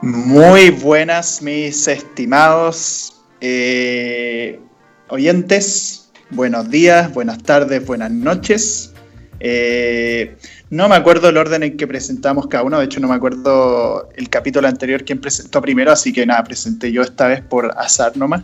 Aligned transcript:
Muy 0.00 0.70
buenas, 0.70 1.42
mis 1.42 1.88
estimados 1.88 3.20
eh, 3.40 4.60
oyentes. 5.08 6.10
Buenos 6.30 6.70
días, 6.70 7.12
buenas 7.12 7.42
tardes, 7.42 7.84
buenas 7.84 8.12
noches. 8.12 8.92
Eh, 9.40 10.36
no 10.70 10.88
me 10.88 10.94
acuerdo 10.94 11.30
el 11.30 11.36
orden 11.36 11.64
en 11.64 11.76
que 11.76 11.88
presentamos 11.88 12.46
cada 12.46 12.62
uno, 12.62 12.78
de 12.78 12.84
hecho 12.84 13.00
no 13.00 13.08
me 13.08 13.16
acuerdo 13.16 14.08
el 14.14 14.28
capítulo 14.30 14.68
anterior 14.68 15.04
quién 15.04 15.20
presentó 15.20 15.60
primero, 15.60 15.90
así 15.90 16.12
que 16.12 16.24
nada, 16.24 16.44
presenté 16.44 16.92
yo 16.92 17.02
esta 17.02 17.26
vez 17.26 17.40
por 17.40 17.72
azar 17.76 18.16
nomás. 18.16 18.42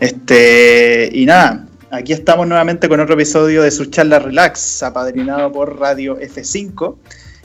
Este, 0.00 1.08
y 1.14 1.24
nada, 1.24 1.66
aquí 1.92 2.12
estamos 2.12 2.46
nuevamente 2.46 2.90
con 2.90 3.00
otro 3.00 3.14
episodio 3.14 3.62
de 3.62 3.70
su 3.70 3.86
charla 3.86 4.18
Relax, 4.18 4.82
apadrinado 4.82 5.50
por 5.50 5.78
Radio 5.78 6.18
F5. 6.20 6.96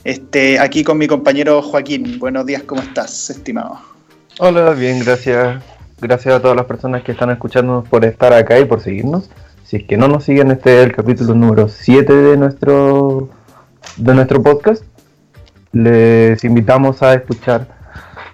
Este, 0.03 0.59
aquí 0.59 0.83
con 0.83 0.97
mi 0.97 1.07
compañero 1.07 1.61
Joaquín. 1.61 2.19
Buenos 2.19 2.45
días, 2.45 2.63
¿cómo 2.63 2.81
estás, 2.81 3.29
estimado? 3.29 3.79
Hola, 4.39 4.71
bien, 4.71 4.99
gracias. 4.99 5.61
Gracias 5.99 6.33
a 6.33 6.41
todas 6.41 6.55
las 6.55 6.65
personas 6.65 7.03
que 7.03 7.11
están 7.11 7.29
escuchándonos 7.31 7.87
por 7.89 8.05
estar 8.05 8.31
acá 8.31 8.57
y 8.57 8.65
por 8.65 8.79
seguirnos. 8.79 9.29
Si 9.65 9.77
es 9.77 9.83
que 9.83 9.97
no 9.97 10.07
nos 10.07 10.23
siguen, 10.23 10.51
este 10.51 10.79
es 10.79 10.85
el 10.85 10.95
capítulo 10.95 11.35
número 11.35 11.67
7 11.67 12.13
de 12.13 12.37
nuestro, 12.37 13.29
de 13.97 14.13
nuestro 14.13 14.41
podcast. 14.41 14.83
Les 15.73 16.41
invitamos 16.45 17.03
a 17.03 17.13
escuchar 17.13 17.67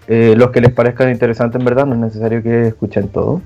eh, 0.07 0.35
los 0.37 0.51
que 0.51 0.61
les 0.61 0.71
parezcan 0.71 1.09
interesantes, 1.09 1.59
en 1.59 1.65
verdad, 1.65 1.87
no 1.87 1.95
es 1.95 1.99
necesario 1.99 2.43
que 2.43 2.67
escuchen 2.67 3.07
todo. 3.07 3.41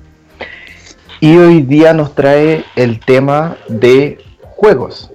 Y 1.21 1.37
hoy 1.37 1.61
día 1.61 1.93
nos 1.93 2.13
trae 2.15 2.65
el 2.75 2.99
tema 2.99 3.55
de 3.69 4.17
juegos. 4.41 5.09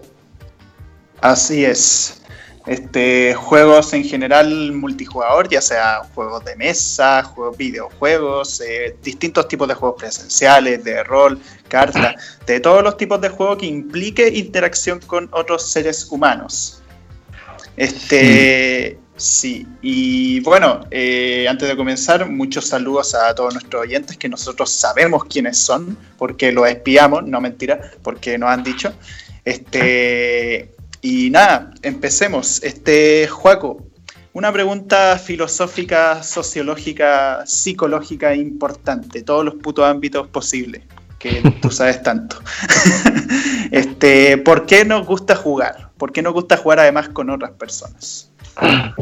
Así 1.20 1.64
es 1.64 2.23
este, 2.66 3.34
juegos 3.34 3.92
en 3.92 4.04
general 4.04 4.72
multijugador, 4.72 5.48
ya 5.48 5.60
sea 5.60 6.02
juegos 6.14 6.44
de 6.44 6.56
mesa, 6.56 7.22
juegos, 7.22 7.58
videojuegos, 7.58 8.60
eh, 8.62 8.96
distintos 9.02 9.48
tipos 9.48 9.68
de 9.68 9.74
juegos 9.74 10.00
presenciales, 10.00 10.82
de 10.82 11.04
rol, 11.04 11.38
cartas, 11.68 12.14
de 12.46 12.60
todos 12.60 12.82
los 12.82 12.96
tipos 12.96 13.20
de 13.20 13.28
juegos 13.28 13.58
que 13.58 13.66
implique 13.66 14.28
interacción 14.28 15.00
con 15.00 15.28
otros 15.32 15.70
seres 15.70 16.06
humanos. 16.10 16.80
Este, 17.76 18.98
sí, 19.16 19.66
y 19.82 20.40
bueno, 20.40 20.86
eh, 20.90 21.46
antes 21.48 21.68
de 21.68 21.76
comenzar, 21.76 22.30
muchos 22.30 22.68
saludos 22.68 23.14
a 23.14 23.34
todos 23.34 23.52
nuestros 23.52 23.82
oyentes 23.82 24.16
que 24.16 24.28
nosotros 24.28 24.70
sabemos 24.70 25.24
quiénes 25.24 25.58
son, 25.58 25.98
porque 26.16 26.50
los 26.50 26.66
espiamos, 26.66 27.24
no 27.24 27.42
mentira, 27.42 27.90
porque 28.02 28.38
nos 28.38 28.48
han 28.48 28.62
dicho. 28.62 28.94
Este, 29.44 30.70
y 31.04 31.28
nada, 31.28 31.70
empecemos. 31.82 32.62
Este, 32.62 33.28
Juaco, 33.28 33.84
una 34.32 34.50
pregunta 34.50 35.18
filosófica, 35.18 36.22
sociológica, 36.22 37.44
psicológica 37.44 38.34
importante, 38.34 39.22
todos 39.22 39.44
los 39.44 39.56
putos 39.56 39.84
ámbitos 39.84 40.28
posibles, 40.28 40.80
que 41.18 41.42
tú 41.60 41.70
sabes 41.70 42.02
tanto. 42.02 42.38
este, 43.70 44.38
¿Por 44.38 44.64
qué 44.64 44.86
nos 44.86 45.06
gusta 45.06 45.36
jugar? 45.36 45.90
¿Por 45.98 46.10
qué 46.10 46.22
nos 46.22 46.32
gusta 46.32 46.56
jugar 46.56 46.80
además 46.80 47.10
con 47.10 47.28
otras 47.28 47.50
personas? 47.52 48.32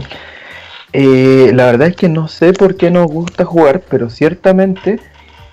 Eh, 0.95 1.53
la 1.55 1.65
verdad 1.65 1.89
es 1.89 1.97
que 1.97 2.11
no 2.11 2.29
sé 2.29 2.53
por 2.53 2.77
qué 2.77 2.91
nos 2.91 3.07
gusta 3.07 3.47
jugar, 3.47 3.81
pero 3.89 4.11
ciertamente 4.11 5.01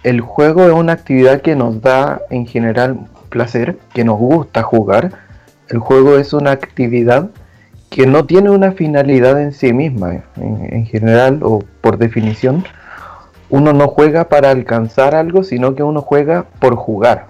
el 0.03 0.19
juego 0.19 0.66
es 0.66 0.73
una 0.73 0.91
actividad 0.91 1.41
que 1.41 1.56
nos 1.56 1.81
da 1.81 2.19
en 2.30 2.45
general 2.45 3.08
placer, 3.30 3.78
que 3.94 4.03
nos 4.03 4.17
gusta 4.17 4.63
jugar 4.63 5.28
el 5.70 5.80
juego 5.80 6.17
es 6.17 6.34
una 6.34 6.52
actividad 6.52 7.30
que 7.89 8.06
no 8.06 8.25
tiene 8.25 8.50
una 8.50 8.72
finalidad 8.72 9.42
en 9.42 9.52
sí 9.52 9.73
misma, 9.73 10.23
en, 10.38 10.86
general 10.86 11.39
o 11.44 11.64
por 11.81 11.98
definición. 11.98 12.64
Uno 13.50 13.74
no 13.74 13.88
juega 13.88 14.30
para 14.30 14.52
alcanzar 14.52 15.16
algo, 15.16 15.44
sino 15.44 15.75
que 15.75 15.81
uno 15.81 16.02
juega 16.02 16.46
por 16.59 16.75
jugar. 16.75 17.25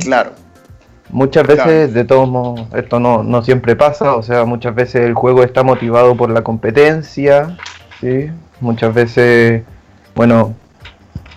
Claro. 0.00 0.30
Muchas 1.10 1.46
veces, 1.46 1.94
de 1.94 2.04
todos 2.04 2.28
modos, 2.28 2.66
esto 2.74 3.00
no, 3.00 3.42
siempre 3.42 3.76
pasa, 3.76 4.14
o 4.16 4.22
sea, 4.22 4.44
muchas 4.44 4.74
veces 4.74 5.02
el 5.02 5.14
juego 5.14 5.42
está 5.42 5.62
motivado 5.62 6.16
por 6.16 6.30
la 6.30 6.42
competencia, 6.42 7.56
¿sí? 8.00 8.30
Muchas 8.60 8.92
veces, 8.92 9.62
bueno, 10.14 10.54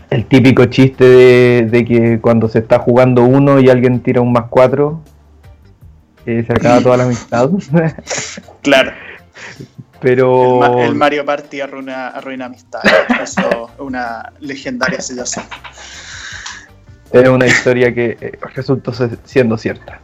el 0.09 0.25
típico 0.25 0.65
chiste 0.65 1.05
de, 1.05 1.67
de, 1.69 1.85
que 1.85 2.19
cuando 2.19 2.49
se 2.49 2.59
está 2.59 2.79
jugando 2.79 3.23
uno 3.23 3.59
y 3.59 3.69
alguien 3.69 4.01
tira 4.01 4.19
un 4.19 4.33
más 4.33 4.45
cuatro, 4.49 5.01
se 6.25 6.53
acaba 6.53 6.81
toda 6.81 6.97
la 6.97 7.03
amistad. 7.03 7.49
claro. 8.61 8.91
Pero. 9.99 10.81
El, 10.83 10.95
Mario 10.95 11.25
Party 11.25 11.61
arruina, 11.61 12.09
arruina 12.09 12.45
amistad. 12.45 12.81
Eso 13.21 13.69
es 13.73 13.79
una 13.79 14.33
legendaria 14.39 14.99
situación. 14.99 15.45
Es 17.11 17.27
una 17.27 17.45
historia 17.45 17.93
que 17.93 18.17
eh, 18.19 18.39
resultó 18.55 18.93
siendo 19.25 19.57
cierta. 19.57 19.99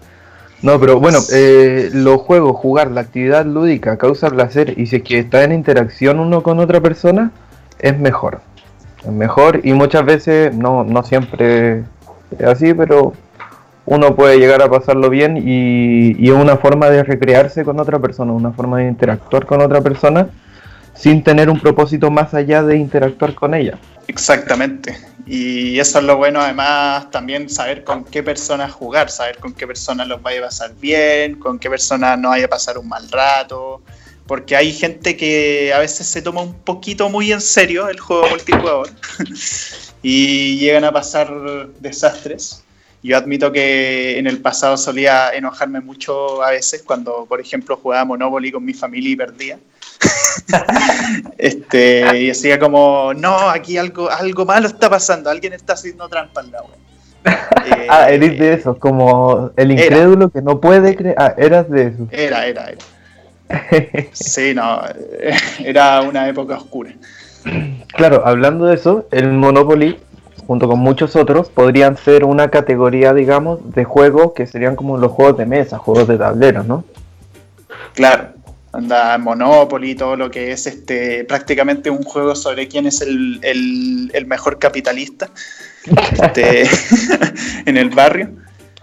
No, 0.62 0.80
pero 0.80 1.00
bueno, 1.00 1.20
eh, 1.32 1.90
los 1.94 2.22
juegos, 2.22 2.56
jugar, 2.58 2.92
la 2.92 3.02
actividad 3.02 3.46
lúdica 3.46 3.98
causa 3.98 4.30
placer 4.30 4.74
y 4.78 4.88
si 4.88 4.98
es 4.98 5.04
que 5.04 5.20
está 5.20 5.44
en 5.44 5.52
interacción 5.52 6.20
uno 6.20 6.42
con 6.42 6.60
otra 6.60 6.82
persona, 6.82 7.32
es 7.80 7.98
mejor. 7.98 8.42
Es 9.04 9.12
mejor 9.12 9.62
y 9.64 9.74
muchas 9.74 10.04
veces, 10.04 10.56
no, 10.56 10.84
no 10.84 11.04
siempre 11.04 11.84
es 12.38 12.46
así, 12.46 12.74
pero 12.74 13.14
uno 13.88 14.16
puede 14.18 14.38
llegar 14.38 14.62
a 14.62 14.70
pasarlo 14.70 15.10
bien 15.10 15.38
y, 15.38 16.28
es 16.28 16.34
una 16.34 16.58
forma 16.58 16.90
de 16.90 17.04
recrearse 17.04 17.64
con 17.64 17.80
otra 17.80 18.00
persona, 18.00 18.34
una 18.34 18.52
forma 18.52 18.80
de 18.80 18.90
interactuar 18.90 19.46
con 19.46 19.62
otra 19.62 19.82
persona 19.82 20.30
sin 20.94 21.24
tener 21.24 21.50
un 21.50 21.60
propósito 21.60 22.12
más 22.12 22.34
allá 22.34 22.64
de 22.64 22.76
interactuar 22.76 23.34
con 23.34 23.54
ella. 23.54 23.78
Exactamente. 24.08 24.98
Y 25.26 25.80
eso 25.80 26.00
es 26.00 26.06
lo 26.06 26.18
bueno, 26.18 26.42
además, 26.42 27.10
también 27.12 27.50
saber 27.50 27.86
con 27.86 28.04
qué 28.04 28.24
personas 28.24 28.74
jugar, 28.74 29.10
saber 29.10 29.38
con 29.38 29.54
qué 29.54 29.66
personas 29.66 30.08
los 30.08 30.22
vaya 30.22 30.40
a 30.40 30.46
pasar 30.46 30.74
bien, 30.76 31.40
con 31.40 31.58
qué 31.58 31.70
personas 31.70 32.20
no 32.20 32.30
vaya 32.30 32.46
a 32.46 32.50
pasar 32.50 32.78
un 32.78 32.90
mal 32.90 33.10
rato. 33.10 33.82
Porque 34.26 34.58
hay 34.58 34.74
gente 34.74 35.16
que 35.16 35.72
a 35.74 35.80
veces 35.80 36.08
se 36.08 36.22
toma 36.22 36.42
un 36.42 36.56
poquito 36.56 37.08
muy 37.10 37.32
en 37.32 37.40
serio 37.40 37.88
el 37.88 38.00
juego 38.00 38.28
multijugador 38.28 38.90
y 40.02 40.58
llegan 40.58 40.84
a 40.84 40.92
pasar 40.92 41.30
desastres. 41.80 42.66
Yo 43.08 43.16
admito 43.16 43.54
que 43.54 44.20
en 44.20 44.28
el 44.28 44.42
pasado 44.42 44.76
solía 44.76 45.30
enojarme 45.30 45.80
mucho 45.80 46.44
a 46.44 46.52
veces 46.52 46.84
cuando, 46.86 47.26
por 47.26 47.40
ejemplo, 47.40 47.80
jugaba 47.82 48.04
Monopoly 48.04 48.52
con 48.52 48.66
mi 48.66 48.74
familia 48.74 49.12
y 49.12 49.16
perdía. 49.16 49.60
este, 51.38 52.18
y 52.18 52.28
decía 52.28 52.60
como, 52.60 53.14
no, 53.14 53.50
aquí 53.50 53.78
algo, 53.78 54.10
algo 54.12 54.46
malo 54.46 54.68
está 54.68 54.90
pasando, 54.90 55.30
alguien 55.30 55.54
está 55.54 55.72
haciendo 55.72 56.10
trampa 56.10 56.42
en 56.42 56.52
la 56.52 56.62
web. 56.62 56.76
ah, 57.90 58.10
eres 58.10 58.38
de 58.38 58.54
esos, 58.56 58.78
como 58.78 59.52
el 59.56 59.72
incrédulo 59.72 60.30
que 60.30 60.42
no 60.42 60.60
puede 60.60 60.94
creer. 60.98 61.16
Ah, 61.18 61.34
eras 61.38 61.70
de 61.70 61.88
esos. 61.88 62.12
Era, 62.12 62.46
era, 62.46 62.72
era. 62.72 64.08
sí, 64.12 64.54
no, 64.54 64.82
era 65.64 66.02
una 66.02 66.28
época 66.28 66.58
oscura. 66.58 66.92
Claro, 67.96 68.24
hablando 68.26 68.66
de 68.66 68.76
eso, 68.76 69.08
el 69.12 69.32
Monopoly 69.32 69.98
junto 70.46 70.68
con 70.68 70.80
muchos 70.80 71.16
otros, 71.16 71.50
podrían 71.50 71.98
ser 71.98 72.24
una 72.24 72.50
categoría, 72.50 73.14
digamos, 73.14 73.74
de 73.74 73.84
juegos 73.84 74.34
que 74.34 74.48
serían 74.48 74.76
como 74.76 74.98
los 74.98 75.12
juegos 75.12 75.38
de 75.38 75.46
mesa, 75.46 75.78
juegos 75.78 76.08
de 76.08 76.18
tablero, 76.18 76.64
¿no? 76.64 76.84
Claro, 77.94 78.30
anda 78.72 79.18
Monopoly, 79.18 79.96
todo 79.96 80.16
lo 80.16 80.30
que 80.30 80.52
es 80.52 80.68
este 80.68 81.24
prácticamente 81.24 81.90
un 81.90 82.04
juego 82.04 82.36
sobre 82.36 82.68
quién 82.68 82.86
es 82.86 83.02
el, 83.02 83.40
el 83.44 84.26
mejor 84.26 84.60
capitalista 84.60 85.30
este, 86.12 86.64
en 87.66 87.78
el 87.78 87.90
barrio 87.90 88.30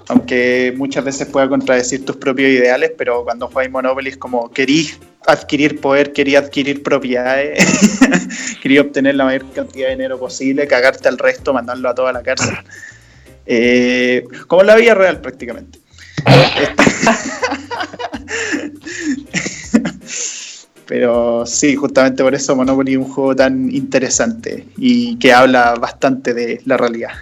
aunque 0.09 0.73
muchas 0.77 1.05
veces 1.05 1.29
pueda 1.29 1.49
contradecir 1.49 2.05
tus 2.05 2.17
propios 2.17 2.51
ideales, 2.51 2.93
pero 2.97 3.25
cuando 3.25 3.49
juegas 3.49 3.73
Monopoly 3.73 4.11
es 4.11 4.17
como 4.17 4.51
querís 4.51 4.99
adquirir 5.27 5.81
poder, 5.81 6.13
quería 6.13 6.41
adquirir 6.41 6.83
propiedades, 6.83 7.67
quería 8.63 8.83
obtener 8.83 9.15
la 9.15 9.25
mayor 9.25 9.51
cantidad 9.53 9.87
de 9.87 9.93
dinero 9.93 10.19
posible, 10.19 10.67
cagarte 10.67 11.09
al 11.09 11.17
resto, 11.19 11.55
mandarlo 11.55 11.89
a 11.89 11.95
toda 11.95 12.13
la 12.13 12.23
cárcel. 12.23 12.55
Eh, 13.47 14.25
como 14.47 14.63
la 14.63 14.77
vida 14.77 14.95
real 14.95 15.21
prácticamente. 15.21 15.79
Pero 20.87 21.47
sí, 21.47 21.77
justamente 21.77 22.23
por 22.23 22.35
eso 22.35 22.55
Monopoly 22.55 22.93
es 22.93 22.99
un 22.99 23.05
juego 23.05 23.35
tan 23.35 23.71
interesante 23.75 24.67
y 24.77 25.19
que 25.19 25.33
habla 25.33 25.75
bastante 25.77 26.35
de 26.35 26.61
la 26.67 26.77
realidad. 26.77 27.13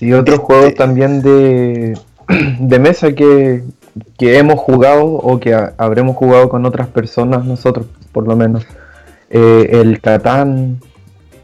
Y 0.00 0.12
otros 0.12 0.40
este, 0.40 0.46
juegos 0.46 0.74
también 0.74 1.22
de, 1.22 1.98
de 2.58 2.78
mesa 2.78 3.12
que, 3.12 3.62
hemos 4.18 4.58
jugado 4.58 5.04
o 5.04 5.40
que 5.40 5.54
habremos 5.76 6.16
jugado 6.16 6.48
con 6.48 6.64
otras 6.64 6.88
personas, 6.88 7.44
nosotros 7.44 7.86
por 8.12 8.26
lo 8.26 8.36
menos. 8.36 8.66
Eh, 9.28 9.80
el 9.80 10.00
Catán, 10.00 10.80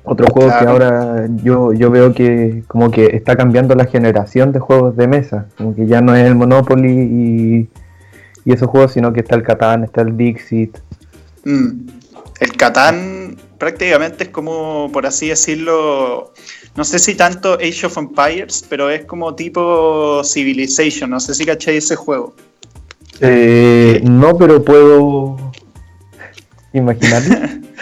otro 0.02 0.26
juego 0.32 0.50
que 0.58 0.64
ahora 0.66 1.28
yo, 1.42 1.72
yo 1.72 1.90
veo 1.90 2.12
que 2.14 2.64
como 2.66 2.90
que 2.90 3.06
está 3.06 3.36
cambiando 3.36 3.74
la 3.74 3.86
generación 3.86 4.52
de 4.52 4.58
juegos 4.58 4.96
de 4.96 5.06
mesa, 5.06 5.46
como 5.56 5.74
que 5.74 5.86
ya 5.86 6.00
no 6.00 6.14
es 6.16 6.24
el 6.26 6.34
Monopoly 6.34 6.88
y, 6.88 7.68
y 8.44 8.52
esos 8.52 8.68
juegos, 8.68 8.92
sino 8.92 9.12
que 9.12 9.20
está 9.20 9.36
el 9.36 9.42
Catán, 9.42 9.84
está 9.84 10.02
el 10.02 10.16
Dixit. 10.16 10.78
Mm. 11.44 11.88
El 12.40 12.52
Catán 12.56 13.36
prácticamente 13.58 14.24
es 14.24 14.30
como, 14.30 14.90
por 14.92 15.06
así 15.06 15.28
decirlo, 15.28 16.32
no 16.76 16.84
sé 16.84 16.98
si 16.98 17.14
tanto 17.14 17.54
Age 17.54 17.86
of 17.86 17.96
Empires, 17.96 18.64
pero 18.68 18.90
es 18.90 19.04
como 19.06 19.34
tipo 19.34 20.22
Civilization. 20.24 21.10
No 21.10 21.20
sé 21.20 21.34
si 21.34 21.46
cacháis 21.46 21.84
ese 21.84 21.96
juego. 21.96 22.34
Eh, 23.20 24.00
no, 24.04 24.36
pero 24.36 24.62
puedo 24.62 25.52
imaginarlo. 26.74 27.34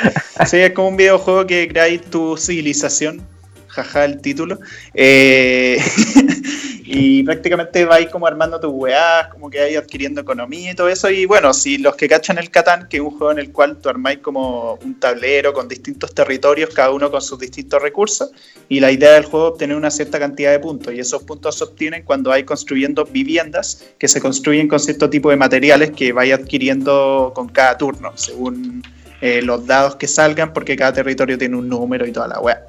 sí, 0.47 0.59
es 0.59 0.71
como 0.73 0.89
un 0.89 0.97
videojuego 0.97 1.47
que 1.47 1.67
creáis 1.67 2.03
tu 2.03 2.37
civilización. 2.37 3.34
Jaja, 3.75 4.05
el 4.05 4.21
título. 4.21 4.61
Eh, 4.95 5.79
y 6.85 7.25
prácticamente 7.25 7.85
vais 7.85 8.09
como 8.09 8.27
armando 8.27 8.61
tus 8.61 8.71
weas, 8.73 9.29
como 9.29 9.51
que 9.51 9.59
vais 9.59 9.77
adquiriendo 9.77 10.21
economía 10.21 10.71
y 10.71 10.75
todo 10.75 10.89
eso. 10.89 11.11
Y 11.11 11.27
bueno, 11.27 11.53
si 11.53 11.79
los 11.79 11.97
que 11.97 12.09
cachan 12.09 12.39
el 12.39 12.51
Catán, 12.51 12.89
que 12.89 12.99
es 12.99 13.03
un 13.03 13.11
juego 13.11 13.33
en 13.33 13.41
el 13.41 13.51
cual 13.51 13.79
tú 13.79 13.89
armáis 13.89 14.19
como 14.19 14.75
un 14.75 15.01
tablero 15.01 15.53
con 15.53 15.67
distintos 15.67 16.15
territorios, 16.15 16.71
cada 16.73 16.93
uno 16.93 17.11
con 17.11 17.21
sus 17.21 17.39
distintos 17.39 17.83
recursos, 17.83 18.31
y 18.69 18.79
la 18.79 18.93
idea 18.93 19.13
del 19.13 19.25
juego 19.25 19.49
es 19.49 19.53
obtener 19.55 19.77
una 19.77 19.91
cierta 19.91 20.21
cantidad 20.21 20.53
de 20.53 20.61
puntos, 20.61 20.95
y 20.95 21.01
esos 21.01 21.25
puntos 21.25 21.57
se 21.57 21.65
obtienen 21.65 22.05
cuando 22.05 22.31
vais 22.31 22.45
construyendo 22.45 23.05
viviendas 23.05 23.85
que 23.99 24.07
se 24.07 24.21
construyen 24.21 24.69
con 24.69 24.79
cierto 24.79 25.11
tipo 25.11 25.31
de 25.31 25.37
materiales 25.37 25.91
que 25.91 26.13
vais 26.13 26.33
adquiriendo 26.33 27.33
con 27.35 27.49
cada 27.49 27.77
turno, 27.77 28.13
según 28.15 28.83
eh, 29.21 29.43
los 29.43 29.67
dados 29.67 29.97
que 29.97 30.07
salgan, 30.07 30.53
porque 30.53 30.77
cada 30.77 30.93
territorio 30.93 31.37
tiene 31.37 31.57
un 31.57 31.69
número 31.69 32.07
y 32.07 32.13
toda 32.13 32.29
la 32.29 32.41
wea. 32.41 32.67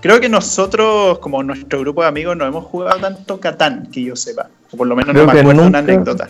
Creo 0.00 0.20
que 0.20 0.28
nosotros, 0.28 1.18
como 1.18 1.42
nuestro 1.42 1.80
grupo 1.80 2.02
de 2.02 2.08
amigos, 2.08 2.36
no 2.36 2.46
hemos 2.46 2.64
jugado 2.64 3.00
tanto 3.00 3.40
Catán, 3.40 3.88
que 3.90 4.02
yo 4.02 4.16
sepa. 4.16 4.48
O 4.70 4.76
por 4.76 4.86
lo 4.86 4.94
menos 4.94 5.14
no 5.14 5.24
me 5.24 5.32
acuerdo 5.32 5.54
nunca, 5.54 5.66
una 5.68 5.78
anécdota. 5.78 6.28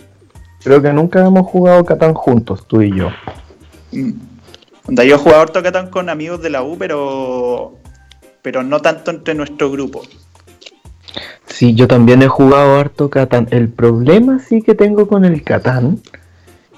Creo 0.63 0.83
que 0.83 0.93
nunca 0.93 1.25
hemos 1.25 1.47
jugado 1.47 1.85
Catán 1.85 2.15
juntos, 2.15 2.67
tú 2.67 2.83
y 2.83 2.97
yo. 2.97 3.11
Mm. 3.93 4.13
Yo 4.89 5.03
he 5.03 5.19
jugado 5.19 5.43
harto 5.43 5.63
Catán 5.63 5.91
con 5.91 6.09
amigos 6.09 6.41
de 6.43 6.51
la 6.51 6.63
U, 6.63 6.77
pero, 6.79 7.75
pero 8.43 8.63
no 8.63 8.81
tanto 8.81 9.11
entre 9.11 9.35
nuestro 9.35 9.71
grupo. 9.71 10.03
Sí, 11.47 11.75
yo 11.75 11.89
también 11.89 12.23
he 12.23 12.29
jugado 12.29 12.79
harto 12.79 13.11
Catán. 13.11 13.49
El 13.51 13.69
problema 13.69 14.39
sí 14.39 14.63
que 14.63 14.75
tengo 14.75 15.09
con 15.09 15.25
el 15.25 15.43
Catán 15.43 16.01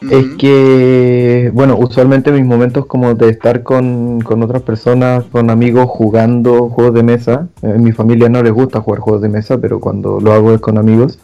es 0.00 0.36
que, 0.36 1.50
bueno, 1.52 1.76
usualmente 1.76 2.30
mis 2.30 2.44
momentos 2.44 2.86
como 2.86 3.14
de 3.14 3.30
estar 3.30 3.62
con, 3.62 4.24
otras 4.42 4.62
personas, 4.62 5.24
con 5.24 5.50
amigos 5.50 5.86
jugando 5.88 6.68
juegos 6.68 6.94
de 6.94 7.02
mesa, 7.02 7.48
en 7.62 7.82
mi 7.82 7.92
familia 7.92 8.28
no 8.28 8.42
les 8.42 8.52
gusta 8.52 8.80
jugar 8.80 9.00
juegos 9.00 9.22
de 9.22 9.28
mesa, 9.28 9.58
pero 9.58 9.80
cuando 9.80 10.20
lo 10.20 10.32
hago 10.32 10.54
es 10.54 10.60
con 10.60 10.78
amigos, 10.78 11.18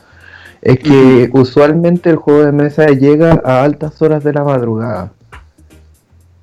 es 0.61 0.79
que 0.81 1.31
usualmente 1.33 2.11
el 2.11 2.17
juego 2.17 2.45
de 2.45 2.53
mesa 2.53 2.87
llega 2.89 3.41
a 3.45 3.63
altas 3.63 4.01
horas 4.03 4.25
de 4.25 4.33
la 4.33 4.43
madrugada. 4.43 5.13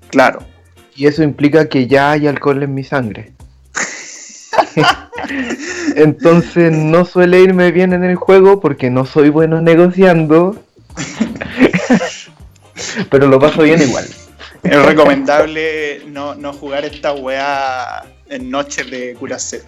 Claro. 0.10 0.39
Y 0.95 1.07
eso 1.07 1.24
implica 1.24 1.68
que 1.68 1.88
ya 1.88 2.12
hay 2.12 2.27
alcohol 2.27 2.63
en 2.63 2.74
mi 2.74 2.84
sangre. 2.84 3.34
Entonces 5.95 6.72
no 6.72 7.06
suele 7.06 7.42
irme 7.42 7.72
bien 7.72 7.94
en 7.94 8.04
el 8.04 8.16
juego 8.16 8.60
porque 8.60 8.89
no 8.89 9.06
soy 9.06 9.30
bueno 9.30 9.62
negociando 9.62 10.56
pero 13.10 13.28
lo 13.28 13.40
paso 13.40 13.64
bien 13.64 13.82
igual. 13.82 14.06
Es 14.64 14.86
recomendable 14.86 16.02
no, 16.08 16.54
jugar 16.54 16.86
esta 16.86 17.14
weá 17.14 18.04
en 18.30 18.50
noches 18.50 18.90
de 18.90 19.16
curacero. 19.16 19.64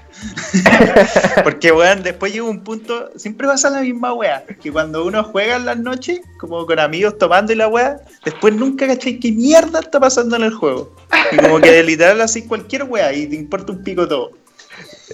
Porque, 1.43 1.71
weón, 1.71 2.03
después 2.03 2.31
llega 2.31 2.45
un 2.45 2.63
punto, 2.63 3.09
siempre 3.17 3.47
pasa 3.47 3.69
la 3.69 3.81
misma 3.81 4.13
weá, 4.13 4.45
que 4.61 4.71
cuando 4.71 5.03
uno 5.03 5.23
juega 5.23 5.57
en 5.57 5.65
las 5.65 5.79
noches, 5.79 6.21
como 6.39 6.65
con 6.65 6.79
amigos 6.79 7.17
tomando 7.17 7.51
y 7.51 7.55
la 7.55 7.67
weá, 7.67 7.97
después 8.23 8.55
nunca 8.55 8.87
cachai 8.87 9.19
qué 9.19 9.31
mierda 9.31 9.79
está 9.79 9.99
pasando 9.99 10.35
en 10.35 10.43
el 10.43 10.53
juego. 10.53 10.95
Y 11.31 11.37
como 11.37 11.59
que 11.59 11.71
de 11.71 11.83
literal 11.83 12.21
así 12.21 12.43
cualquier 12.43 12.83
weá 12.83 13.11
y 13.13 13.25
te 13.25 13.35
importa 13.35 13.73
un 13.73 13.83
pico 13.83 14.07
todo. 14.07 14.31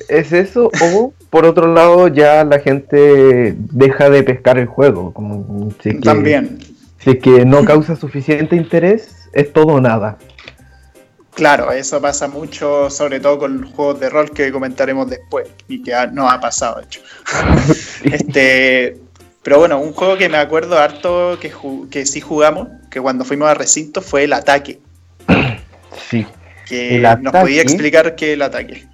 Es 0.08 0.32
eso, 0.32 0.70
o 0.82 1.14
por 1.30 1.46
otro 1.46 1.74
lado 1.74 2.08
ya 2.08 2.44
la 2.44 2.60
gente 2.60 3.56
deja 3.58 4.10
de 4.10 4.24
pescar 4.24 4.60
el 4.60 4.68
juego. 4.68 5.14
Como, 5.14 5.74
También 6.04 6.60
si 7.00 7.12
es 7.12 7.20
que 7.20 7.46
no 7.46 7.64
causa 7.66 7.96
suficiente 7.96 8.56
interés, 8.56 9.30
es 9.34 9.52
todo 9.54 9.74
o 9.74 9.82
nada. 9.82 10.18
Claro, 11.34 11.72
eso 11.72 12.02
pasa 12.02 12.28
mucho, 12.28 12.90
sobre 12.90 13.20
todo 13.20 13.40
con 13.40 13.72
juegos 13.72 14.00
de 14.00 14.10
rol 14.10 14.32
que 14.32 14.52
comentaremos 14.52 15.10
después 15.10 15.48
y 15.70 15.82
que 15.82 15.94
no 16.12 16.30
ha 16.30 16.40
pasado, 16.42 16.80
de 16.80 16.86
hecho. 16.86 17.02
este, 18.04 18.98
pero 19.42 19.60
bueno, 19.60 19.80
un 19.80 19.94
juego 19.94 20.18
que 20.18 20.28
me 20.30 20.38
acuerdo 20.38 20.78
harto 20.78 21.38
que, 21.40 21.52
que 21.90 22.06
sí 22.06 22.20
jugamos, 22.20 22.68
que 22.90 23.00
cuando 23.00 23.24
fuimos 23.24 23.50
a 23.50 23.54
recinto, 23.54 24.02
fue 24.02 24.26
el 24.26 24.34
ataque. 24.34 24.80
Sí. 26.10 26.26
Que 26.68 27.00
nos 27.22 27.34
podía 27.34 27.62
explicar 27.62 28.16
qué 28.16 28.32
es 28.32 28.34
el 28.34 28.42
ataque. 28.42 28.88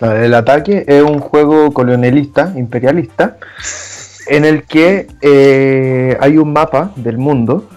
El 0.00 0.32
ataque 0.32 0.84
es 0.86 1.02
un 1.02 1.18
juego 1.18 1.72
colonialista, 1.72 2.52
imperialista, 2.56 3.36
en 4.30 4.44
el 4.44 4.62
que 4.62 5.08
eh, 5.22 6.16
hay 6.20 6.38
un 6.38 6.52
mapa 6.52 6.92
del 6.94 7.18
mundo 7.18 7.68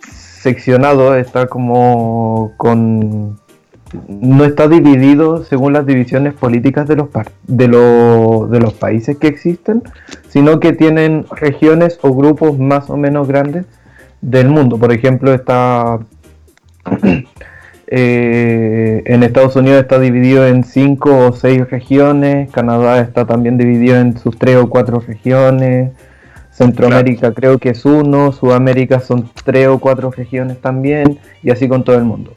seccionado, 0.00 1.16
está 1.16 1.48
como 1.48 2.52
con... 2.56 3.40
No 4.06 4.44
está 4.44 4.68
dividido 4.68 5.42
según 5.44 5.72
las 5.72 5.84
divisiones 5.84 6.34
políticas 6.34 6.86
de 6.86 6.94
los, 6.94 7.08
de, 7.48 7.66
de 7.66 8.60
los 8.60 8.74
países 8.74 9.18
que 9.18 9.26
existen, 9.26 9.82
sino 10.28 10.60
que 10.60 10.74
tienen 10.74 11.26
regiones 11.30 11.98
o 12.02 12.14
grupos 12.14 12.56
más 12.58 12.88
o 12.88 12.96
menos 12.96 13.26
grandes 13.26 13.66
del 14.20 14.50
mundo. 14.50 14.78
Por 14.78 14.92
ejemplo, 14.92 15.34
está 15.34 15.98
Eh, 17.90 19.02
en 19.06 19.22
Estados 19.22 19.56
Unidos 19.56 19.80
está 19.80 19.98
dividido 19.98 20.46
en 20.46 20.62
cinco 20.62 21.26
o 21.26 21.32
seis 21.32 21.68
regiones, 21.70 22.50
Canadá 22.50 23.00
está 23.00 23.26
también 23.26 23.56
dividido 23.56 23.96
en 23.96 24.18
sus 24.18 24.38
tres 24.38 24.56
o 24.56 24.68
cuatro 24.68 25.00
regiones, 25.00 25.92
Centroamérica 26.52 27.32
creo 27.32 27.58
que 27.58 27.70
es 27.70 27.86
uno, 27.86 28.32
Sudamérica 28.32 29.00
son 29.00 29.30
tres 29.42 29.68
o 29.68 29.78
cuatro 29.78 30.10
regiones 30.10 30.60
también, 30.60 31.18
y 31.42 31.50
así 31.50 31.66
con 31.66 31.82
todo 31.82 31.96
el 31.96 32.04
mundo. 32.04 32.34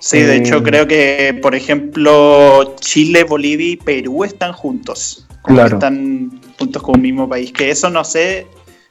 Sí, 0.00 0.20
de 0.20 0.38
hecho 0.38 0.56
eh, 0.56 0.62
creo 0.64 0.88
que, 0.88 1.38
por 1.40 1.54
ejemplo, 1.54 2.74
Chile, 2.80 3.22
Bolivia 3.22 3.70
y 3.70 3.76
Perú 3.76 4.24
están 4.24 4.52
juntos. 4.52 5.28
Claro. 5.44 5.76
Están 5.76 6.40
juntos 6.58 6.82
con 6.82 6.96
un 6.96 7.02
mismo 7.02 7.28
país. 7.28 7.52
Que 7.52 7.70
eso 7.70 7.88
no 7.88 8.02
sé, 8.02 8.48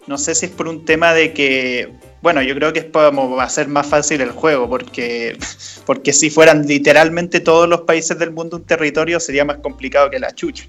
no 0.08 0.18
sé 0.18 0.36
si 0.36 0.46
es 0.46 0.52
por 0.54 0.70
un 0.70 0.86
tema 0.86 1.13
de 1.13 1.34
que 1.34 1.92
bueno, 2.22 2.42
yo 2.44 2.54
creo 2.54 2.72
que 2.72 2.80
es 2.80 2.86
como 2.86 3.36
va 3.36 3.44
a 3.44 3.50
ser 3.50 3.68
más 3.68 3.88
fácil 3.88 4.22
el 4.22 4.32
juego, 4.32 4.70
porque, 4.70 5.38
porque 5.86 6.13
si 6.13 6.30
fueran 6.30 6.68
literalmente 6.68 7.40
todos 7.40 7.68
los 7.68 7.82
países 7.82 8.18
del 8.20 8.32
mundo 8.32 8.58
un 8.58 8.63
territorio, 8.63 9.20
sería 9.20 9.44
más 9.44 9.58
complicado 9.58 10.10
que 10.10 10.20
la 10.20 10.32
chucha. 10.32 10.66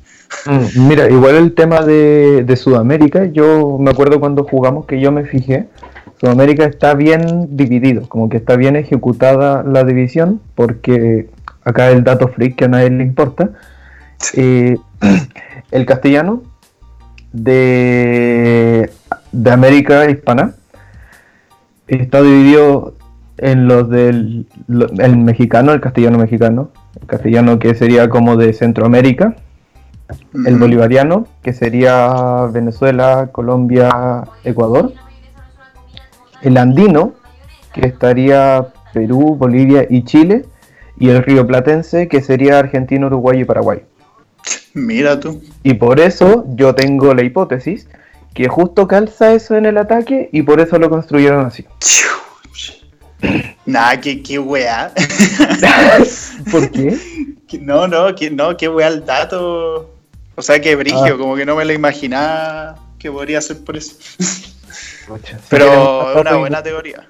Mm, 0.46 0.88
mira, 0.88 1.10
igual 1.10 1.36
el 1.36 1.54
tema 1.54 1.82
de, 1.82 2.56
Sudamérica, 2.56 3.26
yo 3.26 3.78
me 3.78 3.90
acuerdo 3.90 4.18
cuando 4.20 4.44
jugamos 4.44 4.86
que 4.86 5.00
yo 5.00 5.12
me 5.12 5.24
fijé, 5.24 5.66
Sudamérica 6.20 6.64
está 6.64 6.94
bien 6.94 7.56
dividido, 7.56 8.08
como 8.08 8.28
que 8.28 8.38
está 8.38 8.56
bien 8.56 8.76
ejecutada 8.76 9.62
la 9.62 9.84
división, 9.84 10.40
porque 10.54 11.28
acá 11.64 11.90
el 11.90 12.04
dato 12.04 12.28
freak 12.28 12.56
que 12.56 12.64
a 12.64 12.68
nadie 12.68 12.90
le 12.90 13.02
importa. 13.02 13.50
Eh, 14.34 14.76
el 15.70 15.84
castellano 15.84 16.42
de, 17.32 18.90
de 19.32 19.50
América 19.50 20.08
Hispana 20.08 20.54
está 21.86 22.22
dividido 22.22 22.94
en 23.38 23.66
los 23.66 23.88
del 23.90 24.46
el 24.68 25.16
mexicano, 25.16 25.72
el 25.72 25.80
castellano 25.80 26.18
mexicano, 26.18 26.70
el 27.00 27.06
castellano 27.06 27.58
que 27.58 27.74
sería 27.74 28.08
como 28.08 28.36
de 28.36 28.52
Centroamérica, 28.52 29.36
el 30.46 30.58
bolivariano, 30.58 31.26
que 31.42 31.52
sería 31.52 32.46
Venezuela, 32.52 33.30
Colombia, 33.32 34.24
Ecuador, 34.44 34.92
el 36.42 36.56
andino, 36.56 37.14
que 37.72 37.86
estaría 37.86 38.68
Perú, 38.92 39.36
Bolivia 39.36 39.86
y 39.88 40.04
Chile, 40.04 40.44
y 40.98 41.08
el 41.08 41.22
río 41.22 41.46
platense, 41.46 42.08
que 42.08 42.20
sería 42.20 42.58
Argentina, 42.58 43.06
Uruguay 43.06 43.40
y 43.40 43.44
Paraguay. 43.44 43.82
Mira 44.74 45.18
tú. 45.18 45.42
Y 45.62 45.74
por 45.74 46.00
eso 46.00 46.44
yo 46.54 46.74
tengo 46.74 47.14
la 47.14 47.22
hipótesis 47.22 47.88
que 48.34 48.48
justo 48.48 48.86
calza 48.88 49.34
eso 49.34 49.56
en 49.56 49.66
el 49.66 49.78
ataque 49.78 50.28
y 50.32 50.42
por 50.42 50.60
eso 50.60 50.78
lo 50.78 50.88
construyeron 50.90 51.46
así. 51.46 51.66
Nah, 53.66 53.96
qué, 53.96 54.22
qué 54.22 54.38
weá. 54.38 54.92
¿Por 56.50 56.70
qué? 56.70 56.98
No, 57.60 57.86
no, 57.86 58.14
que, 58.14 58.30
no, 58.30 58.56
qué 58.56 58.68
weá 58.68 58.88
el 58.88 59.04
dato. 59.04 59.94
O 60.34 60.42
sea, 60.42 60.60
que 60.60 60.74
brigio, 60.74 61.14
ah. 61.14 61.18
como 61.18 61.36
que 61.36 61.44
no 61.44 61.54
me 61.54 61.64
lo 61.64 61.72
imaginaba 61.72 62.76
que 62.98 63.10
podría 63.10 63.40
ser 63.40 63.62
por 63.62 63.76
eso. 63.76 63.94
Pero 65.48 66.12
es 66.12 66.20
una 66.20 66.36
buena 66.36 66.62
teoría. 66.62 67.08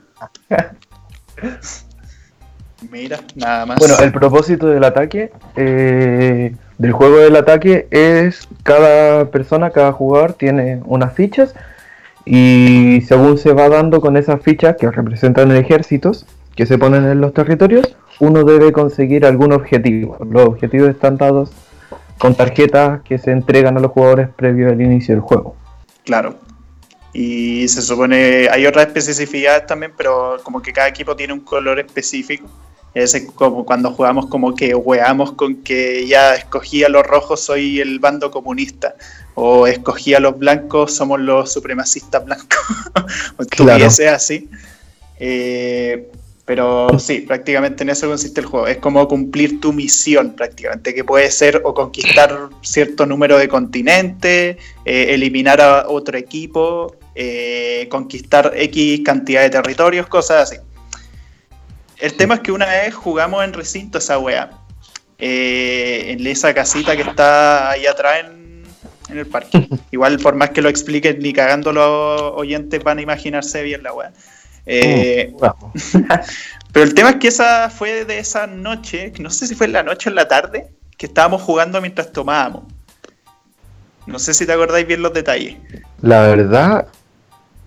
Mira, 2.91 3.21
nada 3.35 3.67
más. 3.67 3.79
Bueno, 3.79 3.95
el 4.01 4.13
propósito 4.13 4.67
del 4.67 4.85
ataque 4.85 5.31
eh, 5.57 6.55
del 6.79 6.93
juego 6.93 7.19
del 7.19 7.37
ataque 7.37 7.87
es 7.91 8.49
cada 8.65 9.31
persona, 9.31 9.71
cada 9.71 9.93
jugador 9.93 10.33
tiene 10.33 10.81
unas 10.85 11.15
fichas 11.15 11.55
y 12.25 13.03
según 13.07 13.39
se 13.39 13.53
va 13.53 13.69
dando 13.69 14.01
con 14.01 14.17
esas 14.17 14.43
fichas 14.43 14.77
que 14.77 14.91
representan 14.91 15.53
ejércitos, 15.53 16.27
que 16.57 16.67
se 16.67 16.79
ponen 16.79 17.05
en 17.05 17.21
los 17.21 17.35
territorios, 17.35 17.97
uno 18.21 18.45
debe 18.45 18.73
conseguir 18.73 19.25
algún 19.27 19.53
objetivo. 19.53 20.19
Los 20.29 20.47
objetivos 20.49 20.89
están 20.89 21.17
dados 21.19 21.53
con 22.19 22.35
tarjetas 22.35 23.03
que 23.03 23.19
se 23.19 23.33
entregan 23.33 23.77
a 23.77 23.81
los 23.81 23.93
jugadores 23.93 24.29
previo 24.35 24.69
al 24.69 24.81
inicio 24.81 25.15
del 25.15 25.23
juego. 25.23 25.57
Claro. 26.05 26.37
Y 27.13 27.69
se 27.69 27.83
supone, 27.83 28.49
hay 28.51 28.67
otras 28.67 28.87
especificidades 28.87 29.67
también, 29.67 29.93
pero 29.97 30.39
como 30.43 30.63
que 30.63 30.73
cada 30.73 30.89
equipo 30.89 31.15
tiene 31.15 31.33
un 31.33 31.41
color 31.41 31.79
específico. 31.79 32.49
Es 32.95 33.17
como 33.35 33.65
cuando 33.65 33.91
jugamos 33.93 34.27
como 34.27 34.55
que 34.55 34.75
weamos 34.75 35.33
con 35.33 35.63
que 35.63 36.07
ya 36.07 36.35
escogí 36.35 36.85
a 36.85 36.89
los 36.89 37.07
rojos, 37.07 37.41
soy 37.41 37.81
el 37.81 37.99
bando 37.99 38.31
comunista. 38.31 38.95
O 39.35 39.67
escogí 39.67 40.13
a 40.13 40.21
los 40.21 40.39
blancos, 40.39 40.95
somos 40.95 41.19
los 41.21 41.53
supremacistas 41.53 42.25
blancos. 42.25 42.59
o 43.39 43.45
claro. 43.45 43.91
sea 43.91 44.17
así. 44.17 44.49
Eh, 45.19 46.11
pero 46.45 46.99
sí, 46.99 47.21
prácticamente 47.21 47.85
en 47.85 47.91
eso 47.91 48.09
consiste 48.09 48.41
el 48.41 48.47
juego. 48.47 48.67
Es 48.67 48.79
como 48.79 49.07
cumplir 49.09 49.61
tu 49.61 49.73
misión 49.73 50.35
prácticamente, 50.35 50.93
que 50.93 51.05
puede 51.05 51.31
ser 51.31 51.63
o 51.65 51.73
conquistar 51.73 52.51
cierto 52.63 53.07
número 53.07 53.39
de 53.39 53.49
continentes, 53.49 54.57
eh, 54.85 55.07
eliminar 55.11 55.61
a 55.61 55.89
otro 55.89 56.19
equipo, 56.19 56.97
eh, 57.15 57.87
conquistar 57.89 58.53
X 58.57 59.01
cantidad 59.05 59.43
de 59.43 59.51
territorios, 59.51 60.09
cosas 60.09 60.51
así. 60.51 60.61
El 62.03 62.15
tema 62.15 62.35
es 62.35 62.41
que 62.41 62.51
una 62.51 62.67
vez 62.67 62.93
jugamos 62.97 63.45
en 63.45 63.53
recinto 63.53 63.99
esa 63.99 64.19
wea, 64.19 64.51
eh, 65.21 66.07
en 66.09 66.27
esa 66.27 66.53
casita 66.53 66.97
que 66.97 67.03
está 67.03 67.71
ahí 67.71 67.87
atrás 67.87 68.25
en, 68.25 68.65
el 69.17 69.25
parque. 69.25 69.69
Igual 69.93 70.19
por 70.19 70.35
más 70.35 70.51
que 70.51 70.63
lo 70.63 70.69
expliquen, 70.69 71.21
ni 71.21 71.33
cagando 71.33 71.73
los 71.73 72.21
oyentes 72.35 72.83
van 72.83 72.99
a 72.99 73.03
imaginarse 73.03 73.63
bien 73.63 73.85
la 73.85 73.93
wea. 73.93 74.13
Eh, 74.67 75.33
mm, 75.33 76.01
pero 76.73 76.85
el 76.85 76.93
tema 76.93 77.11
es 77.11 77.17
que 77.17 77.29
esa 77.29 77.71
fue 77.71 78.05
de 78.05 78.19
esa 78.19 78.49
noche, 78.49 79.13
no 79.21 79.31
sé 79.31 79.47
si 79.47 79.55
fue 79.55 79.67
en 79.67 79.75
la 79.75 79.85
noche 79.85 80.09
o 80.09 80.11
en 80.11 80.17
la 80.17 80.27
tarde, 80.27 80.73
que 80.99 81.07
estábamos 81.07 81.41
jugando 81.43 81.81
mientras 81.81 82.11
tomábamos. 82.11 82.65
No 84.09 84.19
sé 84.19 84.35
si 84.35 84.45
te 84.45 84.53
acordáis 84.53 84.89
bien 84.89 85.03
los 85.03 85.15
detalles. 85.15 85.57
La 86.01 86.23
verdad 86.23 86.89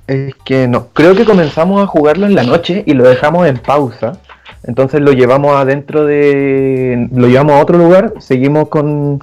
es 0.08 0.36
que 0.44 0.68
no. 0.68 0.89
Creo 0.89 1.15
que 1.15 1.24
comenzamos 1.24 1.82
a 1.82 1.88
jugarlo 1.88 2.25
en 2.25 2.36
la 2.36 2.44
noche 2.44 2.84
y 2.86 2.94
lo 2.94 3.08
dejamos 3.08 3.48
en 3.48 3.60
pausa. 3.60 4.20
Entonces 4.67 5.01
lo 5.01 5.12
llevamos 5.12 5.55
adentro 5.55 6.05
de. 6.05 7.07
Lo 7.13 7.27
llevamos 7.27 7.53
a 7.53 7.62
otro 7.62 7.77
lugar, 7.77 8.13
seguimos 8.19 8.69
con, 8.69 9.19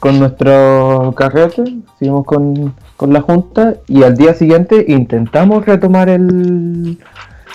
con 0.00 0.18
nuestro 0.18 1.12
carrete, 1.16 1.64
seguimos 1.98 2.24
con, 2.24 2.74
la 3.00 3.20
junta 3.20 3.74
y 3.86 4.02
al 4.02 4.16
día 4.16 4.34
siguiente 4.34 4.84
intentamos 4.88 5.66
retomar 5.66 6.08
el, 6.08 6.98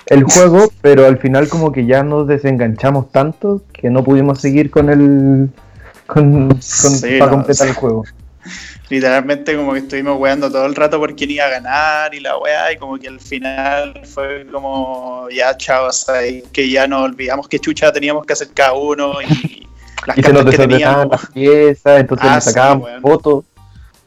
el 0.08 0.24
juego, 0.24 0.70
pero 0.82 1.06
al 1.06 1.18
final 1.18 1.50
como 1.50 1.72
que 1.72 1.86
ya 1.86 2.04
nos 2.04 2.28
desenganchamos 2.28 3.12
tanto 3.12 3.64
que 3.74 3.90
no 3.90 4.04
pudimos 4.04 4.40
seguir 4.40 4.70
con 4.70 4.90
el. 4.90 5.50
Con, 6.06 6.50
para 7.20 7.32
completar 7.32 7.68
el 7.68 7.74
juego 7.74 8.04
literalmente 8.90 9.56
como 9.56 9.74
que 9.74 9.80
estuvimos 9.80 10.20
weando 10.20 10.52
todo 10.52 10.66
el 10.66 10.76
rato 10.76 11.00
por 11.00 11.16
quién 11.16 11.32
iba 11.32 11.46
a 11.46 11.50
ganar 11.50 12.14
y 12.14 12.20
la 12.20 12.38
weá, 12.38 12.72
y 12.72 12.78
como 12.78 12.98
que 12.98 13.08
al 13.08 13.20
final 13.20 14.02
fue 14.06 14.46
como 14.52 15.28
ya 15.30 15.56
chao, 15.58 15.88
o 15.88 15.92
sea, 15.92 16.22
que 16.52 16.70
ya 16.70 16.88
nos 16.88 17.04
olvidamos 17.04 17.48
que 17.48 17.60
chucha 17.60 17.92
teníamos 17.92 18.26
que 18.26 18.34
hacer 18.34 18.50
cada 18.54 18.74
uno 18.74 19.22
y 19.22 19.68
las 20.08 20.18
y 20.18 20.24
se 20.24 20.34
nos 20.34 20.46
desordenaban 20.46 21.10
las 21.10 21.26
piezas, 21.28 22.00
entonces 22.00 22.30
ah, 22.30 22.36
nos 22.36 22.44
sacaban 22.44 23.02
fotos, 23.02 23.46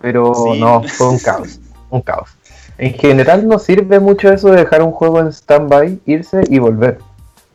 pero 0.00 0.54
no, 0.56 0.82
fue 0.82 1.08
un 1.08 1.18
caos, 1.18 1.58
un 1.90 2.00
caos. 2.02 2.30
En 2.78 2.92
general 2.92 3.48
no 3.48 3.58
sirve 3.58 3.98
mucho 4.00 4.30
eso 4.30 4.50
de 4.50 4.58
dejar 4.58 4.82
un 4.82 4.92
juego 4.92 5.20
en 5.20 5.28
stand-by, 5.28 5.98
irse 6.04 6.42
y 6.50 6.58
volver. 6.58 6.98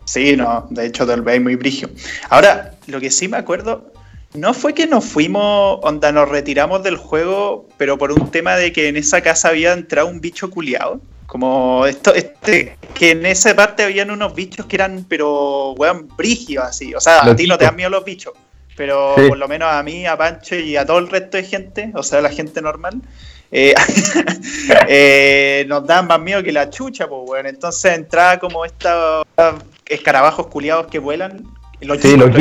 Sí, 0.05 0.35
no, 0.35 0.65
de 0.71 0.87
hecho 0.87 1.05
te 1.05 1.15
veis 1.21 1.41
muy 1.41 1.55
brigio. 1.55 1.89
Ahora, 2.29 2.71
lo 2.87 2.99
que 2.99 3.11
sí 3.11 3.27
me 3.27 3.37
acuerdo 3.37 3.91
no 4.33 4.53
fue 4.53 4.73
que 4.73 4.87
nos 4.87 5.05
fuimos, 5.05 5.79
onda, 5.81 6.11
nos 6.11 6.29
retiramos 6.29 6.83
del 6.83 6.97
juego, 6.97 7.67
pero 7.77 7.97
por 7.97 8.11
un 8.11 8.31
tema 8.31 8.55
de 8.55 8.71
que 8.71 8.87
en 8.87 8.97
esa 8.97 9.21
casa 9.21 9.49
había 9.49 9.73
entrado 9.73 10.07
un 10.07 10.21
bicho 10.21 10.49
culiado. 10.49 11.01
Como 11.25 11.85
esto, 11.85 12.13
este, 12.13 12.77
que 12.93 13.11
en 13.11 13.25
esa 13.25 13.55
parte 13.55 13.83
habían 13.83 14.11
unos 14.11 14.35
bichos 14.35 14.65
que 14.65 14.75
eran, 14.75 15.05
pero, 15.07 15.71
weón, 15.73 16.09
brígidos 16.17 16.65
así. 16.65 16.93
O 16.93 16.99
sea, 16.99 17.23
a 17.23 17.35
ti 17.35 17.47
no 17.47 17.57
te 17.57 17.63
dan 17.63 17.75
miedo 17.77 17.89
los 17.89 18.03
bichos, 18.03 18.33
pero 18.75 19.15
por 19.15 19.37
lo 19.37 19.47
menos 19.47 19.71
a 19.71 19.81
mí, 19.81 20.05
a 20.05 20.17
Pancho 20.17 20.55
y 20.55 20.75
a 20.75 20.85
todo 20.85 20.99
el 20.99 21.09
resto 21.09 21.37
de 21.37 21.43
gente, 21.43 21.91
o 21.95 22.03
sea, 22.03 22.19
la 22.19 22.29
gente 22.29 22.61
normal, 22.61 23.01
eh, 23.49 23.73
eh, 24.89 25.65
nos 25.69 25.87
dan 25.87 26.07
más 26.07 26.19
miedo 26.19 26.43
que 26.43 26.51
la 26.51 26.69
chucha, 26.69 27.07
pues, 27.07 27.21
weón. 27.25 27.47
Entonces 27.47 27.93
entraba 27.93 28.37
como 28.37 28.65
estos 28.65 29.25
escarabajos 29.85 30.47
culiados 30.47 30.87
que 30.87 30.99
vuelan, 30.99 31.45
los, 31.79 32.01
sí, 32.01 32.17
los 32.17 32.33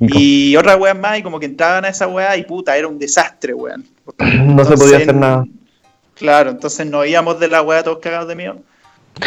y 0.00 0.56
otra 0.56 0.76
weas 0.76 0.98
más, 0.98 1.18
y 1.18 1.22
como 1.22 1.40
que 1.40 1.46
entraban 1.46 1.84
a 1.84 1.88
esa 1.88 2.06
wea 2.06 2.36
y 2.36 2.44
puta, 2.44 2.76
era 2.76 2.88
un 2.88 2.98
desastre, 2.98 3.54
weón. 3.54 3.84
No 4.46 4.64
se 4.64 4.76
podía 4.76 4.98
hacer 4.98 5.14
nada. 5.14 5.44
Claro, 6.14 6.50
entonces 6.50 6.86
nos 6.86 7.06
íbamos 7.06 7.40
de 7.40 7.48
la 7.48 7.62
wea 7.62 7.82
todos 7.82 7.98
cagados 7.98 8.28
de 8.28 8.36
miedo. 8.36 8.60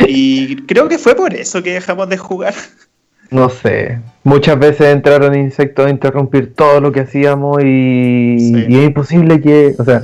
Y 0.07 0.55
creo 0.63 0.88
que 0.88 0.97
fue 0.97 1.15
por 1.15 1.33
eso 1.33 1.62
que 1.62 1.74
dejamos 1.74 2.09
de 2.09 2.17
jugar. 2.17 2.53
No 3.31 3.50
sé. 3.50 4.00
Muchas 4.24 4.57
veces 4.59 4.88
entraron 4.88 5.35
insectos 5.35 5.88
a 5.88 5.89
interrumpir 5.89 6.53
todo 6.53 6.79
lo 6.79 6.91
que 6.91 7.01
hacíamos 7.01 7.62
y, 7.63 8.65
y 8.67 8.77
es 8.77 8.85
imposible 8.85 9.41
que. 9.41 9.75
O 9.77 9.83
sea, 9.83 10.03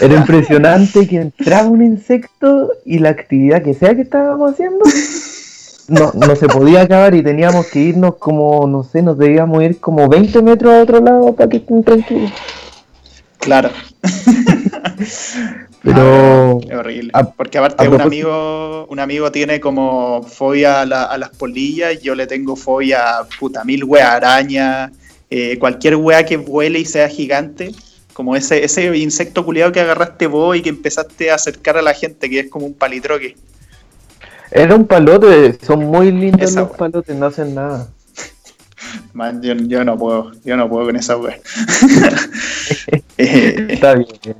era 0.00 0.14
impresionante 0.14 1.06
que 1.06 1.16
entraba 1.16 1.68
un 1.68 1.82
insecto 1.82 2.70
y 2.84 2.98
la 2.98 3.10
actividad 3.10 3.62
que 3.62 3.74
sea 3.74 3.94
que 3.94 4.02
estábamos 4.02 4.52
haciendo 4.52 4.84
no, 5.88 6.12
no 6.14 6.36
se 6.36 6.48
podía 6.48 6.82
acabar 6.82 7.14
y 7.14 7.22
teníamos 7.22 7.66
que 7.66 7.80
irnos 7.80 8.16
como, 8.16 8.66
no 8.66 8.84
sé, 8.84 9.02
nos 9.02 9.18
debíamos 9.18 9.62
ir 9.62 9.78
como 9.80 10.08
20 10.08 10.42
metros 10.42 10.72
a 10.72 10.82
otro 10.82 11.00
lado 11.00 11.34
para 11.34 11.48
que 11.48 11.58
estén 11.58 11.84
tranquilos. 11.84 12.32
Claro. 13.38 13.70
Pero 15.82 16.60
es 16.62 16.74
horrible. 16.74 17.12
porque 17.36 17.58
aparte 17.58 17.86
un 17.86 18.00
amigo, 18.00 18.86
un 18.88 19.00
amigo 19.00 19.30
tiene 19.30 19.60
como 19.60 20.22
fobia 20.22 20.80
a, 20.80 21.18
las 21.18 21.28
polillas, 21.30 22.00
yo 22.00 22.14
le 22.14 22.26
tengo 22.26 22.56
fobia 22.56 23.18
a 23.18 23.24
puta 23.24 23.64
mil 23.64 23.84
wea 23.84 24.14
araña, 24.14 24.90
eh, 25.28 25.58
cualquier 25.58 25.96
wea 25.96 26.24
que 26.24 26.38
vuele 26.38 26.78
y 26.78 26.86
sea 26.86 27.10
gigante, 27.10 27.72
como 28.14 28.34
ese, 28.34 28.64
ese 28.64 28.96
insecto 28.96 29.44
culiado 29.44 29.72
que 29.72 29.80
agarraste 29.80 30.26
vos 30.26 30.56
y 30.56 30.62
que 30.62 30.70
empezaste 30.70 31.30
a 31.30 31.34
acercar 31.34 31.76
a 31.76 31.82
la 31.82 31.92
gente, 31.92 32.30
que 32.30 32.40
es 32.40 32.48
como 32.48 32.64
un 32.64 32.74
palitroque. 32.74 33.36
Era 34.54 34.76
un 34.76 34.86
palote, 34.86 35.58
son 35.66 35.80
muy 35.86 36.12
lindos 36.12 36.54
los 36.54 36.70
palotes, 36.70 37.16
no 37.16 37.26
hacen 37.26 37.56
nada. 37.56 37.88
Man, 39.12 39.42
yo, 39.42 39.84
no 39.84 39.98
puedo, 39.98 40.30
yo 40.44 40.56
no 40.56 40.68
puedo 40.68 40.86
con 40.86 40.94
esa 40.94 41.16
wea. 41.16 41.40
Está 43.16 43.96
bien. 43.96 44.36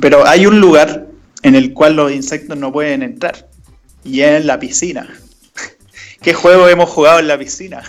Pero 0.00 0.24
hay 0.24 0.46
un 0.46 0.60
lugar 0.60 1.08
en 1.42 1.56
el 1.56 1.74
cual 1.74 1.96
los 1.96 2.12
insectos 2.12 2.56
no 2.56 2.70
pueden 2.70 3.02
entrar. 3.02 3.48
Y 4.04 4.20
es 4.20 4.40
en 4.40 4.46
la 4.46 4.60
piscina. 4.60 5.08
¿Qué 6.22 6.32
juego 6.32 6.68
hemos 6.68 6.88
jugado 6.88 7.18
en 7.18 7.26
la 7.26 7.36
piscina? 7.36 7.82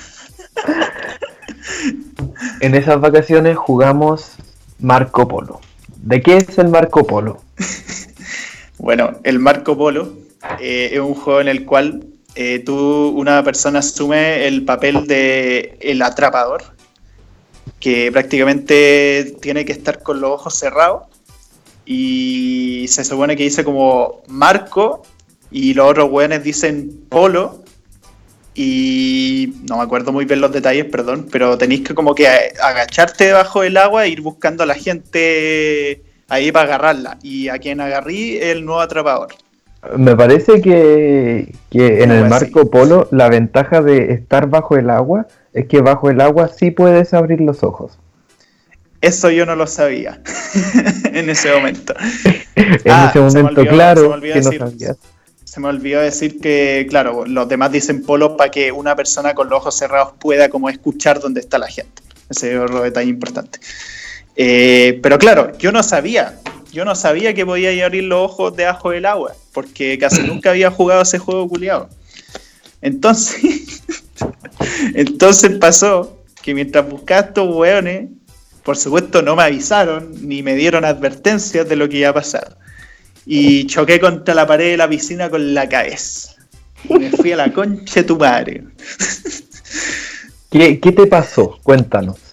en 2.59 2.73
esas 2.73 2.99
vacaciones 2.99 3.55
jugamos 3.55 4.31
Marco 4.79 5.27
Polo. 5.27 5.61
¿De 5.97 6.23
qué 6.23 6.37
es 6.37 6.57
el 6.57 6.69
Marco 6.69 7.05
Polo? 7.05 7.43
bueno, 8.79 9.19
el 9.23 9.37
Marco 9.37 9.77
Polo 9.77 10.20
eh, 10.59 10.89
es 10.93 10.99
un 10.99 11.13
juego 11.13 11.41
en 11.41 11.47
el 11.47 11.65
cual 11.65 12.05
eh, 12.35 12.59
tú, 12.59 13.09
una 13.09 13.43
persona 13.43 13.79
asume 13.79 14.47
el 14.47 14.63
papel 14.63 15.05
de 15.07 15.77
el 15.81 16.01
atrapador, 16.01 16.63
que 17.79 18.11
prácticamente 18.11 19.35
tiene 19.41 19.65
que 19.65 19.73
estar 19.73 20.01
con 20.01 20.21
los 20.21 20.31
ojos 20.31 20.55
cerrados 20.57 21.03
y 21.85 22.85
se 22.87 23.03
supone 23.03 23.35
que 23.35 23.43
dice 23.43 23.63
como 23.63 24.21
Marco 24.27 25.03
y 25.49 25.73
los 25.73 25.89
otros 25.89 26.09
weones 26.09 26.43
dicen 26.43 27.05
Polo 27.09 27.63
y 28.53 29.53
no 29.69 29.77
me 29.77 29.83
acuerdo 29.83 30.11
muy 30.11 30.25
bien 30.25 30.41
los 30.41 30.51
detalles, 30.51 30.85
perdón, 30.85 31.27
pero 31.31 31.57
tenéis 31.57 31.81
que 31.81 31.95
como 31.95 32.15
que 32.15 32.27
agacharte 32.27 33.25
debajo 33.25 33.61
del 33.61 33.77
agua 33.77 34.05
e 34.05 34.09
ir 34.09 34.21
buscando 34.21 34.63
a 34.63 34.65
la 34.65 34.75
gente 34.75 36.01
ahí 36.27 36.51
para 36.51 36.65
agarrarla 36.65 37.17
y 37.23 37.49
a 37.49 37.57
quien 37.59 37.81
agarrí 37.81 38.37
el 38.37 38.65
nuevo 38.65 38.81
atrapador. 38.81 39.29
Me 39.97 40.15
parece 40.15 40.61
que, 40.61 41.53
en 41.71 42.11
el 42.11 42.29
Marco 42.29 42.69
Polo 42.69 43.07
la 43.11 43.29
ventaja 43.29 43.81
de 43.81 44.13
estar 44.13 44.47
bajo 44.47 44.77
el 44.77 44.89
agua 44.89 45.27
es 45.53 45.67
que 45.67 45.81
bajo 45.81 46.09
el 46.09 46.21
agua 46.21 46.49
sí 46.49 46.71
puedes 46.71 47.13
abrir 47.13 47.41
los 47.41 47.63
ojos. 47.63 47.97
Eso 49.01 49.31
yo 49.31 49.47
no 49.47 49.55
lo 49.55 49.65
sabía 49.65 50.21
en 51.05 51.29
ese 51.29 51.51
momento. 51.51 51.95
en 52.55 52.79
ah, 52.85 53.09
ese 53.09 53.19
momento, 53.19 53.65
claro, 53.65 54.21
que 54.21 54.41
no 54.41 54.51
sabías. 54.51 54.97
Se 55.43 55.59
me 55.59 55.67
olvidó 55.67 55.99
decir 55.99 56.39
que, 56.39 56.85
claro, 56.87 57.25
los 57.25 57.49
demás 57.49 57.71
dicen 57.71 58.03
polo 58.03 58.37
para 58.37 58.51
que 58.51 58.71
una 58.71 58.95
persona 58.95 59.33
con 59.33 59.49
los 59.49 59.57
ojos 59.57 59.75
cerrados 59.75 60.13
pueda 60.19 60.49
como 60.49 60.69
escuchar 60.69 61.19
dónde 61.19 61.41
está 61.41 61.57
la 61.57 61.67
gente. 61.67 62.03
Ese 62.29 62.53
es 62.53 62.59
otro 62.59 62.83
detalle 62.83 63.09
importante. 63.09 63.59
Eh, 64.35 64.99
pero 65.03 65.17
claro, 65.17 65.57
yo 65.57 65.71
no 65.71 65.83
sabía 65.83 66.39
yo 66.71 66.85
no 66.85 66.95
sabía 66.95 67.33
que 67.33 67.45
podía 67.45 67.85
abrir 67.85 68.05
los 68.05 68.31
ojos 68.31 68.55
debajo 68.55 68.91
del 68.91 69.05
agua, 69.05 69.33
porque 69.53 69.97
casi 69.97 70.21
nunca 70.27 70.51
había 70.51 70.71
jugado 70.71 71.01
ese 71.01 71.19
juego 71.19 71.47
culiado. 71.47 71.89
Entonces, 72.81 73.83
entonces 74.95 75.51
pasó 75.59 76.17
que 76.41 76.53
mientras 76.53 76.89
buscaba 76.89 77.27
estos 77.27 77.55
weones, 77.55 78.09
por 78.63 78.77
supuesto 78.77 79.21
no 79.21 79.35
me 79.35 79.43
avisaron 79.43 80.27
ni 80.27 80.43
me 80.43 80.55
dieron 80.55 80.85
advertencias 80.85 81.67
de 81.67 81.75
lo 81.75 81.89
que 81.89 81.97
iba 81.97 82.09
a 82.09 82.13
pasar. 82.13 82.57
Y 83.25 83.67
choqué 83.67 83.99
contra 83.99 84.33
la 84.33 84.47
pared 84.47 84.71
de 84.71 84.77
la 84.77 84.89
piscina 84.89 85.29
con 85.29 85.53
la 85.53 85.69
cabeza. 85.69 86.35
Y 86.89 86.93
me 86.93 87.11
fui 87.11 87.31
a 87.31 87.37
la 87.37 87.53
concha 87.53 88.01
de 88.01 88.03
tu 88.03 88.17
madre. 88.17 88.63
¿Qué, 90.49 90.79
qué 90.79 90.91
te 90.91 91.05
pasó? 91.05 91.59
Cuéntanos. 91.63 92.30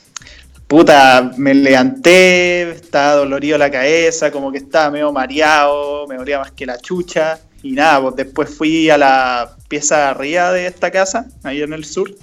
Puta, 0.68 1.32
me 1.38 1.54
levanté, 1.54 2.70
estaba 2.70 3.14
dolorido 3.14 3.56
la 3.56 3.70
cabeza, 3.70 4.30
como 4.30 4.52
que 4.52 4.58
estaba 4.58 4.90
medio 4.90 5.10
mareado, 5.10 6.06
me 6.06 6.16
dolía 6.16 6.38
más 6.38 6.52
que 6.52 6.66
la 6.66 6.78
chucha. 6.78 7.40
Y 7.62 7.72
nada, 7.72 8.02
pues 8.02 8.16
después 8.16 8.54
fui 8.54 8.90
a 8.90 8.98
la 8.98 9.56
pieza 9.68 9.96
de 9.96 10.02
arriba 10.02 10.52
de 10.52 10.66
esta 10.66 10.90
casa, 10.90 11.26
ahí 11.42 11.62
en 11.62 11.72
el 11.72 11.86
sur. 11.86 12.14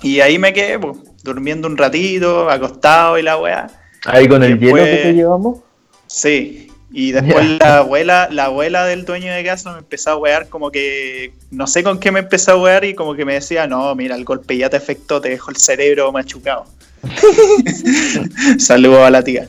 Y 0.00 0.20
ahí 0.20 0.38
me 0.38 0.52
quedé, 0.52 0.78
pues, 0.78 0.96
durmiendo 1.24 1.66
un 1.66 1.76
ratito, 1.76 2.48
acostado 2.48 3.18
y 3.18 3.22
la 3.22 3.36
weá. 3.36 3.66
Ahí 4.04 4.28
con 4.28 4.44
el 4.44 4.60
hielo 4.60 4.76
que 4.76 4.96
te 5.02 5.12
llevamos. 5.12 5.58
Sí. 6.06 6.70
Y 6.92 7.10
después 7.10 7.44
la 7.58 7.78
abuela, 7.78 8.28
la 8.30 8.44
abuela 8.44 8.86
del 8.86 9.04
dueño 9.04 9.32
de 9.32 9.42
casa 9.42 9.72
me 9.72 9.78
empezó 9.80 10.10
a 10.10 10.16
wear 10.16 10.48
como 10.48 10.70
que 10.70 11.32
no 11.50 11.66
sé 11.66 11.82
con 11.82 11.98
qué 11.98 12.12
me 12.12 12.20
empezó 12.20 12.52
a 12.52 12.56
wear 12.62 12.84
y 12.84 12.94
como 12.94 13.16
que 13.16 13.24
me 13.24 13.34
decía, 13.34 13.66
no, 13.66 13.92
mira, 13.96 14.14
el 14.14 14.24
golpe 14.24 14.56
ya 14.56 14.70
te 14.70 14.76
afectó, 14.76 15.20
te 15.20 15.30
dejó 15.30 15.50
el 15.50 15.56
cerebro 15.56 16.12
machucado. 16.12 16.64
Saludos 18.58 19.00
a 19.00 19.10
la 19.10 19.22
tía. 19.22 19.48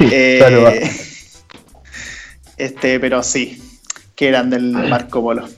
Eh, 0.00 0.90
este, 2.56 3.00
pero 3.00 3.22
sí, 3.22 3.62
que 4.14 4.28
eran 4.28 4.50
del 4.50 4.72
Marco 4.72 5.22
Polo. 5.22 5.48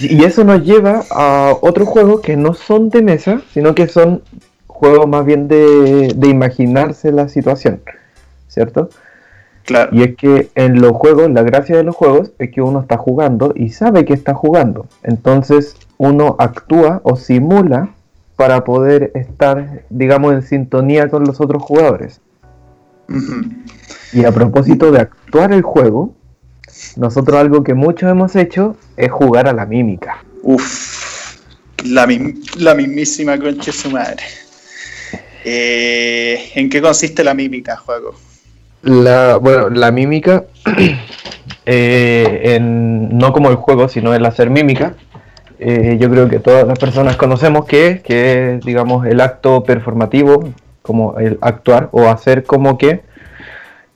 Y 0.00 0.24
eso 0.24 0.42
nos 0.44 0.64
lleva 0.64 1.04
a 1.10 1.54
otros 1.60 1.88
juegos 1.88 2.20
que 2.20 2.36
no 2.36 2.54
son 2.54 2.90
de 2.90 3.02
mesa, 3.02 3.42
sino 3.52 3.74
que 3.74 3.86
son 3.86 4.22
juegos 4.66 5.06
más 5.06 5.24
bien 5.24 5.46
de, 5.46 6.12
de 6.16 6.28
imaginarse 6.28 7.12
la 7.12 7.28
situación, 7.28 7.80
¿cierto? 8.48 8.90
Claro. 9.64 9.90
Y 9.92 10.02
es 10.02 10.16
que 10.16 10.50
en 10.56 10.80
los 10.80 10.92
juegos, 10.92 11.30
la 11.30 11.42
gracia 11.42 11.76
de 11.76 11.84
los 11.84 11.96
juegos 11.96 12.32
es 12.38 12.50
que 12.50 12.60
uno 12.60 12.80
está 12.80 12.98
jugando 12.98 13.52
y 13.54 13.70
sabe 13.70 14.04
que 14.04 14.12
está 14.12 14.34
jugando. 14.34 14.86
Entonces 15.02 15.76
uno 15.96 16.36
actúa 16.38 17.00
o 17.04 17.16
simula 17.16 17.94
para 18.36 18.64
poder 18.64 19.12
estar, 19.14 19.84
digamos, 19.90 20.34
en 20.34 20.42
sintonía 20.42 21.08
con 21.08 21.24
los 21.24 21.40
otros 21.40 21.62
jugadores. 21.62 22.20
Y 24.12 24.24
a 24.24 24.32
propósito 24.32 24.90
de 24.90 25.00
actuar 25.00 25.52
el 25.52 25.62
juego, 25.62 26.14
nosotros 26.96 27.38
algo 27.38 27.62
que 27.62 27.74
muchos 27.74 28.10
hemos 28.10 28.34
hecho 28.36 28.76
es 28.96 29.10
jugar 29.10 29.48
a 29.48 29.52
la 29.52 29.66
mímica. 29.66 30.24
Uf, 30.42 31.38
la, 31.84 32.08
la 32.58 32.74
mismísima 32.74 33.38
concha 33.38 33.66
de 33.66 33.72
su 33.72 33.90
madre. 33.90 34.22
Eh, 35.44 36.50
¿En 36.54 36.70
qué 36.70 36.80
consiste 36.80 37.22
la 37.22 37.34
mímica, 37.34 37.76
juego? 37.76 38.14
La, 38.82 39.36
bueno, 39.36 39.68
la 39.70 39.90
mímica, 39.90 40.44
eh, 41.66 42.40
en, 42.44 43.16
no 43.16 43.32
como 43.32 43.50
el 43.50 43.56
juego, 43.56 43.88
sino 43.88 44.14
el 44.14 44.24
hacer 44.24 44.50
mímica, 44.50 44.94
eh, 45.66 45.96
yo 45.98 46.10
creo 46.10 46.28
que 46.28 46.40
todas 46.40 46.66
las 46.68 46.78
personas 46.78 47.16
conocemos 47.16 47.64
que 47.64 47.88
es, 47.88 48.02
que 48.02 48.56
es, 48.56 48.64
digamos, 48.66 49.06
el 49.06 49.18
acto 49.22 49.64
performativo, 49.64 50.50
como 50.82 51.18
el 51.18 51.38
actuar 51.40 51.88
o 51.92 52.08
hacer 52.08 52.44
como 52.44 52.76
que 52.76 53.00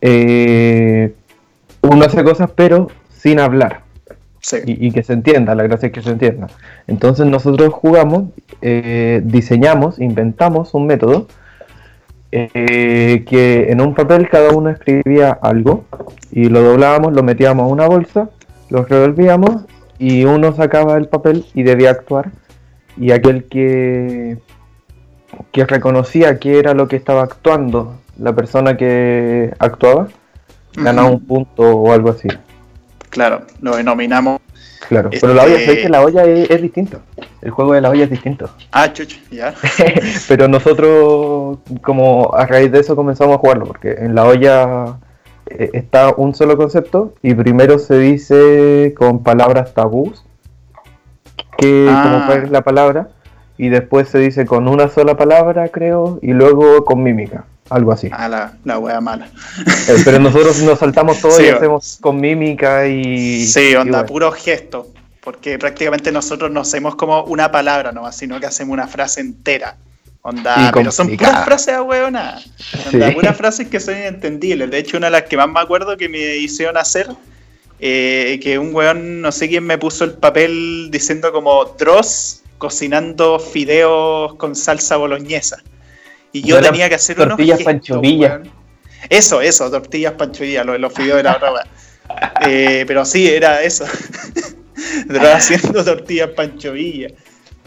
eh, 0.01 1.13
uno 1.83 2.07
hace 2.07 2.25
cosas 2.25 2.51
pero 2.57 2.89
sin 3.11 3.39
hablar. 3.39 3.83
Y, 4.65 4.93
que 4.93 5.03
se 5.03 5.13
entienda, 5.13 5.55
la 5.55 5.65
gracia 5.65 5.89
es 5.89 5.93
que 5.93 6.01
se 6.01 6.11
entienda. 6.11 6.47
Entonces 6.87 7.27
nosotros 7.27 7.75
jugamos, 7.75 8.31
eh, 8.63 9.21
diseñamos, 9.23 9.99
inventamos 9.99 10.73
un 10.73 10.87
método 10.87 11.27
que 12.31 13.67
en 13.69 13.81
un 13.83 13.95
papel 13.95 14.31
cada 14.31 14.53
uno 14.53 14.71
escribía 14.71 15.39
algo 15.43 15.85
y 16.31 16.49
lo 16.49 16.63
doblábamos, 16.63 17.13
lo 17.13 17.23
metíamos 17.23 17.65
a 17.65 17.67
una 17.67 17.87
bolsa, 17.87 18.31
lo 18.71 18.85
revolvíamos 18.85 19.67
y 19.99 20.25
uno 20.25 20.55
sacaba 20.55 20.97
el 20.97 21.09
papel 21.09 21.45
y 21.55 21.63
debía 21.63 21.91
actuar. 21.91 22.31
Y 22.97 23.13
aquel 23.13 23.45
que 23.45 24.39
que 25.53 25.65
reconocía 25.65 26.39
que 26.39 26.59
era 26.59 26.75
lo 26.75 26.89
que 26.89 26.97
estaba 26.97 27.23
actuando 27.23 27.99
la 28.19 28.35
persona 28.35 28.77
que 28.77 29.53
actuaba 29.59 30.09
ganaba 30.75 31.11
un 31.11 31.21
punto 31.21 31.63
o 31.63 31.93
algo 31.93 32.11
así. 32.11 32.29
Claro 33.11 33.43
lo 33.61 33.77
denominamos 33.77 34.41
claro 34.89 35.11
pero 35.11 35.35
la 35.35 35.45
olla 35.45 35.57
este 35.57 35.83
que 35.83 35.89
la 35.89 36.03
olla 36.03 36.25
es, 36.25 36.63
distinto. 36.63 37.01
El 37.43 37.51
juego 37.51 37.75
de 37.75 37.81
la 37.81 37.91
olla 37.91 38.05
es 38.05 38.11
distinto. 38.11 38.51
Ah 38.73 38.93
chucha 38.93 39.19
ya. 39.31 39.55
Pero 40.29 40.49
nosotros 40.49 41.59
como 41.83 42.35
a 42.35 42.47
raíz 42.47 42.73
de 42.73 42.81
eso 42.81 42.97
comenzamos 42.97 43.37
a 43.37 43.39
jugarlo 43.39 43.67
porque 43.67 43.93
en 43.93 44.15
la 44.15 44.25
olla 44.25 44.99
está 45.73 46.15
un 46.17 46.35
solo 46.35 46.57
concepto 46.57 47.15
y 47.23 47.35
primero 47.35 47.79
se 47.79 47.99
dice 47.99 48.95
con 48.97 49.23
palabras 49.23 49.75
tabús, 49.75 50.25
que 51.57 51.87
como 51.87 52.17
ah. 52.17 52.43
la 52.51 52.63
palabra, 52.63 53.09
y 53.59 53.69
después 53.69 54.09
se 54.09 54.19
dice 54.19 54.47
con 54.47 54.69
una 54.69 54.89
sola 54.89 55.17
palabra, 55.17 55.69
creo, 55.69 56.19
y 56.23 56.33
luego 56.33 56.85
con 56.85 57.03
mímica, 57.03 57.45
algo 57.69 57.93
así. 57.93 58.09
Ah, 58.13 58.29
la, 58.29 58.53
la 58.65 58.79
wea 58.79 59.01
mala. 59.01 59.29
Eh, 59.89 59.97
pero 60.05 60.21
nosotros 60.21 60.63
nos 60.63 60.79
saltamos 60.79 61.21
todo 61.21 61.41
y 61.45 61.49
hacemos 61.49 61.99
con 62.01 62.21
mímica 62.21 62.87
y... 62.87 63.45
Sí, 63.47 63.75
onda, 63.75 64.07
puro 64.07 64.31
gesto, 64.31 64.87
porque 65.23 65.59
prácticamente 65.59 66.13
nosotros 66.13 66.51
no 66.53 66.61
hacemos 66.61 66.95
como 66.95 67.25
una 67.25 67.51
palabra 67.51 67.91
nomás, 67.91 68.17
sino 68.17 68.39
que 68.39 68.47
hacemos 68.47 68.73
una 68.73 68.87
frase 68.87 69.21
entera. 69.21 69.77
Onda, 70.23 70.71
pero 70.75 70.91
son 70.91 71.17
puras 71.17 71.45
frases 71.45 71.75
a 71.75 71.83
Onda, 71.83 72.41
puras 73.15 73.37
frases 73.37 73.69
que 73.69 73.81
son 73.81 73.97
inentendibles. 73.97 74.71
De 74.71 74.79
hecho, 74.79 74.97
una 74.97 75.07
de 75.07 75.13
las 75.13 75.23
que 75.23 75.37
más 75.37 75.49
me 75.49 75.61
acuerdo 75.61 75.97
que 75.97 76.09
me 76.09 76.37
hicieron 76.37 76.77
hacer, 76.77 77.09
eh, 77.81 78.41
que 78.43 78.59
un 78.59 78.75
weón, 78.75 79.21
no 79.21 79.31
sé 79.31 79.49
quién 79.49 79.65
me 79.65 79.79
puso 79.79 80.05
el 80.05 80.13
papel 80.15 80.89
diciendo 80.91 81.33
como 81.33 81.65
Dross 81.79 82.43
cocinando 82.59 83.39
fideos 83.39 84.35
con 84.35 84.57
salsa 84.57 84.97
boloñesa. 84.97 85.63
Y 86.33 86.43
yo 86.43 86.61
tenía 86.61 86.89
que 86.89 86.97
hacer 86.97 87.17
tortillas 87.17 87.63
panchovillas. 87.63 88.41
Eso, 89.09 89.41
eso, 89.41 89.71
tortillas 89.71 90.15
panchovillas, 90.15 90.67
lo 90.67 90.73
de 90.73 90.81
los 90.81 90.93
fideos 90.93 91.19
de 91.19 91.23
la 91.23 91.35
ropa. 91.35 91.65
Eh, 92.47 92.85
pero 92.87 93.05
sí, 93.05 93.29
era 93.29 93.63
eso. 93.63 93.85
Dross 95.07 95.29
haciendo 95.29 95.85
tortillas 95.85 96.31
panchovillas. 96.31 97.13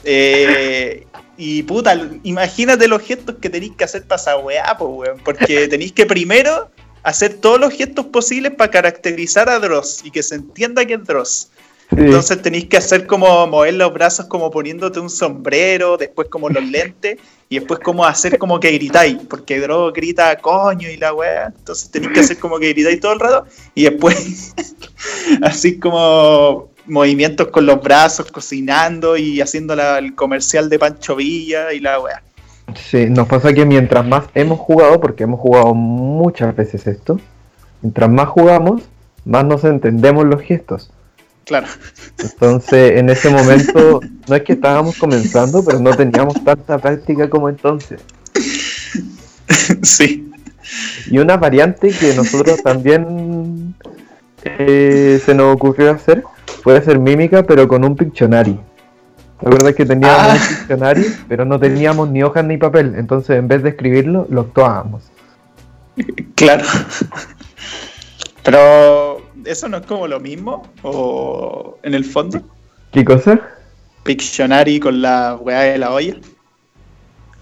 Eh, 0.03 1.05
y 1.37 1.63
puta, 1.63 1.97
imagínate 2.23 2.87
los 2.87 3.01
gestos 3.01 3.35
que 3.41 3.49
tenéis 3.49 3.73
que 3.77 3.83
hacer 3.83 4.03
para 4.03 4.21
esa 4.21 4.37
weá, 4.37 4.75
weón. 4.79 5.19
Porque 5.23 5.67
tenéis 5.69 5.91
que 5.93 6.05
primero 6.05 6.69
hacer 7.03 7.35
todos 7.35 7.59
los 7.59 7.73
gestos 7.73 8.05
posibles 8.07 8.53
para 8.53 8.71
caracterizar 8.71 9.49
a 9.49 9.59
Dross 9.59 10.01
y 10.03 10.11
que 10.11 10.23
se 10.23 10.35
entienda 10.35 10.85
que 10.85 10.95
es 10.95 11.03
Dross. 11.03 11.49
Entonces 11.91 12.41
tenéis 12.41 12.67
que 12.67 12.77
hacer 12.77 13.05
como 13.05 13.45
mover 13.47 13.73
los 13.73 13.93
brazos 13.93 14.27
como 14.27 14.49
poniéndote 14.49 14.99
un 15.01 15.09
sombrero, 15.09 15.97
después 15.97 16.29
como 16.29 16.49
los 16.49 16.63
lentes, 16.69 17.17
y 17.49 17.59
después 17.59 17.81
como 17.81 18.05
hacer 18.05 18.37
como 18.37 18.61
que 18.61 18.71
gritáis, 18.71 19.17
porque 19.29 19.59
Dross 19.59 19.91
grita 19.93 20.37
coño 20.37 20.89
y 20.89 20.95
la 20.95 21.13
weá. 21.13 21.47
Entonces 21.47 21.91
tenéis 21.91 22.13
que 22.13 22.19
hacer 22.21 22.39
como 22.39 22.59
que 22.59 22.69
gritáis 22.69 23.01
todo 23.01 23.13
el 23.13 23.19
rato, 23.19 23.45
y 23.75 23.83
después 23.83 24.53
así 25.41 25.77
como 25.79 26.70
movimientos 26.85 27.47
con 27.47 27.65
los 27.65 27.81
brazos, 27.81 28.31
cocinando 28.31 29.17
y 29.17 29.41
haciendo 29.41 29.73
el 29.73 30.15
comercial 30.15 30.69
de 30.69 30.79
Pancho 30.79 31.15
Villa 31.15 31.73
y 31.73 31.79
la 31.79 31.99
weá. 31.99 32.21
Sí, 32.75 33.07
nos 33.09 33.27
pasa 33.27 33.53
que 33.53 33.65
mientras 33.65 34.05
más 34.05 34.25
hemos 34.33 34.59
jugado, 34.59 34.99
porque 34.99 35.23
hemos 35.23 35.39
jugado 35.39 35.73
muchas 35.73 36.55
veces 36.55 36.87
esto, 36.87 37.19
mientras 37.81 38.09
más 38.09 38.29
jugamos, 38.29 38.83
más 39.25 39.45
nos 39.45 39.63
entendemos 39.63 40.25
los 40.25 40.41
gestos. 40.41 40.91
Claro. 41.45 41.67
Entonces, 42.17 42.97
en 42.97 43.09
ese 43.09 43.29
momento, 43.33 43.99
no 44.27 44.35
es 44.35 44.43
que 44.43 44.53
estábamos 44.53 44.97
comenzando, 44.97 45.63
pero 45.63 45.79
no 45.79 45.95
teníamos 45.95 46.41
tanta 46.43 46.77
práctica 46.77 47.29
como 47.29 47.49
entonces. 47.49 48.01
Sí. 49.83 50.31
Y 51.07 51.17
una 51.17 51.37
variante 51.37 51.89
que 51.89 52.13
nosotros 52.13 52.61
también 52.63 53.75
eh, 54.43 55.21
se 55.23 55.33
nos 55.35 55.55
ocurrió 55.55 55.91
hacer 55.91 56.23
puede 56.63 56.81
ser 56.81 56.99
mímica, 56.99 57.43
pero 57.43 57.67
con 57.67 57.83
un 57.83 57.95
Pictionary. 57.95 58.59
¿Te 59.39 59.47
acuerdas 59.47 59.73
que 59.75 59.85
teníamos 59.85 60.19
ah. 60.19 60.33
un 60.33 60.57
Pictionary, 60.57 61.05
pero 61.27 61.45
no 61.45 61.59
teníamos 61.59 62.09
ni 62.09 62.23
hojas 62.23 62.45
ni 62.45 62.57
papel? 62.57 62.93
Entonces, 62.95 63.37
en 63.37 63.47
vez 63.47 63.63
de 63.63 63.69
escribirlo, 63.69 64.27
lo 64.29 64.41
actuábamos. 64.41 65.03
Claro. 66.35 66.63
Pero, 68.43 69.21
¿eso 69.45 69.69
no 69.69 69.77
es 69.77 69.85
como 69.85 70.07
lo 70.07 70.19
mismo? 70.19 70.63
¿O 70.81 71.77
en 71.83 71.93
el 71.93 72.03
fondo? 72.03 72.41
¿Qué 72.91 73.05
cosa? 73.05 73.39
Pictionary 74.03 74.79
con 74.79 75.01
la 75.01 75.37
weá 75.39 75.59
de 75.61 75.77
la 75.77 75.91
olla. 75.91 76.15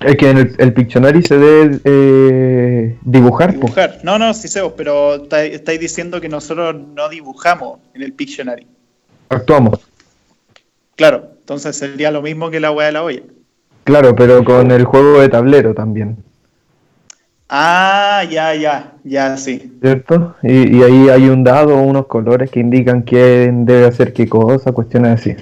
Es 0.02 0.16
que 0.16 0.30
en 0.30 0.56
el, 0.58 0.74
Pictionary 0.74 1.24
se 1.24 1.38
debe 1.38 1.80
eh, 1.84 2.98
dibujar. 3.02 3.54
Dibujar. 3.54 4.00
No, 4.04 4.18
no, 4.18 4.34
sí 4.34 4.48
sé, 4.48 4.62
pero 4.76 5.16
estáis 5.16 5.80
diciendo 5.80 6.22
que 6.22 6.30
nosotros 6.30 6.76
no 6.96 7.10
dibujamos 7.10 7.80
en 7.94 8.04
el 8.04 8.14
Pictionary. 8.14 8.68
Actuamos. 9.30 9.80
Claro, 10.96 11.30
entonces 11.40 11.78
sería 11.78 12.12
lo 12.12 12.22
mismo 12.22 12.50
que 12.50 12.60
la 12.60 12.72
weá 12.72 12.88
de 12.88 12.92
la 12.92 13.04
olla. 13.04 13.22
Claro, 13.84 14.16
pero 14.16 14.44
con 14.44 14.72
el 14.72 14.86
juego 14.86 15.22
de 15.22 15.30
tablero 15.30 15.74
también. 15.74 16.18
Ah, 17.48 18.24
ya, 18.30 18.54
ya, 18.54 18.94
ya, 19.04 19.36
sí. 19.38 19.76
¿Cierto? 19.82 20.36
Y, 20.44 20.78
y 20.78 20.84
ahí 20.84 21.10
hay 21.10 21.30
un 21.30 21.44
dado, 21.44 21.78
unos 21.78 22.06
colores 22.06 22.52
que 22.52 22.60
indican 22.60 23.02
quién 23.02 23.66
debe 23.66 23.88
hacer 23.88 24.14
qué 24.14 24.28
cosa, 24.28 24.72
cuestiones 24.72 25.20
así. 25.20 25.36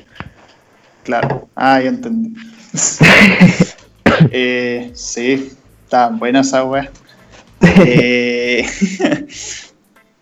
Claro. 1.03 1.49
Ah, 1.55 1.81
ya 1.81 1.89
entendí. 1.89 2.33
eh, 4.31 4.91
sí, 4.93 5.51
está 5.83 6.09
buena 6.09 6.41
esa 6.41 6.63
weá. 6.63 6.89
Eh, 7.61 8.65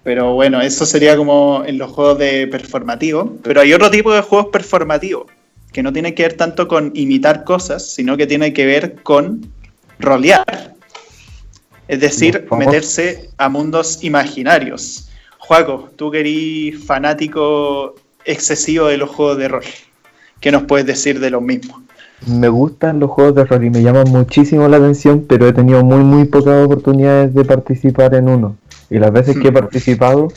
pero 0.06 0.36
bueno, 0.36 0.62
eso 0.62 0.86
sería 0.86 1.18
como 1.18 1.64
en 1.66 1.80
los 1.80 1.92
juegos 1.92 2.20
de 2.20 2.46
performativo. 2.46 3.38
Pero 3.42 3.62
hay 3.62 3.74
otro 3.74 3.90
tipo 3.90 4.14
de 4.14 4.22
juegos 4.22 4.50
performativos 4.52 5.26
que 5.74 5.82
no 5.82 5.92
tiene 5.92 6.14
que 6.14 6.22
ver 6.22 6.34
tanto 6.34 6.68
con 6.68 6.92
imitar 6.94 7.44
cosas, 7.44 7.90
sino 7.90 8.16
que 8.16 8.28
tiene 8.28 8.54
que 8.54 8.68
ver 8.68 9.02
con 9.02 9.48
rolear. 9.98 10.76
Es 11.88 12.02
decir, 12.02 12.48
meterse 12.56 13.32
a 13.38 13.50
mundos 13.50 14.04
imaginarios. 14.04 15.10
Juaco, 15.40 15.90
tú 15.96 16.12
que 16.12 16.20
eres 16.20 16.86
fanático 16.86 17.96
excesivo 18.26 18.86
de 18.86 18.98
los 18.98 19.10
juegos 19.10 19.40
de 19.40 19.48
rol. 19.48 19.64
¿Qué 20.40 20.52
nos 20.52 20.66
puedes 20.66 20.86
decir 20.86 21.20
de 21.20 21.32
los 21.32 21.42
mismos? 21.42 21.82
Me 22.28 22.50
gustan 22.50 23.00
los 23.00 23.10
juegos 23.10 23.34
de 23.34 23.46
rol 23.46 23.64
y 23.64 23.72
me 23.72 23.82
llaman 23.82 24.12
muchísimo 24.12 24.68
la 24.68 24.78
atención, 24.78 25.26
pero 25.28 25.48
he 25.48 25.54
tenido 25.54 25.84
muy, 25.84 26.04
muy 26.04 26.26
pocas 26.26 26.64
oportunidades 26.64 27.34
de 27.34 27.44
participar 27.44 28.14
en 28.14 28.30
uno. 28.30 28.56
Y 28.90 29.00
las 29.00 29.12
veces 29.12 29.38
que 29.38 29.48
he 29.48 29.52
participado, 29.52 30.28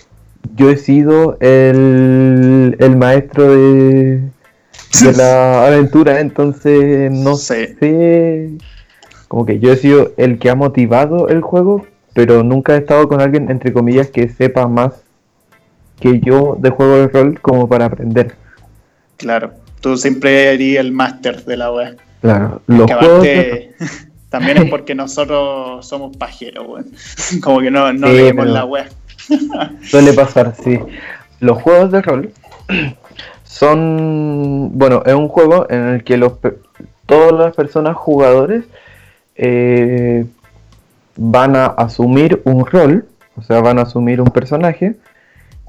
yo 0.56 0.70
he 0.70 0.76
sido 0.76 1.36
el, 1.40 2.76
el 2.78 2.96
maestro 2.96 3.50
de, 3.50 4.20
de 5.02 5.12
la 5.16 5.66
aventura, 5.66 6.20
entonces 6.20 7.10
no 7.12 7.34
Sí. 7.36 7.54
sé. 7.78 8.50
Como 9.28 9.44
que 9.44 9.58
yo 9.58 9.72
he 9.72 9.76
sido 9.76 10.12
el 10.16 10.38
que 10.38 10.48
ha 10.48 10.54
motivado 10.54 11.28
el 11.28 11.42
juego, 11.42 11.84
pero 12.14 12.42
nunca 12.42 12.74
he 12.74 12.78
estado 12.78 13.06
con 13.08 13.20
alguien, 13.20 13.50
entre 13.50 13.72
comillas, 13.72 14.08
que 14.08 14.28
sepa 14.28 14.66
más 14.66 14.92
que 16.00 16.20
yo 16.20 16.56
de 16.58 16.70
juego 16.70 16.96
de 16.96 17.08
rol 17.08 17.40
como 17.40 17.68
para 17.68 17.86
aprender. 17.86 18.34
Claro, 19.18 19.52
tú 19.80 19.96
siempre 19.98 20.54
eres 20.54 20.78
el 20.78 20.92
máster 20.92 21.44
de 21.44 21.56
la 21.56 21.70
web. 21.72 21.98
Claro, 22.22 22.62
los 22.66 22.90
juegos 22.90 23.22
de 23.22 23.72
también 24.30 24.58
es 24.58 24.70
porque 24.70 24.94
nosotros 24.94 25.86
somos 25.86 26.16
pajeros, 26.16 26.66
weón. 26.68 26.86
Como 27.42 27.60
que 27.60 27.70
no, 27.70 27.92
no 27.92 28.08
Sí, 28.08 28.14
leemos 28.14 28.46
la 28.46 28.64
web. 28.64 28.86
Suele 29.82 30.12
pasar, 30.12 30.54
sí. 30.62 30.78
Los 31.40 31.62
juegos 31.62 31.90
de 31.92 32.02
rol 32.02 32.32
son, 33.44 34.70
bueno, 34.74 35.02
es 35.06 35.14
un 35.14 35.28
juego 35.28 35.66
en 35.70 35.88
el 35.88 36.04
que 36.04 36.16
los, 36.16 36.34
todas 37.06 37.32
las 37.32 37.54
personas 37.54 37.96
jugadores 37.96 38.64
eh, 39.36 40.26
van 41.16 41.56
a 41.56 41.66
asumir 41.66 42.42
un 42.44 42.66
rol, 42.66 43.06
o 43.36 43.42
sea, 43.42 43.60
van 43.60 43.78
a 43.78 43.82
asumir 43.82 44.20
un 44.20 44.28
personaje 44.28 44.96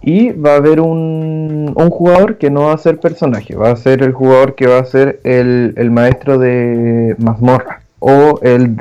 y 0.01 0.31
va 0.31 0.53
a 0.53 0.57
haber 0.57 0.79
un, 0.79 1.73
un 1.75 1.89
jugador 1.89 2.37
que 2.37 2.49
no 2.49 2.65
va 2.65 2.73
a 2.73 2.77
ser 2.77 2.99
personaje, 2.99 3.55
va 3.55 3.71
a 3.71 3.75
ser 3.75 4.01
el 4.01 4.13
jugador 4.13 4.55
que 4.55 4.67
va 4.67 4.79
a 4.79 4.85
ser 4.85 5.19
el, 5.23 5.73
el 5.77 5.91
maestro 5.91 6.37
de 6.39 7.15
mazmorra 7.19 7.83
o 7.99 8.39
el 8.41 8.75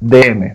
DM. 0.00 0.54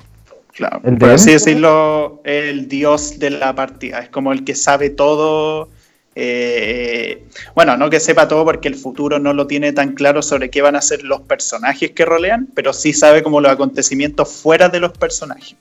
Claro, 0.53 0.81
¿El 0.83 0.97
por 0.97 1.09
DM? 1.09 1.15
así 1.15 1.31
decirlo, 1.31 2.21
el 2.23 2.67
dios 2.67 3.17
de 3.19 3.29
la 3.31 3.53
partida. 3.55 3.99
Es 3.99 4.09
como 4.09 4.31
el 4.33 4.43
que 4.43 4.55
sabe 4.55 4.89
todo. 4.89 5.69
eh, 6.15 7.23
bueno, 7.55 7.77
no 7.77 7.89
que 7.89 7.99
sepa 7.99 8.27
todo 8.27 8.43
porque 8.43 8.67
el 8.67 8.75
futuro 8.75 9.19
no 9.19 9.31
lo 9.33 9.47
tiene 9.47 9.71
tan 9.71 9.93
claro 9.93 10.21
sobre 10.21 10.49
qué 10.49 10.61
van 10.61 10.75
a 10.75 10.81
ser 10.81 11.03
los 11.03 11.21
personajes 11.21 11.91
que 11.91 12.03
rolean, 12.03 12.47
pero 12.53 12.73
sí 12.73 12.91
sabe 12.93 13.23
como 13.23 13.39
los 13.39 13.51
acontecimientos 13.51 14.29
fuera 14.29 14.67
de 14.67 14.79
los 14.81 14.91
personajes. 14.97 15.55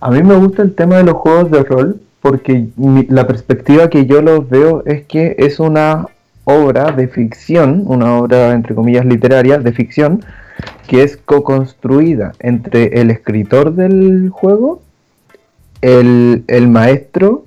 A 0.00 0.10
mí 0.10 0.22
me 0.22 0.36
gusta 0.36 0.62
el 0.62 0.74
tema 0.74 0.96
de 0.98 1.04
los 1.04 1.14
juegos 1.14 1.50
de 1.50 1.62
rol 1.62 2.00
porque 2.20 2.66
mi- 2.76 3.06
la 3.08 3.26
perspectiva 3.26 3.88
que 3.90 4.06
yo 4.06 4.20
los 4.22 4.48
veo 4.48 4.82
es 4.86 5.04
que 5.06 5.36
es 5.38 5.60
una 5.60 6.06
obra 6.44 6.90
de 6.92 7.06
ficción, 7.08 7.82
una 7.86 8.18
obra 8.18 8.52
entre 8.52 8.74
comillas 8.74 9.04
literaria 9.04 9.58
de 9.58 9.72
ficción, 9.72 10.24
que 10.86 11.02
es 11.02 11.16
co-construida 11.16 12.32
entre 12.38 13.00
el 13.00 13.10
escritor 13.10 13.74
del 13.74 14.30
juego, 14.30 14.82
el, 15.80 16.44
el 16.46 16.68
maestro 16.68 17.44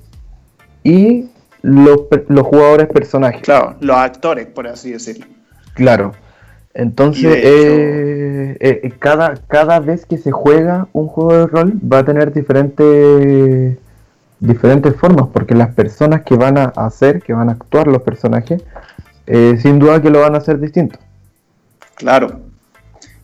y 0.84 1.30
los, 1.62 2.02
los 2.28 2.48
jugadores 2.48 2.88
personajes. 2.88 3.42
Claro, 3.42 3.76
los 3.80 3.98
actores, 3.98 4.48
por 4.48 4.68
así 4.68 4.92
decirlo. 4.92 5.26
Claro. 5.74 6.14
Entonces, 6.74 7.36
hecho- 7.38 7.48
eh, 7.48 8.58
eh, 8.60 8.94
cada, 9.00 9.36
cada 9.48 9.80
vez 9.80 10.06
que 10.06 10.18
se 10.18 10.32
juega 10.32 10.88
un 10.94 11.08
juego 11.08 11.34
de 11.34 11.48
rol 11.48 11.74
va 11.92 12.00
a 12.00 12.06
tener 12.06 12.32
diferentes 12.32 13.78
diferentes 14.42 14.96
formas, 14.96 15.28
porque 15.34 15.54
las 15.54 15.74
personas 15.74 16.22
que 16.22 16.36
van 16.38 16.58
a 16.58 16.66
hacer, 16.76 17.22
que 17.22 17.34
van 17.34 17.50
a 17.50 17.54
actuar 17.54 17.88
los 17.88 18.02
personajes, 18.04 18.64
eh, 19.28 19.58
sin 19.62 19.80
duda 19.80 20.02
que 20.02 20.10
lo 20.10 20.22
van 20.22 20.36
a 20.36 20.38
hacer 20.38 20.60
distinto. 20.62 20.98
Claro. 21.96 22.40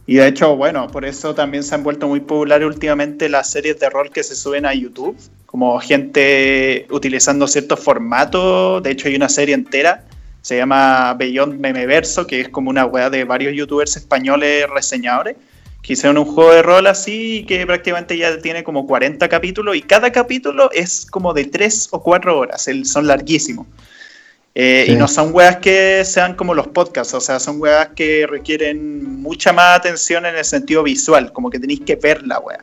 Y 0.08 0.16
de 0.16 0.28
hecho, 0.28 0.56
bueno, 0.56 0.88
por 0.88 1.04
eso 1.04 1.34
también 1.34 1.64
se 1.64 1.74
han 1.74 1.84
vuelto 1.84 2.08
muy 2.08 2.20
populares 2.20 2.68
últimamente 2.68 3.28
las 3.28 3.50
series 3.50 3.80
de 3.80 3.90
rol 3.90 4.12
que 4.12 4.24
se 4.24 4.36
suben 4.36 4.66
a 4.66 4.74
YouTube, 4.74 5.18
como 5.46 5.80
gente 5.80 6.86
utilizando 6.92 7.48
ciertos 7.48 7.80
formatos. 7.80 8.84
De 8.84 8.92
hecho, 8.92 9.08
hay 9.08 9.16
una 9.16 9.30
serie 9.30 9.56
entera, 9.56 10.04
se 10.42 10.58
llama 10.58 11.16
Beyond 11.16 11.60
Memeverso, 11.60 12.28
que 12.28 12.42
es 12.42 12.50
como 12.50 12.70
una 12.70 12.86
weá 12.86 13.10
de 13.10 13.24
varios 13.24 13.56
youtubers 13.56 13.98
españoles 13.98 14.70
reseñadores, 14.70 15.38
que 15.82 15.94
hicieron 15.94 16.20
un 16.20 16.26
juego 16.26 16.52
de 16.52 16.62
rol 16.62 16.88
así 16.88 17.46
que 17.48 17.66
prácticamente 17.66 18.18
ya 18.18 18.40
tiene 18.40 18.64
como 18.64 18.88
40 18.88 19.28
capítulos 19.30 19.76
y 19.76 19.82
cada 19.82 20.12
capítulo 20.12 20.70
es 20.72 21.06
como 21.06 21.34
de 21.34 21.46
3 21.46 21.90
o 21.92 22.02
4 22.02 22.38
horas, 22.38 22.68
son 22.84 23.08
larguísimos. 23.08 23.68
Eh, 24.58 24.84
Sí. 24.88 24.94
Y 24.94 24.96
no 24.96 25.08
son 25.10 25.32
weas 25.34 25.58
que 25.58 26.04
sean 26.06 26.34
como 26.36 26.54
los 26.54 26.68
podcasts, 26.68 27.14
o 27.14 27.20
sea, 27.20 27.40
son 27.40 27.60
weas 27.62 27.90
que 27.90 28.26
requieren 28.26 29.22
mucha 29.22 29.52
más 29.52 29.78
atención 29.80 30.26
en 30.26 30.36
el 30.38 30.46
sentido 30.46 30.82
visual, 30.82 31.34
como 31.34 31.50
que 31.50 31.60
tenéis 31.60 31.82
que 31.82 31.96
ver 31.98 32.26
la 32.26 32.40
wea. 32.40 32.60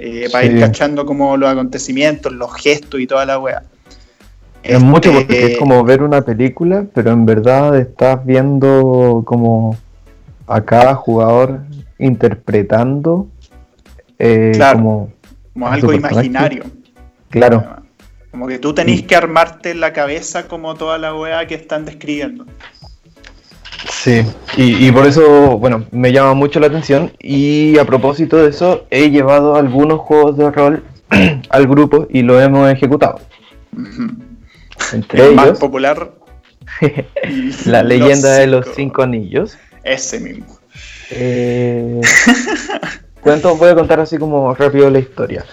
eh, 0.00 0.28
para 0.30 0.44
ir 0.44 0.60
cachando 0.60 1.04
como 1.04 1.36
los 1.36 1.50
acontecimientos, 1.50 2.32
los 2.32 2.54
gestos 2.54 3.00
y 3.00 3.06
toda 3.08 3.26
la 3.26 3.38
wea. 3.40 3.64
Es 4.62 4.80
mucho 4.80 5.10
Este, 5.10 5.20
porque 5.24 5.52
es 5.54 5.58
como 5.58 5.82
ver 5.82 6.02
una 6.04 6.20
película, 6.22 6.84
pero 6.94 7.10
en 7.10 7.26
verdad 7.26 7.76
estás 7.76 8.24
viendo 8.24 9.22
como 9.26 9.76
a 10.46 10.60
cada 10.60 10.94
jugador 10.94 11.62
interpretando 11.98 13.26
eh, 14.20 14.52
Claro. 14.54 14.76
como 14.78 15.10
como 15.52 15.66
algo 15.68 15.92
imaginario. 15.92 16.62
claro. 17.30 17.77
Como 18.30 18.46
que 18.46 18.58
tú 18.58 18.74
tenés 18.74 19.02
que 19.02 19.16
armarte 19.16 19.70
en 19.70 19.80
la 19.80 19.92
cabeza 19.92 20.46
como 20.48 20.74
toda 20.74 20.98
la 20.98 21.14
wea 21.14 21.46
que 21.46 21.54
están 21.54 21.84
describiendo. 21.84 22.44
Sí, 23.90 24.22
y, 24.56 24.86
y 24.86 24.92
por 24.92 25.06
eso, 25.06 25.56
bueno, 25.58 25.84
me 25.92 26.12
llama 26.12 26.34
mucho 26.34 26.60
la 26.60 26.66
atención 26.66 27.12
y 27.20 27.78
a 27.78 27.84
propósito 27.84 28.36
de 28.36 28.50
eso, 28.50 28.86
he 28.90 29.10
llevado 29.10 29.56
algunos 29.56 30.00
juegos 30.00 30.36
de 30.36 30.50
rol 30.50 30.84
al 31.48 31.66
grupo 31.66 32.06
y 32.10 32.22
lo 32.22 32.40
hemos 32.40 32.70
ejecutado. 32.70 33.20
Entre 34.92 35.26
El 35.26 35.34
más 35.34 35.46
ellos, 35.46 35.58
popular. 35.58 36.12
la 37.66 37.82
Los 37.82 37.88
leyenda 37.88 38.34
de 38.34 38.46
los 38.46 38.64
cinco. 38.66 38.76
cinco 38.76 39.02
anillos. 39.02 39.56
Ese 39.84 40.20
mismo. 40.20 40.46
Eh, 41.10 42.00
cuento, 43.20 43.56
voy 43.56 43.70
a 43.70 43.74
contar 43.74 44.00
así 44.00 44.18
como 44.18 44.54
rápido 44.54 44.90
la 44.90 44.98
historia. 44.98 45.44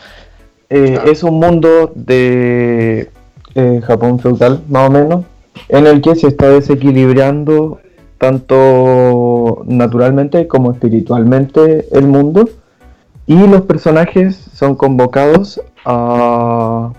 Eh. 0.70 1.00
Es 1.06 1.24
un 1.24 1.40
mundo 1.40 1.92
de 1.96 3.10
eh, 3.54 3.82
Japón 3.84 4.20
feudal, 4.20 4.62
más 4.68 4.90
o 4.90 4.92
menos, 4.92 5.26
en 5.70 5.88
el 5.88 6.02
que 6.02 6.16
se 6.16 6.28
está 6.28 6.50
desequilibrando 6.50 7.80
tanto 8.18 9.64
naturalmente 9.66 10.48
como 10.48 10.72
espiritualmente 10.72 11.88
el 11.92 12.08
mundo 12.08 12.50
y 13.28 13.48
los 13.48 13.62
personajes 13.62 14.36
son 14.54 14.76
convocados 14.76 15.62
a, 15.84 16.94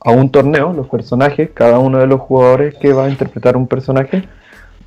a 0.00 0.10
un 0.10 0.30
torneo, 0.30 0.72
los 0.72 0.88
personajes, 0.88 1.50
cada 1.52 1.78
uno 1.78 1.98
de 1.98 2.06
los 2.06 2.20
jugadores 2.20 2.74
que 2.76 2.92
va 2.92 3.04
a 3.04 3.10
interpretar 3.10 3.56
un 3.56 3.66
personaje 3.66 4.24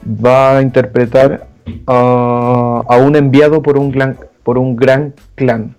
va 0.03 0.57
a 0.57 0.61
interpretar 0.61 1.47
a, 1.85 2.83
a 2.87 2.97
un 2.97 3.15
enviado 3.15 3.61
por 3.61 3.77
un, 3.77 3.91
gran, 3.91 4.17
por 4.43 4.57
un 4.57 4.75
gran 4.75 5.13
clan 5.35 5.75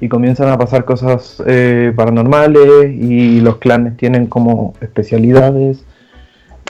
y 0.00 0.08
comienzan 0.08 0.48
a 0.48 0.58
pasar 0.58 0.84
cosas 0.84 1.42
eh, 1.46 1.92
paranormales 1.94 2.90
y 2.92 3.40
los 3.40 3.58
clanes 3.58 3.96
tienen 3.96 4.26
como 4.26 4.74
especialidades. 4.80 5.84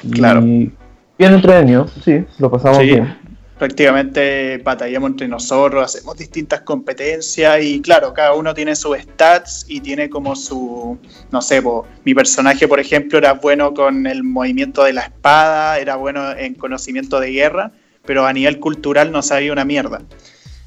y 0.03 0.11
Claro. 0.13 0.41
Bien 0.41 1.35
entretenido, 1.35 1.87
sí, 2.03 2.25
lo 2.39 2.51
pasamos 2.51 2.79
Sí. 2.79 2.87
bien. 2.87 3.15
prácticamente 3.59 4.57
batallamos 4.65 5.11
entre 5.11 5.29
nosotros, 5.29 5.85
hacemos 5.85 6.17
distintas 6.17 6.63
competencias 6.63 7.63
y 7.63 7.83
claro, 7.83 8.15
cada 8.15 8.33
uno 8.33 8.55
tiene 8.55 8.75
sus 8.75 8.97
stats 8.97 9.67
y 9.69 9.81
tiene 9.81 10.09
como 10.09 10.35
su, 10.35 10.97
no 11.31 11.43
sé, 11.43 11.63
mi 12.07 12.15
personaje 12.15 12.67
por 12.67 12.81
ejemplo 12.81 13.19
era 13.19 13.35
bueno 13.35 13.75
con 13.75 14.07
el 14.07 14.23
movimiento 14.23 14.83
de 14.83 14.95
la 14.95 15.03
espada, 15.03 15.79
era 15.79 15.97
bueno 15.97 16.33
en 16.35 16.55
conocimiento 16.55 17.21
de 17.21 17.33
guerra, 17.33 17.73
pero 18.07 18.25
a 18.25 18.33
nivel 18.33 18.59
cultural 18.61 19.13
no 19.13 19.21
sabía 19.21 19.53
una 19.53 19.67
mierda. 19.67 20.01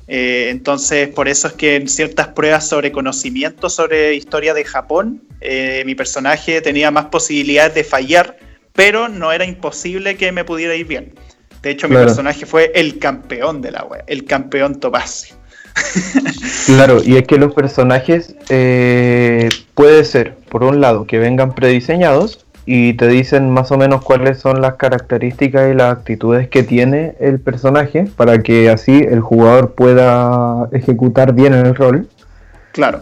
Eh, 0.08 0.48
entonces, 0.50 1.10
por 1.10 1.28
eso 1.28 1.48
es 1.48 1.54
que 1.54 1.76
en 1.76 1.88
ciertas 1.88 2.30
pruebas 2.30 2.68
sobre 2.68 2.92
conocimiento 2.92 3.70
sobre 3.70 4.16
historia 4.16 4.54
de 4.54 4.66
Japón, 4.66 5.22
eh, 5.42 5.84
mi 5.86 5.96
personaje 5.96 6.62
tenía 6.62 6.92
más 6.92 7.06
posibilidades 7.06 7.74
de 7.74 7.84
fallar, 7.84 8.38
pero 8.74 9.08
no 9.08 9.32
era 9.32 9.46
imposible 9.46 10.18
que 10.18 10.32
me 10.32 10.44
pudiera 10.44 10.76
ir 10.76 10.88
bien. 10.88 11.14
De 11.62 11.72
hecho, 11.72 11.88
mi 11.88 11.96
personaje 11.96 12.46
fue 12.46 12.74
el 12.76 13.00
campeón 13.00 13.62
de 13.62 13.72
la 13.72 13.86
web, 13.86 14.04
el 14.08 14.26
campeón 14.26 14.82
Topacio. 14.82 15.38
claro, 16.66 17.02
y 17.04 17.16
es 17.16 17.26
que 17.26 17.38
los 17.38 17.54
personajes 17.54 18.36
eh, 18.50 19.48
puede 19.74 20.04
ser, 20.04 20.36
por 20.50 20.64
un 20.64 20.82
lado, 20.82 21.08
que 21.08 21.20
vengan 21.20 21.56
prediseñados 21.56 22.46
y 22.66 22.94
te 22.94 23.08
dicen 23.08 23.50
más 23.50 23.72
o 23.72 23.78
menos 23.78 24.04
cuáles 24.04 24.40
son 24.40 24.62
las 24.62 24.76
características 24.76 25.72
y 25.72 25.76
las 25.76 25.92
actitudes 25.92 26.48
que 26.48 26.64
tiene 26.64 27.16
el 27.20 27.40
personaje 27.40 28.08
para 28.16 28.42
que 28.42 28.70
así 28.70 29.06
el 29.10 29.20
jugador 29.20 29.74
pueda 29.74 30.70
ejecutar 30.72 31.34
bien 31.34 31.54
el 31.54 31.76
rol. 31.76 32.08
Claro. 32.72 33.02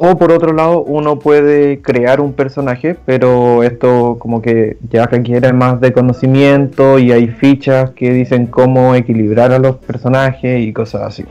O 0.00 0.16
por 0.16 0.30
otro 0.30 0.52
lado, 0.52 0.82
uno 0.84 1.18
puede 1.18 1.82
crear 1.82 2.20
un 2.20 2.32
personaje, 2.32 2.96
pero 3.04 3.64
esto 3.64 4.16
como 4.20 4.40
que 4.40 4.76
ya 4.88 5.06
requiere 5.06 5.52
más 5.52 5.80
de 5.80 5.92
conocimiento 5.92 7.00
y 7.00 7.10
hay 7.10 7.26
fichas 7.26 7.90
que 7.90 8.12
dicen 8.12 8.46
cómo 8.46 8.94
equilibrar 8.94 9.50
a 9.50 9.58
los 9.58 9.76
personajes 9.76 10.60
y 10.64 10.72
cosas 10.72 11.02
así. 11.02 11.24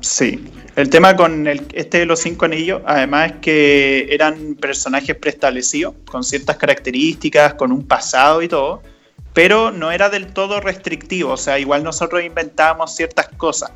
Sí, 0.00 0.44
el 0.76 0.88
tema 0.90 1.16
con 1.16 1.46
el, 1.46 1.66
este 1.72 1.98
de 1.98 2.06
los 2.06 2.20
cinco 2.20 2.44
anillos, 2.44 2.82
además 2.86 3.32
es 3.32 3.36
que 3.38 4.08
eran 4.10 4.54
personajes 4.54 5.16
preestablecidos, 5.16 5.94
con 6.04 6.22
ciertas 6.22 6.56
características, 6.56 7.54
con 7.54 7.72
un 7.72 7.86
pasado 7.86 8.42
y 8.42 8.48
todo, 8.48 8.82
pero 9.32 9.72
no 9.72 9.90
era 9.90 10.08
del 10.08 10.28
todo 10.28 10.60
restrictivo, 10.60 11.32
o 11.32 11.36
sea, 11.36 11.58
igual 11.58 11.82
nosotros 11.82 12.22
inventábamos 12.22 12.94
ciertas 12.94 13.28
cosas 13.36 13.72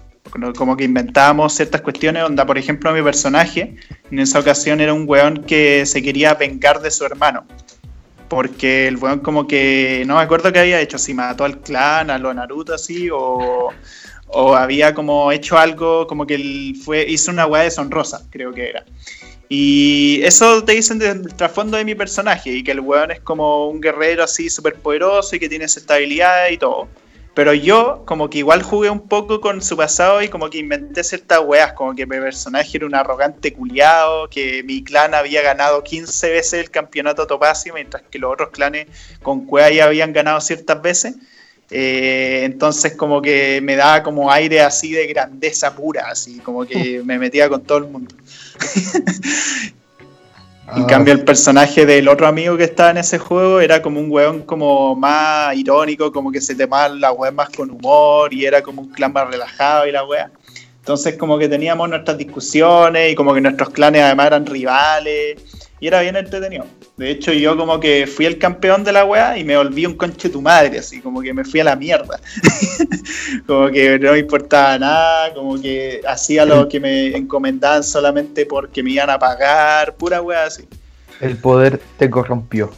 como 0.57 0.77
que 0.77 0.85
inventábamos 0.85 1.55
ciertas 1.55 1.81
cuestiones, 1.81 2.23
onda, 2.23 2.47
por 2.47 2.59
ejemplo, 2.59 2.93
mi 2.93 3.03
personaje 3.03 3.77
en 4.11 4.19
esa 4.19 4.39
ocasión 4.39 4.81
era 4.81 4.95
un 4.95 5.05
weón 5.09 5.45
que 5.45 5.85
se 5.87 6.03
quería 6.03 6.35
vengar 6.35 6.81
de 6.81 6.91
su 6.91 7.05
hermano. 7.05 7.45
Porque 8.29 8.87
el 8.87 8.97
weón 8.97 9.19
como 9.21 9.49
que, 9.49 10.05
no 10.07 10.17
me 10.17 10.23
acuerdo 10.23 10.53
qué 10.53 10.61
había 10.61 10.81
hecho, 10.81 10.99
si 10.99 11.15
mató 11.15 11.45
al 11.45 11.61
clan, 11.61 12.11
a 12.11 12.19
los 12.19 12.35
Naruto 12.35 12.75
así, 12.75 13.09
o, 13.13 13.71
o 14.33 14.55
había 14.55 14.95
como 14.95 15.33
hecho 15.33 15.59
algo, 15.59 16.07
como 16.07 16.27
que 16.27 16.35
él 16.35 16.77
fue, 16.83 17.05
hizo 17.09 17.31
una 17.31 17.47
weá 17.47 17.63
deshonrosa, 17.63 18.23
creo 18.31 18.53
que 18.53 18.69
era. 18.69 18.85
Y 19.49 20.21
eso 20.23 20.63
te 20.63 20.73
dicen 20.73 21.01
del 21.01 21.35
trasfondo 21.35 21.77
de 21.77 21.85
mi 21.85 21.97
personaje, 21.97 22.51
y 22.53 22.63
que 22.63 22.71
el 22.71 22.81
weón 22.81 23.11
es 23.11 23.21
como 23.21 23.69
un 23.69 23.81
guerrero 23.81 24.23
así 24.23 24.49
súper 24.49 24.77
poderoso 24.77 25.35
y 25.35 25.41
que 25.41 25.49
tiene 25.49 25.65
esa 25.65 25.81
estabilidad 25.81 26.49
y 26.51 26.57
todo. 26.57 26.89
Pero 27.35 27.55
yo 27.55 28.05
como 28.07 28.29
que 28.29 28.39
igual 28.39 28.63
jugué 28.63 28.91
un 28.91 29.09
poco 29.09 29.41
con 29.41 29.63
su 29.63 29.77
pasado 29.77 30.21
y 30.23 30.29
como 30.29 30.51
que 30.51 30.59
inventé 30.59 31.03
ciertas 31.03 31.41
weas, 31.45 31.73
como 31.73 31.95
que 31.95 32.07
mi 32.07 32.19
personaje 32.19 32.77
era 32.77 32.87
un 32.87 32.95
arrogante 32.95 33.53
culiado, 33.53 34.29
que 34.29 34.63
mi 34.63 34.85
clan 34.85 35.15
había 35.15 35.43
ganado 35.43 35.83
15 35.83 36.31
veces 36.31 36.53
el 36.55 36.71
campeonato 36.71 37.27
Topacio, 37.27 37.75
mientras 37.75 38.03
que 38.11 38.19
los 38.19 38.33
otros 38.33 38.51
clanes 38.51 38.89
con 39.23 39.47
cueva 39.47 39.71
ya 39.71 39.85
habían 39.87 40.13
ganado 40.13 40.41
ciertas 40.41 40.83
veces. 40.83 41.17
Eh, 41.71 42.43
entonces 42.45 42.97
como 42.97 43.23
que 43.23 43.61
me 43.63 43.77
daba 43.77 44.03
como 44.03 44.31
aire 44.31 44.61
así 44.61 44.93
de 44.93 45.07
grandeza 45.07 45.75
pura, 45.75 46.09
así 46.11 46.39
como 46.39 46.67
que 46.67 47.01
me 47.05 47.19
metía 47.19 47.49
con 47.49 47.63
todo 47.63 47.79
el 47.79 47.85
mundo. 47.85 48.15
En 50.77 50.85
ah. 50.85 50.87
cambio, 50.87 51.13
el 51.13 51.25
personaje 51.25 51.85
del 51.85 52.07
otro 52.07 52.29
amigo 52.29 52.57
que 52.57 52.63
estaba 52.63 52.91
en 52.91 52.99
ese 52.99 53.19
juego 53.19 53.61
era 53.61 53.83
como 53.83 53.99
un 53.99 54.09
weón 54.09 54.43
como 54.43 54.95
más 54.95 55.57
irónico, 55.57 56.13
como 56.13 56.31
que 56.31 56.41
se 56.41 56.55
temaba 56.55 56.89
la 56.91 57.11
weá 57.11 57.33
más 57.33 57.51
con 57.51 57.73
humor 57.73 58.33
y 58.33 58.45
era 58.45 58.63
como 58.63 58.83
un 58.83 58.89
clan 58.91 59.13
más 59.13 59.29
relajado 59.29 59.89
y 59.89 59.91
la 59.91 60.05
weá. 60.05 60.31
Entonces 60.79 61.17
como 61.17 61.39
que 61.39 61.49
teníamos 61.49 61.89
nuestras 61.89 62.17
discusiones 62.17 63.11
y 63.11 63.17
como 63.17 63.35
que 63.35 63.41
nuestros 63.41 63.71
clanes 63.71 64.03
además 64.03 64.29
eran 64.29 64.47
rivales 64.47 65.39
y 65.81 65.87
era 65.87 66.03
bien 66.03 66.15
entretenido. 66.15 66.67
De 66.99 67.11
hecho, 67.11 67.33
yo 67.33 67.57
como 67.57 67.81
que 67.81 68.07
fui 68.07 68.27
el 68.27 68.39
campeón 68.39 68.85
de 68.85 68.93
la 68.93 69.07
weá 69.07 69.39
y 69.39 69.45
me 69.45 69.57
volví 69.57 69.87
un 69.87 69.97
conche 69.97 70.29
tu 70.29 70.43
madre, 70.43 70.79
así 70.79 71.01
como 71.01 71.23
que 71.23 71.33
me 71.33 71.43
fui 71.43 71.61
a 71.61 71.65
la 71.65 71.75
mierda. 71.75 72.21
como 73.47 73.71
que 73.71 73.99
no 73.99 74.13
me 74.13 74.19
importaba 74.19 74.79
nada, 74.79 75.35
como 75.35 75.61
que 75.61 76.03
hacía 76.07 76.45
lo 76.45 76.69
que 76.69 76.79
me 76.79 77.17
encomendaban 77.17 77.83
solamente 77.83 78.45
porque 78.45 78.83
me 78.83 78.91
iban 78.91 79.09
a 79.09 79.19
pagar, 79.19 79.95
pura 79.97 80.21
weá 80.21 80.45
así. 80.45 80.69
El 81.21 81.37
poder 81.37 81.81
te 81.99 82.11
corrompió. 82.11 82.71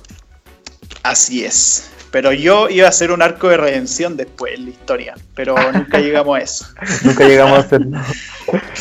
Así 1.02 1.44
es. 1.44 1.90
Pero 2.12 2.32
yo 2.32 2.68
iba 2.68 2.86
a 2.86 2.90
hacer 2.90 3.10
un 3.10 3.22
arco 3.22 3.48
de 3.48 3.56
redención 3.56 4.16
después 4.16 4.54
en 4.54 4.64
la 4.64 4.70
historia, 4.70 5.14
pero 5.34 5.56
nunca 5.72 5.98
llegamos 6.00 6.38
a 6.38 6.42
eso. 6.42 6.66
nunca 7.02 7.24
llegamos 7.24 7.58
a 7.58 7.60
hacerlo. 7.60 8.00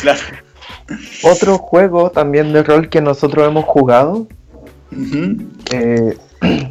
claro. 0.01 0.19
Otro 1.23 1.57
juego 1.57 2.11
también 2.11 2.53
de 2.53 2.63
rol 2.63 2.89
que 2.89 3.01
nosotros 3.01 3.47
hemos 3.47 3.65
jugado. 3.65 4.27
Eh, 5.71 6.17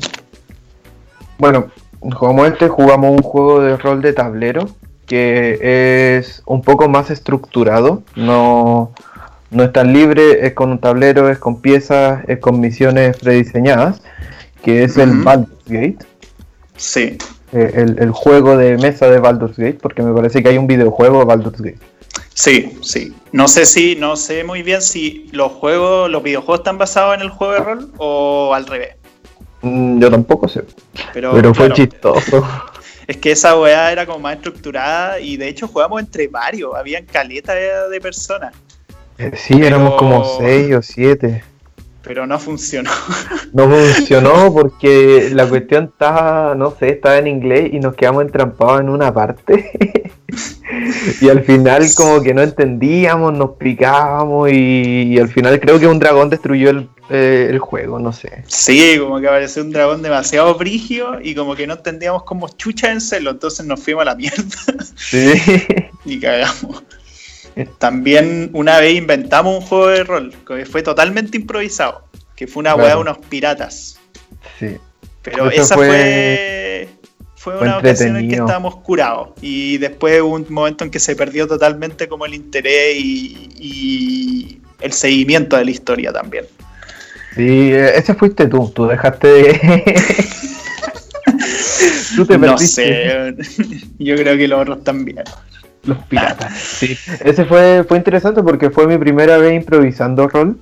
bueno, 1.38 1.70
como 2.18 2.46
este 2.46 2.68
jugamos 2.68 3.10
un 3.12 3.22
juego 3.22 3.60
de 3.60 3.76
rol 3.76 4.02
de 4.02 4.12
tablero 4.12 4.68
que 5.10 6.18
es 6.18 6.40
un 6.46 6.62
poco 6.62 6.88
más 6.88 7.10
estructurado. 7.10 8.04
No, 8.14 8.92
no 9.50 9.64
es 9.64 9.72
tan 9.72 9.92
libre, 9.92 10.46
es 10.46 10.52
con 10.52 10.70
un 10.70 10.78
tablero, 10.78 11.28
es 11.28 11.38
con 11.38 11.60
piezas, 11.60 12.22
es 12.28 12.38
con 12.38 12.60
misiones 12.60 13.18
prediseñadas, 13.18 14.02
que 14.62 14.84
es 14.84 14.96
el 14.96 15.10
Baldur's 15.24 15.64
Gate. 15.66 15.98
Sí. 16.76 17.18
Eh, 17.52 17.72
el, 17.74 17.98
el, 17.98 18.12
juego 18.12 18.56
de 18.56 18.78
mesa 18.78 19.10
de 19.10 19.18
Baldur's 19.18 19.56
Gate, 19.56 19.78
porque 19.82 20.04
me 20.04 20.14
parece 20.14 20.44
que 20.44 20.50
hay 20.50 20.58
un 20.58 20.68
videojuego 20.68 21.18
de 21.18 21.24
Baldur's 21.24 21.60
Gate. 21.60 21.89
Sí, 22.40 22.78
sí. 22.80 23.14
No 23.32 23.48
sé 23.48 23.66
si, 23.66 23.96
no 23.96 24.16
sé 24.16 24.44
muy 24.44 24.62
bien 24.62 24.80
si 24.80 25.28
los 25.30 25.52
juegos, 25.52 26.10
los 26.10 26.22
videojuegos 26.22 26.60
están 26.60 26.78
basados 26.78 27.14
en 27.14 27.20
el 27.20 27.28
juego 27.28 27.52
de 27.52 27.58
rol 27.60 27.92
o 27.98 28.54
al 28.54 28.64
revés. 28.64 28.96
Mm, 29.60 30.00
yo 30.00 30.10
tampoco 30.10 30.48
sé. 30.48 30.64
Pero, 31.12 31.54
fue 31.54 31.70
chistoso. 31.74 32.42
Es 33.06 33.16
que 33.16 33.32
esa 33.32 33.58
weá 33.58 33.90
era 33.90 34.06
como 34.06 34.20
más 34.20 34.36
estructurada 34.36 35.18
y 35.18 35.36
de 35.36 35.48
hecho 35.48 35.66
jugamos 35.66 36.00
entre 36.00 36.28
varios, 36.28 36.76
habían 36.76 37.04
caletas 37.06 37.56
de, 37.90 38.00
personas. 38.00 38.54
Eh, 39.18 39.32
sí, 39.34 39.60
éramos 39.60 39.96
como 39.96 40.38
seis 40.38 40.72
o 40.76 40.80
siete. 40.80 41.42
Pero 42.02 42.24
no 42.26 42.38
funcionó. 42.38 42.90
No 43.52 43.68
funcionó 43.68 44.54
porque 44.54 45.28
la 45.32 45.46
cuestión 45.48 45.90
estaba, 45.92 46.54
no 46.54 46.70
sé, 46.78 46.90
estaba 46.90 47.18
en 47.18 47.26
inglés 47.26 47.70
y 47.72 47.80
nos 47.80 47.96
quedamos 47.96 48.22
entrampados 48.22 48.80
en 48.80 48.88
una 48.88 49.12
parte. 49.12 50.12
y 51.20 51.28
al 51.28 51.42
final 51.42 51.86
como 51.96 52.22
que 52.22 52.34
no 52.34 52.42
entendíamos, 52.42 53.32
nos 53.32 53.50
picábamos 53.50 54.50
y, 54.50 55.18
al 55.18 55.28
final 55.28 55.60
creo 55.60 55.78
que 55.78 55.86
un 55.86 55.98
dragón 55.98 56.30
destruyó 56.30 56.70
el, 56.70 56.88
eh, 57.10 57.58
juego, 57.60 57.98
no 57.98 58.12
sé. 58.12 58.44
Sí, 58.46 58.96
como 58.98 59.20
que 59.20 59.26
apareció 59.26 59.62
un 59.62 59.70
dragón 59.70 60.02
demasiado 60.02 60.54
brigio 60.54 61.20
y 61.22 61.34
como 61.34 61.56
que 61.56 61.66
no 61.66 61.74
entendíamos 61.74 62.22
cómo 62.24 62.48
chucha 62.48 62.92
en 62.92 63.00
celo, 63.00 63.30
entonces 63.30 63.66
nos 63.66 63.80
fuimos 63.80 64.02
a 64.02 64.06
la 64.06 64.14
mierda. 64.14 64.44
Sí. 64.96 65.32
y 66.04 66.20
cagamos. 66.20 66.84
También 67.78 68.50
una 68.52 68.78
vez 68.78 68.94
inventamos 68.94 69.58
un 69.58 69.66
juego 69.66 69.88
de 69.88 70.04
rol 70.04 70.34
que 70.46 70.64
fue 70.64 70.82
totalmente 70.82 71.36
improvisado, 71.36 72.04
que 72.36 72.46
fue 72.46 72.60
una 72.60 72.74
weá 72.74 72.90
de 72.90 73.00
unos 73.00 73.18
piratas. 73.18 73.98
Sí. 74.58 74.76
Pero 75.22 75.50
esa 75.50 75.74
fue 75.74 75.86
fue 75.86 76.59
una 77.46 77.78
ocasión 77.78 78.16
en 78.16 78.28
que 78.28 78.36
estábamos 78.36 78.76
curados 78.76 79.30
y 79.40 79.78
después 79.78 80.20
hubo 80.20 80.34
un 80.34 80.46
momento 80.50 80.84
en 80.84 80.90
que 80.90 80.98
se 80.98 81.16
perdió 81.16 81.46
totalmente 81.46 82.08
como 82.08 82.26
el 82.26 82.34
interés 82.34 82.96
y, 82.96 84.60
el 84.80 84.92
seguimiento 84.92 85.58
de 85.58 85.66
la 85.66 85.70
historia 85.70 86.10
también. 86.10 86.46
Sí, 87.36 87.70
ese 87.72 88.14
fuiste 88.14 88.46
tú, 88.46 88.72
tú 88.74 88.86
dejaste 88.86 89.28
de... 89.28 89.84
tú 92.16 92.24
te 92.24 92.38
no 92.38 92.56
sé, 92.56 93.34
yo 93.98 94.16
creo 94.16 94.38
que 94.38 94.48
los 94.48 94.62
otros 94.62 94.84
también. 94.84 95.22
Los 95.84 95.98
piratas, 96.04 96.54
sí. 96.54 96.96
Ese 97.22 97.44
fue, 97.44 97.84
fue 97.86 97.98
interesante 97.98 98.42
porque 98.42 98.70
fue 98.70 98.86
mi 98.86 98.96
primera 98.96 99.36
vez 99.36 99.54
improvisando 99.54 100.28
rol. 100.28 100.58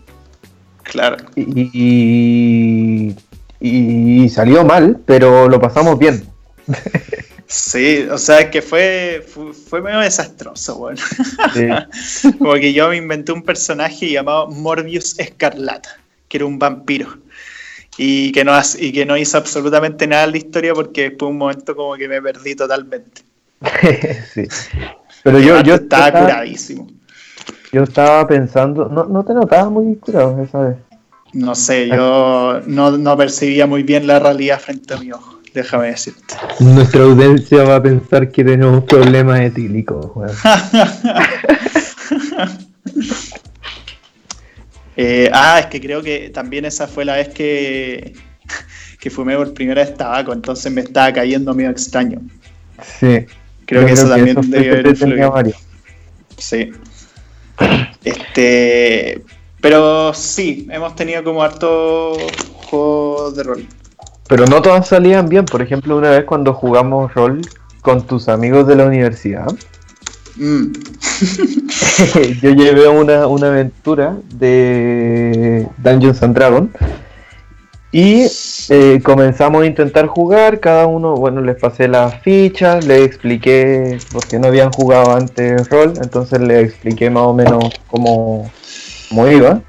Claro. 0.82 1.16
y, 1.36 3.14
y 3.60 4.28
salió 4.30 4.64
mal, 4.64 4.98
pero 5.06 5.48
lo 5.48 5.60
pasamos 5.60 5.98
bien. 5.98 6.24
Sí, 7.46 8.06
o 8.10 8.18
sea, 8.18 8.50
que 8.50 8.60
fue, 8.60 9.24
fue, 9.68 9.80
medio 9.80 10.00
desastroso, 10.00 10.76
bueno. 10.76 11.00
Como 12.38 12.52
que 12.54 12.74
yo 12.74 12.90
me 12.90 12.96
inventé 12.96 13.32
un 13.32 13.42
personaje 13.42 14.10
llamado 14.10 14.48
Morbius 14.48 15.18
Escarlata, 15.18 15.98
que 16.28 16.36
era 16.36 16.46
un 16.46 16.58
vampiro. 16.58 17.08
Y 17.96 18.32
que, 18.32 18.44
no, 18.44 18.52
y 18.78 18.92
que 18.92 19.06
no 19.06 19.16
hizo 19.16 19.38
absolutamente 19.38 20.06
nada 20.06 20.24
en 20.24 20.32
la 20.32 20.36
historia 20.36 20.74
porque 20.74 21.04
después 21.04 21.30
un 21.30 21.38
momento 21.38 21.74
como 21.74 21.96
que 21.96 22.06
me 22.06 22.20
perdí 22.20 22.54
totalmente. 22.54 23.22
sí. 24.34 24.46
Pero 25.24 25.40
yo, 25.40 25.62
yo 25.62 25.76
estaba 25.76 26.12
curadísimo. 26.12 26.86
Yo 27.72 27.82
estaba 27.82 28.26
pensando, 28.26 28.88
no, 28.88 29.04
no 29.04 29.24
te 29.24 29.32
notaba 29.32 29.70
muy 29.70 29.96
curado 29.96 30.42
esa 30.42 30.60
vez. 30.60 30.76
No 31.32 31.54
sé, 31.54 31.88
yo 31.88 32.60
no, 32.66 32.96
no 32.96 33.16
percibía 33.16 33.66
muy 33.66 33.82
bien 33.82 34.06
la 34.06 34.18
realidad 34.18 34.60
frente 34.60 34.94
a 34.94 34.98
mi 34.98 35.12
ojo, 35.12 35.37
déjame 35.54 35.88
decirte. 35.88 36.34
Nuestra 36.60 37.02
audiencia 37.02 37.64
va 37.64 37.76
a 37.76 37.82
pensar 37.82 38.30
que 38.30 38.44
tenemos 38.44 38.84
problemas 38.84 39.40
etílicos. 39.40 40.06
eh, 44.96 45.30
ah, 45.32 45.60
es 45.60 45.66
que 45.66 45.80
creo 45.80 46.02
que 46.02 46.30
también 46.30 46.64
esa 46.64 46.86
fue 46.86 47.04
la 47.04 47.16
vez 47.16 47.28
que, 47.30 48.14
que 49.00 49.10
fumé 49.10 49.36
por 49.36 49.52
primera 49.54 49.82
vez 49.82 49.94
tabaco, 49.94 50.32
entonces 50.32 50.72
me 50.72 50.80
estaba 50.82 51.12
cayendo 51.12 51.54
medio 51.54 51.70
extraño. 51.70 52.20
Sí. 52.98 53.26
Creo 53.66 53.84
que 53.84 53.92
eso 53.92 54.08
también 54.08 54.40
debió 54.50 54.72
haber 54.72 54.86
influido. 54.86 55.34
Sí. 56.38 56.70
Este, 58.04 59.22
pero 59.60 60.14
sí, 60.14 60.66
hemos 60.70 60.94
tenido 60.94 61.22
como 61.24 61.42
harto 61.42 62.16
juegos 62.70 63.36
de 63.36 63.42
rol. 63.42 63.66
Pero 64.28 64.46
no 64.46 64.62
todas 64.62 64.88
salían 64.88 65.28
bien. 65.28 65.44
Por 65.44 65.62
ejemplo, 65.62 65.96
una 65.96 66.10
vez 66.10 66.24
cuando 66.24 66.54
jugamos 66.54 67.12
rol 67.14 67.40
con 67.80 68.06
tus 68.06 68.28
amigos 68.28 68.66
de 68.66 68.76
la 68.76 68.84
universidad, 68.84 69.46
mm. 70.36 70.72
yo 72.42 72.50
llevé 72.50 72.88
una, 72.88 73.26
una 73.26 73.48
aventura 73.48 74.16
de 74.34 75.66
Dungeons 75.78 76.22
and 76.22 76.34
Dragons 76.34 76.70
y 77.90 78.26
eh, 78.68 79.00
comenzamos 79.02 79.62
a 79.62 79.66
intentar 79.66 80.06
jugar, 80.08 80.60
cada 80.60 80.86
uno, 80.86 81.14
bueno, 81.14 81.40
les 81.40 81.56
pasé 81.56 81.88
las 81.88 82.20
fichas, 82.20 82.84
les 82.84 83.06
expliqué, 83.06 83.98
porque 84.12 84.38
no 84.38 84.48
habían 84.48 84.70
jugado 84.70 85.16
antes 85.16 85.66
rol, 85.70 85.94
entonces 86.02 86.38
les 86.40 86.64
expliqué 86.64 87.08
más 87.08 87.22
o 87.22 87.32
menos 87.32 87.64
cómo, 87.86 88.50
cómo 89.08 89.28
iba. 89.28 89.62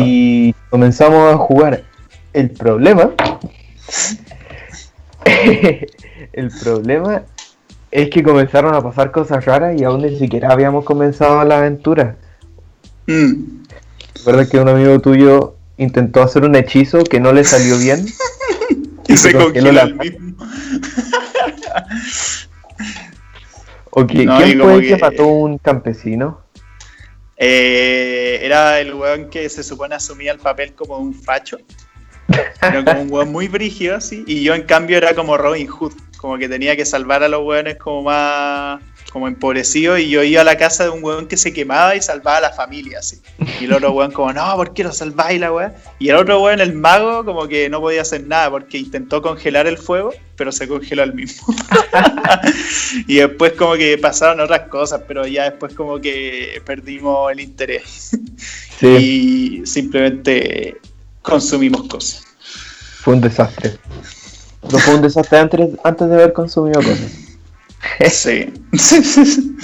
Y 0.00 0.54
comenzamos 0.70 1.32
a 1.32 1.36
jugar. 1.36 1.84
El 2.32 2.50
problema, 2.50 3.10
el 6.32 6.50
problema 6.62 7.22
es 7.90 8.10
que 8.10 8.22
comenzaron 8.22 8.74
a 8.74 8.82
pasar 8.82 9.10
cosas 9.10 9.44
raras 9.44 9.80
y 9.80 9.84
aún 9.84 10.02
ni 10.02 10.18
siquiera 10.18 10.52
habíamos 10.52 10.84
comenzado 10.84 11.44
la 11.44 11.58
aventura. 11.58 12.16
Mm. 13.06 13.62
Recuerda 14.16 14.48
que 14.48 14.58
un 14.58 14.68
amigo 14.68 15.00
tuyo 15.00 15.56
intentó 15.76 16.22
hacer 16.22 16.44
un 16.44 16.54
hechizo 16.54 17.02
que 17.04 17.20
no 17.20 17.32
le 17.32 17.44
salió 17.44 17.78
bien. 17.78 18.06
y 19.08 19.16
se 19.16 19.32
congeló 19.32 19.70
el 19.70 19.94
mismo. 19.96 20.36
ok, 23.90 24.08
¿quién 24.12 24.60
fue 24.60 24.74
el 24.74 24.88
que... 24.88 24.96
mató 24.98 25.26
un 25.26 25.58
campesino? 25.58 26.42
Eh, 27.36 28.40
era 28.42 28.78
el 28.80 28.92
weón 28.94 29.30
que 29.30 29.48
se 29.48 29.62
supone 29.62 29.94
asumía 29.94 30.32
el 30.32 30.38
papel 30.38 30.74
como 30.74 30.98
un 30.98 31.14
facho. 31.14 31.58
Era 32.62 32.84
como 32.84 33.02
un 33.02 33.12
weón 33.12 33.32
muy 33.32 33.48
brígido, 33.48 33.96
así. 33.96 34.24
Y 34.26 34.42
yo, 34.42 34.54
en 34.54 34.62
cambio, 34.62 34.96
era 34.96 35.14
como 35.14 35.36
Robin 35.36 35.66
Hood. 35.66 35.92
Como 36.16 36.36
que 36.36 36.48
tenía 36.48 36.76
que 36.76 36.84
salvar 36.84 37.22
a 37.22 37.28
los 37.28 37.42
weones 37.42 37.76
como 37.76 38.02
más 38.02 38.80
como 39.10 39.28
empobrecido 39.28 39.98
y 39.98 40.08
yo 40.08 40.22
iba 40.22 40.40
a 40.40 40.44
la 40.44 40.56
casa 40.56 40.84
de 40.84 40.90
un 40.90 41.02
weón 41.04 41.26
que 41.26 41.36
se 41.36 41.52
quemaba 41.52 41.94
y 41.96 42.02
salvaba 42.02 42.38
a 42.38 42.40
la 42.40 42.52
familia, 42.52 43.00
así. 43.00 43.20
Y 43.60 43.64
el 43.64 43.72
otro 43.72 43.92
weón 43.92 44.12
como, 44.12 44.32
no, 44.32 44.56
¿por 44.56 44.72
qué 44.72 44.84
lo 44.84 44.92
salváis 44.92 45.40
la 45.40 45.52
weón? 45.52 45.72
Y 45.98 46.08
el 46.08 46.16
otro 46.16 46.40
weón, 46.40 46.60
el 46.60 46.72
mago, 46.72 47.24
como 47.24 47.48
que 47.48 47.68
no 47.68 47.80
podía 47.80 48.02
hacer 48.02 48.26
nada 48.26 48.50
porque 48.50 48.78
intentó 48.78 49.20
congelar 49.20 49.66
el 49.66 49.78
fuego, 49.78 50.14
pero 50.36 50.52
se 50.52 50.68
congeló 50.68 51.02
al 51.02 51.14
mismo. 51.14 51.54
y 53.06 53.16
después 53.16 53.52
como 53.52 53.74
que 53.74 53.98
pasaron 53.98 54.40
otras 54.40 54.68
cosas, 54.68 55.02
pero 55.06 55.26
ya 55.26 55.50
después 55.50 55.74
como 55.74 56.00
que 56.00 56.62
perdimos 56.64 57.32
el 57.32 57.40
interés. 57.40 58.16
Y 58.80 59.62
simplemente 59.64 60.78
consumimos 61.22 61.88
cosas. 61.88 62.24
Fue 63.02 63.14
un 63.14 63.20
desastre. 63.20 63.78
No 64.70 64.78
fue 64.78 64.94
un 64.94 65.02
desastre 65.02 65.38
antes, 65.38 65.70
antes 65.84 66.08
de 66.08 66.14
haber 66.14 66.32
consumido 66.32 66.80
cosas. 66.82 67.12
Sí. 68.10 68.52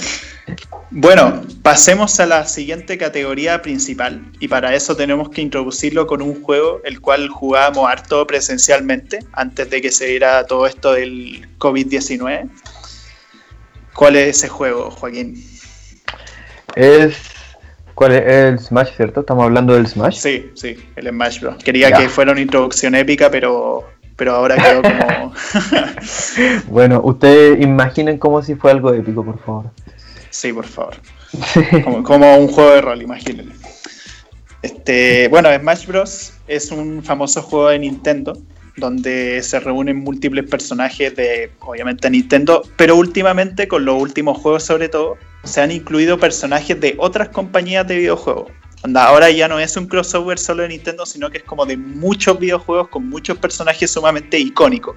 bueno, 0.91 1.43
pasemos 1.61 2.19
a 2.19 2.25
la 2.25 2.45
siguiente 2.45 2.97
categoría 2.97 3.61
principal 3.61 4.31
y 4.39 4.47
para 4.47 4.73
eso 4.73 4.95
tenemos 4.95 5.29
que 5.29 5.41
introducirlo 5.41 6.07
con 6.07 6.21
un 6.21 6.41
juego 6.41 6.81
el 6.83 6.99
cual 6.99 7.29
jugábamos 7.29 7.89
harto 7.89 8.25
presencialmente 8.25 9.19
antes 9.33 9.69
de 9.69 9.81
que 9.81 9.91
se 9.91 10.05
diera 10.05 10.45
todo 10.45 10.65
esto 10.65 10.93
del 10.93 11.47
COVID-19. 11.59 12.49
¿Cuál 13.93 14.15
es 14.15 14.37
ese 14.37 14.47
juego, 14.47 14.91
Joaquín? 14.91 15.43
Es 16.75 17.36
¿Cuál 17.97 18.11
es 18.11 18.27
el 18.27 18.59
Smash, 18.59 18.89
cierto? 18.95 19.21
Estamos 19.21 19.45
hablando 19.45 19.73
del 19.73 19.87
Smash. 19.87 20.17
Sí, 20.17 20.51
sí, 20.53 20.77
el 20.95 21.07
Smash 21.07 21.39
Bros. 21.39 21.63
Quería 21.63 21.91
que 21.91 22.07
fuera 22.07 22.31
una 22.31 22.41
introducción 22.41 22.93
épica, 22.93 23.31
pero 23.31 23.85
pero 24.15 24.35
ahora 24.35 24.55
quedó 24.55 24.83
como... 24.83 25.33
bueno, 26.67 27.01
ustedes 27.03 27.59
imaginen 27.59 28.19
como 28.19 28.43
si 28.43 28.53
fue 28.53 28.69
algo 28.69 28.93
épico, 28.93 29.25
por 29.25 29.39
favor. 29.39 29.71
Sí, 30.29 30.53
por 30.53 30.65
favor. 30.65 30.93
Como, 32.03 32.37
un 32.37 32.47
juego 32.49 32.71
de 32.71 32.81
rol, 32.81 33.01
imagínenlo. 33.01 33.55
Este, 34.61 35.27
bueno, 35.29 35.49
Smash 35.57 35.87
Bros. 35.87 36.33
es 36.47 36.69
un 36.69 37.01
famoso 37.03 37.41
juego 37.41 37.69
de 37.69 37.79
Nintendo 37.79 38.37
donde 38.77 39.41
se 39.43 39.59
reúnen 39.59 39.97
múltiples 39.97 40.49
personajes 40.49 41.15
de, 41.15 41.51
obviamente, 41.59 42.09
Nintendo, 42.09 42.61
pero 42.77 42.95
últimamente, 42.95 43.67
con 43.67 43.85
los 43.85 44.01
últimos 44.01 44.37
juegos 44.37 44.63
sobre 44.63 44.89
todo, 44.89 45.17
se 45.43 45.61
han 45.61 45.71
incluido 45.71 46.17
personajes 46.17 46.79
de 46.79 46.95
otras 46.97 47.29
compañías 47.29 47.87
de 47.87 47.97
videojuegos 47.97 48.51
ahora 48.95 49.29
ya 49.29 49.47
no 49.47 49.59
es 49.59 49.75
un 49.75 49.87
crossover 49.87 50.37
solo 50.37 50.63
de 50.63 50.69
Nintendo, 50.69 51.05
sino 51.05 51.29
que 51.29 51.39
es 51.39 51.43
como 51.43 51.65
de 51.65 51.77
muchos 51.77 52.39
videojuegos 52.39 52.89
con 52.89 53.09
muchos 53.09 53.37
personajes 53.37 53.91
sumamente 53.91 54.39
icónicos. 54.39 54.95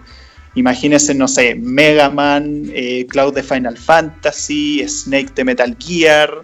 Imagínense, 0.55 1.15
no 1.15 1.29
sé, 1.29 1.55
Mega 1.55 2.11
Man, 2.11 2.65
eh, 2.73 3.07
Cloud 3.09 3.35
de 3.35 3.43
Final 3.43 3.77
Fantasy, 3.77 4.85
Snake 4.87 5.31
de 5.35 5.45
Metal 5.45 5.77
Gear, 5.79 6.43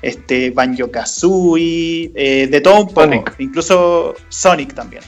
este, 0.00 0.50
Banjo 0.50 0.90
Kazooie, 0.90 2.10
eh, 2.14 2.48
de 2.50 2.60
todo 2.60 2.80
un 2.80 2.88
poco, 2.88 3.24
incluso 3.38 4.14
Sonic 4.28 4.74
también. 4.74 5.02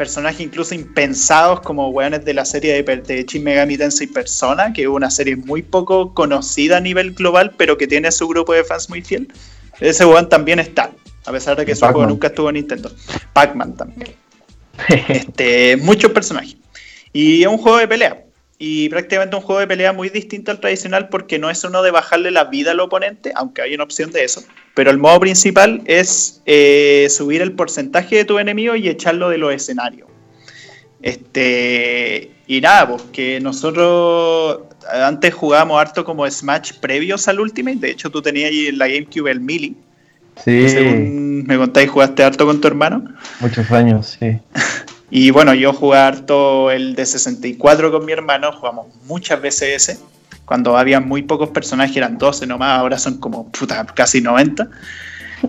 Personajes 0.00 0.40
incluso 0.40 0.74
impensados 0.74 1.60
como 1.60 1.90
weones 1.90 2.24
de 2.24 2.32
la 2.32 2.46
serie 2.46 2.82
de, 2.82 2.96
de 2.96 3.24
Shin 3.24 3.44
Megami 3.44 3.76
Tensei 3.76 4.06
Persona, 4.06 4.72
que 4.72 4.80
es 4.80 4.88
una 4.88 5.10
serie 5.10 5.36
muy 5.36 5.60
poco 5.60 6.14
conocida 6.14 6.78
a 6.78 6.80
nivel 6.80 7.12
global, 7.12 7.52
pero 7.58 7.76
que 7.76 7.86
tiene 7.86 8.10
su 8.10 8.26
grupo 8.26 8.54
de 8.54 8.64
fans 8.64 8.88
muy 8.88 9.02
fiel. 9.02 9.30
Ese 9.78 10.06
weón 10.06 10.30
también 10.30 10.58
está 10.58 10.90
a 11.26 11.32
pesar 11.32 11.54
de 11.54 11.66
que 11.66 11.74
su 11.74 11.84
juego 11.84 12.06
nunca 12.06 12.28
estuvo 12.28 12.48
en 12.48 12.54
Nintendo. 12.54 12.90
Pac-Man 13.34 13.76
también. 13.76 14.14
este, 14.88 15.76
muchos 15.76 16.10
personajes. 16.12 16.56
Y 17.12 17.42
es 17.42 17.48
un 17.48 17.58
juego 17.58 17.76
de 17.76 17.86
pelea. 17.86 18.24
Y 18.62 18.90
prácticamente 18.90 19.36
un 19.36 19.42
juego 19.42 19.58
de 19.58 19.66
pelea 19.66 19.94
muy 19.94 20.10
distinto 20.10 20.50
al 20.50 20.60
tradicional 20.60 21.08
porque 21.08 21.38
no 21.38 21.48
es 21.48 21.64
uno 21.64 21.82
de 21.82 21.90
bajarle 21.90 22.30
la 22.30 22.44
vida 22.44 22.72
al 22.72 22.80
oponente, 22.80 23.32
aunque 23.34 23.62
hay 23.62 23.74
una 23.74 23.84
opción 23.84 24.10
de 24.12 24.22
eso. 24.22 24.44
Pero 24.74 24.90
el 24.90 24.98
modo 24.98 25.18
principal 25.18 25.80
es 25.86 26.42
eh, 26.44 27.06
subir 27.08 27.40
el 27.40 27.52
porcentaje 27.52 28.16
de 28.16 28.26
tu 28.26 28.38
enemigo 28.38 28.76
y 28.76 28.90
echarlo 28.90 29.30
de 29.30 29.38
los 29.38 29.54
escenarios. 29.54 30.08
Este, 31.00 32.32
y 32.46 32.60
nada, 32.60 32.86
pues 32.86 33.02
que 33.14 33.40
nosotros 33.40 34.60
antes 34.92 35.32
jugábamos 35.32 35.80
harto 35.80 36.04
como 36.04 36.30
Smash 36.30 36.74
previos 36.80 37.28
al 37.28 37.40
Ultimate. 37.40 37.78
De 37.78 37.90
hecho, 37.92 38.10
tú 38.10 38.20
tenías 38.20 38.50
ahí 38.50 38.66
en 38.66 38.76
la 38.76 38.88
GameCube 38.88 39.30
el 39.30 39.40
Melee 39.40 39.74
Sí. 40.44 40.68
Según 40.68 41.44
me 41.46 41.56
contáis, 41.56 41.90
jugaste 41.90 42.22
harto 42.22 42.46
con 42.46 42.60
tu 42.60 42.68
hermano. 42.68 43.04
Muchos 43.40 43.70
años, 43.70 44.18
sí. 44.18 44.38
y 45.10 45.30
bueno, 45.30 45.54
yo 45.54 45.72
jugué 45.72 45.98
harto 45.98 46.70
el 46.70 46.94
de 46.94 47.04
64 47.04 47.90
con 47.90 48.04
mi 48.04 48.12
hermano, 48.12 48.52
jugamos 48.52 48.86
muchas 49.06 49.40
veces 49.42 49.88
ese. 49.88 50.00
Cuando 50.44 50.76
había 50.76 51.00
muy 51.00 51.22
pocos 51.22 51.50
personajes, 51.50 51.96
eran 51.96 52.18
12 52.18 52.46
nomás, 52.46 52.78
ahora 52.78 52.98
son 52.98 53.18
como 53.18 53.50
puta, 53.50 53.84
casi 53.86 54.20
90. 54.20 54.68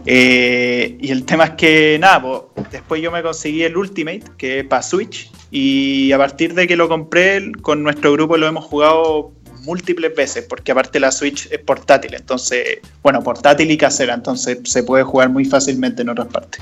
Eh, 0.05 0.97
y 0.99 1.11
el 1.11 1.25
tema 1.25 1.45
es 1.45 1.51
que, 1.51 1.97
nada, 1.99 2.23
después 2.71 3.01
yo 3.01 3.11
me 3.11 3.21
conseguí 3.21 3.63
el 3.63 3.77
Ultimate, 3.77 4.23
que 4.37 4.59
es 4.59 4.65
para 4.65 4.81
Switch, 4.81 5.31
y 5.51 6.11
a 6.11 6.17
partir 6.17 6.53
de 6.53 6.67
que 6.67 6.75
lo 6.75 6.87
compré, 6.87 7.51
con 7.61 7.83
nuestro 7.83 8.13
grupo 8.13 8.37
lo 8.37 8.47
hemos 8.47 8.65
jugado 8.65 9.31
múltiples 9.63 10.15
veces, 10.15 10.45
porque 10.47 10.71
aparte 10.71 10.99
la 10.99 11.11
Switch 11.11 11.47
es 11.51 11.59
portátil, 11.59 12.15
entonces, 12.15 12.79
bueno, 13.03 13.21
portátil 13.21 13.69
y 13.69 13.77
casera, 13.77 14.13
entonces 14.13 14.59
se 14.63 14.83
puede 14.83 15.03
jugar 15.03 15.29
muy 15.29 15.45
fácilmente 15.45 16.01
en 16.01 16.09
otras 16.09 16.27
partes. 16.27 16.61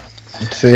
Sí. 0.51 0.73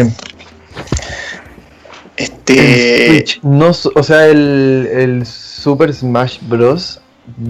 Este. 2.18 3.26
No, 3.42 3.70
o 3.70 4.04
sea, 4.04 4.28
el, 4.28 4.90
el 4.92 5.26
Super 5.26 5.94
Smash 5.94 6.40
Bros. 6.48 7.02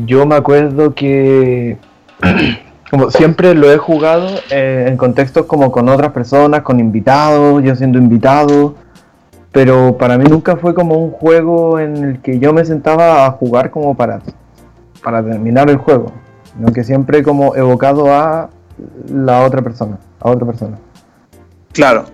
Yo 0.05 0.25
me 0.25 0.35
acuerdo 0.35 0.93
que. 0.93 1.77
como 2.91 3.09
siempre 3.09 3.55
lo 3.55 3.71
he 3.71 3.77
jugado 3.77 4.29
eh, 4.51 4.85
en 4.87 4.97
contextos 4.97 5.47
como 5.47 5.71
con 5.71 5.89
otras 5.89 6.11
personas, 6.11 6.61
con 6.61 6.79
invitados, 6.79 7.63
yo 7.63 7.75
siendo 7.75 7.97
invitado 7.97 8.75
pero 9.53 9.95
para 9.97 10.17
mí 10.17 10.25
nunca 10.25 10.57
fue 10.57 10.73
como 10.73 10.95
un 10.95 11.11
juego 11.11 11.79
en 11.79 12.03
el 12.03 12.19
que 12.21 12.39
yo 12.39 12.51
me 12.53 12.65
sentaba 12.65 13.25
a 13.25 13.31
jugar 13.31 13.69
como 13.69 13.95
para 13.95 14.19
para 15.03 15.23
terminar 15.23 15.69
el 15.69 15.77
juego, 15.77 16.11
sino 16.55 16.73
que 16.73 16.83
siempre 16.83 17.23
como 17.23 17.55
evocado 17.55 18.11
a 18.11 18.49
la 19.07 19.43
otra 19.43 19.61
persona, 19.61 19.99
a 20.19 20.29
otra 20.29 20.47
persona. 20.47 20.79
Claro. 21.71 22.05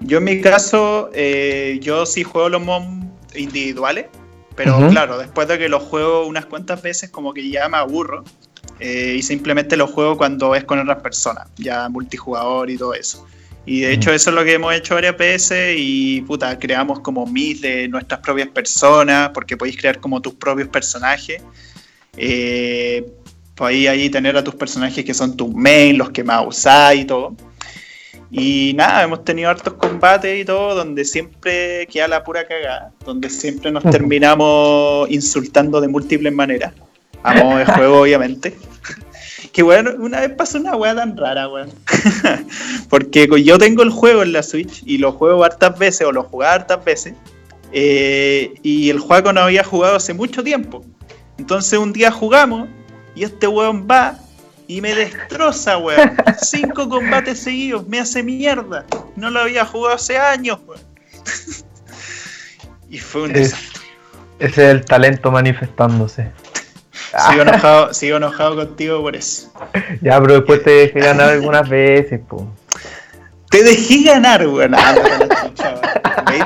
Yo 0.00 0.18
en 0.18 0.24
mi 0.24 0.40
caso, 0.40 1.10
eh, 1.14 1.78
yo 1.80 2.04
sí 2.06 2.24
juego 2.24 2.48
los 2.48 2.62
mods 2.62 2.86
individuales, 3.34 4.06
pero 4.54 4.88
claro, 4.90 5.18
después 5.18 5.48
de 5.48 5.58
que 5.58 5.68
los 5.68 5.82
juego 5.82 6.26
unas 6.26 6.46
cuantas 6.46 6.82
veces, 6.82 7.10
como 7.10 7.32
que 7.32 7.48
ya 7.48 7.68
me 7.68 7.78
aburro. 7.78 8.24
Eh, 8.80 9.14
y 9.18 9.22
simplemente 9.22 9.76
los 9.76 9.90
juego 9.90 10.16
cuando 10.16 10.54
es 10.54 10.64
con 10.64 10.80
otras 10.80 11.00
personas, 11.00 11.48
ya 11.56 11.88
multijugador 11.88 12.70
y 12.70 12.76
todo 12.76 12.94
eso. 12.94 13.24
Y 13.66 13.80
de 13.80 13.92
hecho 13.94 14.12
eso 14.12 14.30
es 14.30 14.36
lo 14.36 14.44
que 14.44 14.54
hemos 14.54 14.74
hecho 14.74 14.94
varias 14.94 15.16
veces 15.16 15.76
y 15.78 16.20
puta, 16.22 16.58
creamos 16.58 17.00
como 17.00 17.24
mis 17.24 17.62
de 17.62 17.88
nuestras 17.88 18.20
propias 18.20 18.48
personas, 18.48 19.30
porque 19.30 19.56
podéis 19.56 19.78
crear 19.78 20.00
como 20.00 20.20
tus 20.20 20.34
propios 20.34 20.68
personajes. 20.68 21.40
Eh, 22.16 23.06
podéis 23.54 23.88
ahí 23.88 24.10
tener 24.10 24.36
a 24.36 24.44
tus 24.44 24.54
personajes 24.54 25.04
que 25.04 25.14
son 25.14 25.36
tus 25.36 25.54
main, 25.54 25.96
los 25.96 26.10
que 26.10 26.22
más 26.22 26.44
usáis 26.46 27.02
y 27.02 27.04
todo. 27.06 27.34
Y 28.36 28.72
nada, 28.74 29.04
hemos 29.04 29.24
tenido 29.24 29.48
hartos 29.48 29.74
combates 29.74 30.40
y 30.40 30.44
todo, 30.44 30.74
donde 30.74 31.04
siempre 31.04 31.86
queda 31.86 32.08
la 32.08 32.24
pura 32.24 32.44
cagada, 32.48 32.90
donde 33.04 33.30
siempre 33.30 33.70
nos 33.70 33.84
terminamos 33.84 35.08
insultando 35.08 35.80
de 35.80 35.86
múltiples 35.86 36.32
maneras. 36.32 36.72
Amo 37.22 37.56
el 37.60 37.64
juego, 37.76 38.00
obviamente. 38.00 38.56
Que 39.52 39.62
bueno, 39.62 39.92
una 40.00 40.18
vez 40.18 40.30
pasó 40.30 40.58
una 40.58 40.74
weá 40.74 40.96
tan 40.96 41.16
rara, 41.16 41.48
weón. 41.48 41.70
Porque 42.88 43.28
yo 43.44 43.56
tengo 43.56 43.84
el 43.84 43.90
juego 43.90 44.24
en 44.24 44.32
la 44.32 44.42
Switch 44.42 44.82
y 44.84 44.98
lo 44.98 45.12
juego 45.12 45.44
hartas 45.44 45.78
veces 45.78 46.04
o 46.04 46.10
lo 46.10 46.24
jugaba 46.24 46.54
hartas 46.54 46.84
veces. 46.84 47.14
Eh, 47.70 48.52
y 48.64 48.90
el 48.90 48.98
juego 48.98 49.32
no 49.32 49.42
había 49.42 49.62
jugado 49.62 49.94
hace 49.94 50.12
mucho 50.12 50.42
tiempo. 50.42 50.84
Entonces 51.38 51.78
un 51.78 51.92
día 51.92 52.10
jugamos 52.10 52.68
y 53.14 53.22
este 53.22 53.46
weón 53.46 53.86
va 53.88 54.18
y 54.66 54.80
me 54.80 54.94
destroza, 54.94 55.78
weón. 55.78 56.16
Cinco 56.42 56.88
combates 56.88 57.40
seguidos, 57.40 57.86
me 57.88 58.00
hace 58.00 58.22
mierda. 58.22 58.84
No 59.16 59.30
lo 59.30 59.40
había 59.40 59.64
jugado 59.64 59.96
hace 59.96 60.18
años, 60.18 60.58
weón. 60.66 60.80
y 62.90 62.98
fue 62.98 63.22
un 63.22 63.32
desastre. 63.32 63.80
Ese 64.38 64.64
es 64.64 64.70
el 64.70 64.84
talento 64.84 65.30
manifestándose. 65.30 66.30
Sigo 67.30 67.42
enojado, 67.42 67.94
sigo 67.94 68.16
enojado 68.16 68.56
contigo 68.56 69.00
por 69.00 69.14
eso. 69.14 69.52
Ya, 70.02 70.20
pero 70.20 70.34
después 70.34 70.64
te 70.64 70.70
dejé 70.70 70.98
ganar 70.98 71.30
algunas 71.30 71.68
veces, 71.68 72.20
po. 72.28 72.52
Te 73.50 73.62
dejé 73.62 74.02
ganar, 74.02 74.44
weón. 74.48 74.74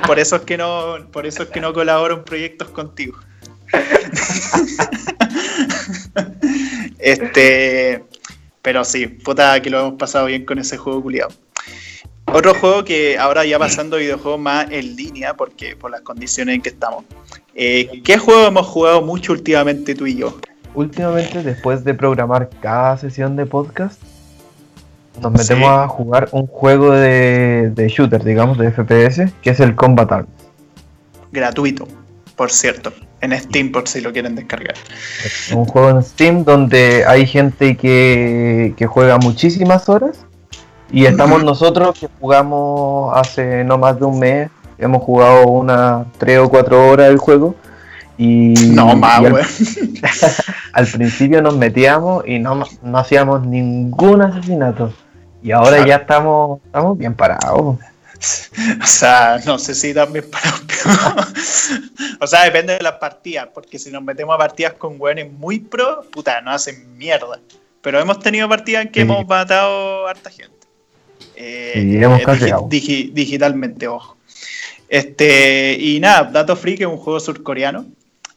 Por 0.07 0.19
eso 0.19 0.37
es 0.37 0.43
que 0.43 0.59
no, 0.59 0.97
por 1.13 1.27
eso 1.27 1.43
es 1.43 1.49
que 1.49 1.61
no 1.61 1.73
colaboro 1.73 2.17
en 2.17 2.25
proyectos 2.25 2.69
contigo. 2.69 3.19
Este, 6.99 8.05
pero 8.63 8.85
sí, 8.85 9.07
puta 9.07 9.61
que 9.63 9.71
lo 9.71 9.81
hemos 9.81 9.95
pasado 9.95 10.27
bien 10.27 10.45
con 10.45 10.59
ese 10.59 10.77
juego 10.77 11.03
culiado. 11.03 11.31
Otro 12.27 12.53
juego 12.55 12.85
que 12.85 13.17
ahora 13.19 13.47
ya 13.47 13.59
pasando 13.59 13.97
videojuegos 13.97 14.41
más 14.41 14.67
en 14.71 14.97
línea, 14.97 15.35
porque 15.35 15.77
por 15.77 15.91
las 15.91 16.03
condiciones 16.03 16.57
en 16.57 16.63
que 16.63 16.69
estamos. 16.69 17.05
Eh, 17.55 18.03
¿Qué 18.05 18.19
juego 18.19 18.47
hemos 18.47 18.67
jugado 18.67 19.01
mucho 19.01 19.33
últimamente 19.33 19.95
tú 19.95 20.07
y 20.07 20.17
yo? 20.17 20.39
Últimamente, 20.75 21.43
después 21.43 21.85
de 21.85 21.95
programar 21.95 22.51
cada 22.61 22.99
sesión 22.99 23.35
de 23.37 23.47
podcast, 23.47 24.01
nos 25.23 25.33
metemos 25.33 25.71
a 25.71 25.89
jugar 25.89 26.29
un 26.33 26.47
juego 26.47 26.93
de, 26.93 27.73
shooter, 27.89 28.23
digamos, 28.23 28.59
de 28.59 28.71
FPS, 28.71 29.33
que 29.41 29.51
es 29.51 29.61
el 29.61 29.75
Combat 29.75 30.13
Arms. 30.13 30.29
Gratuito, 31.33 31.89
por 32.37 32.51
cierto 32.51 32.93
en 33.21 33.39
Steam 33.39 33.73
por 33.73 33.89
si 33.89 34.01
lo 34.01 34.13
quieren 34.13 34.35
descargar. 34.35 34.75
Un 35.53 35.65
juego 35.65 35.91
en 35.91 36.03
Steam 36.03 36.45
donde 36.45 37.05
hay 37.07 37.27
gente 37.27 37.77
que, 37.77 38.75
juega 38.89 39.19
muchísimas 39.19 39.89
horas 39.89 40.25
y 40.91 41.05
estamos 41.07 41.45
nosotros 41.45 41.99
que 41.99 42.09
jugamos 42.21 43.17
hace 43.17 43.65
no 43.65 43.77
más 43.79 43.99
de 43.99 44.07
un 44.07 44.19
mes, 44.19 44.51
hemos 44.79 45.03
jugado 45.03 45.47
unas 45.47 46.07
3 46.19 46.39
o 46.39 46.49
4 46.49 46.89
horas 46.89 47.09
el 47.09 47.19
juego 47.19 47.55
y... 48.17 48.55
No 48.71 48.97
más, 48.97 49.19
al, 49.19 49.37
al, 50.73 50.87
principio 50.87 51.43
nos 51.43 51.57
metíamos 51.57 52.27
y 52.27 52.39
no, 52.39 52.65
no 52.83 52.99
hacíamos 52.99 53.47
ningún 53.47 54.23
asesinato. 54.23 54.93
Y 55.43 55.53
ahora 55.53 55.87
ya 55.87 55.97
estamos, 55.97 56.61
estamos 56.65 56.99
bien 56.99 57.15
parados. 57.15 57.77
O 58.83 58.87
sea, 58.87 59.41
no 59.47 59.59
sé 59.59 59.75
si 59.75 59.95
también 59.95 60.25
para 60.31 60.51
O 62.21 62.27
sea, 62.27 62.45
depende 62.45 62.75
de 62.75 62.83
las 62.83 62.95
partidas, 62.95 63.49
porque 63.53 63.79
si 63.79 63.91
nos 63.91 64.03
metemos 64.03 64.35
a 64.35 64.39
partidas 64.39 64.75
con 64.75 65.01
weones 65.01 65.31
muy 65.33 65.61
pro, 65.61 66.05
puta, 66.11 66.41
nos 66.41 66.57
hacen 66.57 66.97
mierda. 66.97 67.41
Pero 67.81 68.01
hemos 68.01 68.19
tenido 68.21 68.49
partidas 68.49 68.87
en 68.87 68.93
que 68.93 69.01
hemos 69.03 69.27
matado 69.27 70.07
a 70.07 70.11
harta 70.11 70.31
gente. 70.31 70.53
Eh, 71.37 72.01
hemos 72.03 72.21
eh, 72.21 73.11
digitalmente, 73.13 73.87
ojo. 73.87 74.17
Este, 74.89 75.77
y 75.79 76.01
nada, 76.01 76.25
Dato 76.25 76.57
Free, 76.57 76.77
que 76.77 76.85
es 76.85 76.89
un 76.89 76.97
juego 76.97 77.21
surcoreano. 77.21 77.87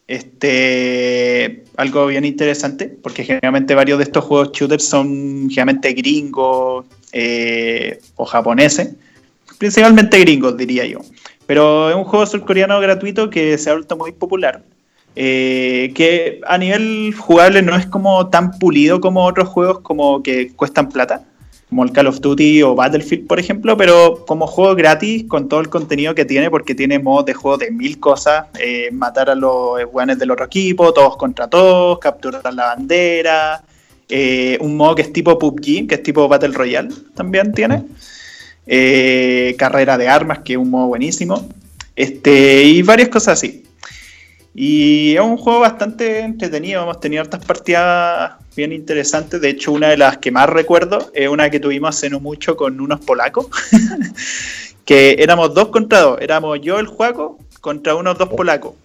Este, 0.08 1.64
algo 1.78 2.06
bien 2.08 2.26
interesante, 2.26 2.88
porque 2.88 3.24
generalmente 3.24 3.74
varios 3.74 3.98
de 3.98 4.04
estos 4.04 4.26
juegos 4.26 4.52
shooters 4.52 4.84
son 4.84 5.50
generalmente 5.50 5.94
gringos 5.94 6.86
eh, 7.14 8.00
o 8.18 8.26
japoneses 8.26 8.90
principalmente 9.62 10.18
gringos, 10.18 10.58
diría 10.58 10.88
yo. 10.88 11.02
Pero 11.46 11.92
es 11.92 11.96
un 11.96 12.04
juego 12.04 12.26
surcoreano 12.26 12.80
gratuito 12.80 13.30
que 13.30 13.60
se 13.60 13.70
ha 13.70 13.74
vuelto 13.74 13.96
muy 13.96 14.12
popular. 14.12 14.64
Eh, 15.16 15.92
que 15.94 16.42
a 16.48 16.58
nivel 16.58 17.14
jugable 17.16 17.62
no 17.62 17.76
es 17.76 17.86
como 17.86 18.28
tan 18.30 18.58
pulido 18.58 19.00
como 19.00 19.24
otros 19.24 19.50
juegos 19.50 19.82
como 19.82 20.24
que 20.24 20.52
cuestan 20.54 20.90
plata, 20.90 21.26
como 21.70 21.84
el 21.84 21.92
Call 21.92 22.08
of 22.08 22.22
Duty 22.22 22.64
o 22.64 22.74
Battlefield, 22.74 23.28
por 23.28 23.40
ejemplo, 23.40 23.78
pero 23.78 24.26
como 24.26 24.48
juego 24.48 24.74
gratis 24.74 25.26
con 25.28 25.48
todo 25.48 25.60
el 25.60 25.70
contenido 25.70 26.16
que 26.16 26.26
tiene, 26.26 26.50
porque 26.50 26.74
tiene 26.74 26.98
modos 26.98 27.26
de 27.26 27.36
juego 27.36 27.58
de 27.60 27.70
mil 27.70 28.00
cosas, 28.00 28.46
eh, 28.58 28.90
matar 28.92 29.30
a 29.30 29.36
los 29.36 29.86
guanes 29.92 30.18
del 30.18 30.32
otro 30.32 30.46
equipo, 30.46 30.92
todos 30.92 31.18
contra 31.18 31.48
todos, 31.48 32.00
capturar 32.00 32.52
la 32.52 32.66
bandera, 32.74 33.62
eh, 34.10 34.58
un 34.60 34.76
modo 34.76 34.96
que 34.96 35.04
es 35.04 35.14
tipo 35.14 35.38
PUBG, 35.38 35.88
que 35.88 35.96
es 35.96 36.04
tipo 36.04 36.28
Battle 36.28 36.54
Royale, 36.54 36.90
también 37.14 37.54
tiene. 37.54 37.84
Eh, 38.74 39.54
carrera 39.58 39.98
de 39.98 40.08
armas, 40.08 40.40
que 40.40 40.54
es 40.54 40.58
un 40.58 40.70
modo 40.70 40.88
buenísimo, 40.88 41.46
este, 41.94 42.64
y 42.64 42.82
varias 42.84 43.10
cosas 43.10 43.34
así. 43.34 43.66
Y 44.56 45.14
es 45.14 45.20
un 45.20 45.36
juego 45.36 45.60
bastante 45.60 46.20
entretenido, 46.20 46.82
hemos 46.82 47.02
tenido 47.02 47.22
hartas 47.22 47.44
partidas 47.44 48.32
bien 48.56 48.72
interesantes, 48.72 49.42
de 49.42 49.50
hecho 49.50 49.74
una 49.74 49.90
de 49.90 49.98
las 49.98 50.20
que 50.20 50.32
más 50.32 50.48
recuerdo 50.48 51.12
es 51.14 51.28
una 51.28 51.50
que 51.50 51.60
tuvimos 51.60 51.98
hace 51.98 52.10
no 52.10 52.22
mucho 52.22 52.56
con 52.56 52.80
unos 52.80 53.02
polacos, 53.02 53.48
que 54.86 55.18
éramos 55.20 55.54
dos 55.54 55.68
contra 55.68 56.00
dos, 56.00 56.22
éramos 56.22 56.62
yo 56.62 56.80
el 56.80 56.88
juego 56.88 57.40
contra 57.60 57.96
unos 57.96 58.18
dos 58.18 58.30
polacos. 58.30 58.76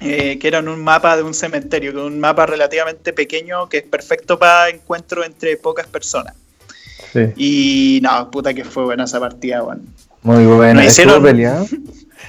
Eh, 0.00 0.38
que 0.38 0.46
eran 0.46 0.68
un 0.68 0.84
mapa 0.84 1.16
de 1.16 1.24
un 1.24 1.34
cementerio, 1.34 1.92
que 1.92 1.98
un 1.98 2.20
mapa 2.20 2.46
relativamente 2.46 3.12
pequeño 3.12 3.68
que 3.68 3.78
es 3.78 3.82
perfecto 3.82 4.38
para 4.38 4.68
encuentro 4.68 5.24
entre 5.24 5.56
pocas 5.56 5.88
personas. 5.88 6.36
Y 7.36 8.00
no, 8.02 8.30
puta 8.30 8.54
que 8.54 8.64
fue 8.64 8.84
buena 8.84 9.04
esa 9.04 9.20
partida, 9.20 9.62
weón. 9.62 9.82
Muy 10.22 10.44
buena. 10.46 10.84
¿Estuvo 10.84 11.22
peleada? 11.22 11.64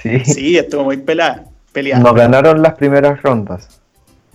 Sí. 0.02 0.20
sí, 0.24 0.56
estuvo 0.56 0.84
muy 0.84 0.96
pelada. 0.96 1.44
Nos 1.74 2.14
ganaron 2.14 2.62
las 2.62 2.74
primeras 2.74 3.22
rondas. 3.22 3.68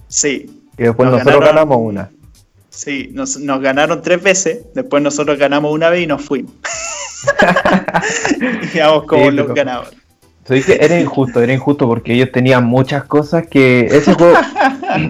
Sí. 0.07 0.63
Y 0.77 0.83
después 0.83 1.09
nosotros 1.09 1.39
ganamos 1.39 1.77
una. 1.79 2.09
Sí, 2.69 3.09
nos, 3.13 3.37
ganaron 3.37 4.01
tres 4.01 4.21
veces, 4.21 4.59
después 4.73 5.01
nosotros 5.01 5.37
ganamos 5.37 5.71
una 5.71 5.89
vez 5.89 6.03
y 6.03 6.07
nos 6.07 6.21
fuimos. 6.21 6.51
Digamos 8.73 9.05
como 9.05 9.31
los 9.31 9.53
ganadores. 9.53 9.97
era 10.49 10.99
injusto, 10.99 11.41
era 11.41 11.53
injusto 11.53 11.87
porque 11.87 12.13
ellos 12.13 12.31
tenían 12.31 12.65
muchas 12.65 13.05
cosas 13.05 13.47
que 13.47 13.85
ese 13.85 14.13
juego 14.13 14.37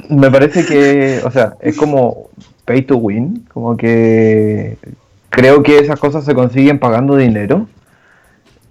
me 0.09 0.31
parece 0.31 0.65
que, 0.65 1.21
o 1.23 1.31
sea, 1.31 1.55
es 1.59 1.75
como 1.75 2.29
pay 2.65 2.83
to 2.83 2.97
win, 2.97 3.45
como 3.51 3.75
que 3.75 4.77
creo 5.35 5.61
que 5.63 5.79
esas 5.79 5.99
cosas 5.99 6.23
se 6.23 6.33
consiguen 6.33 6.79
pagando 6.79 7.17
dinero. 7.17 7.67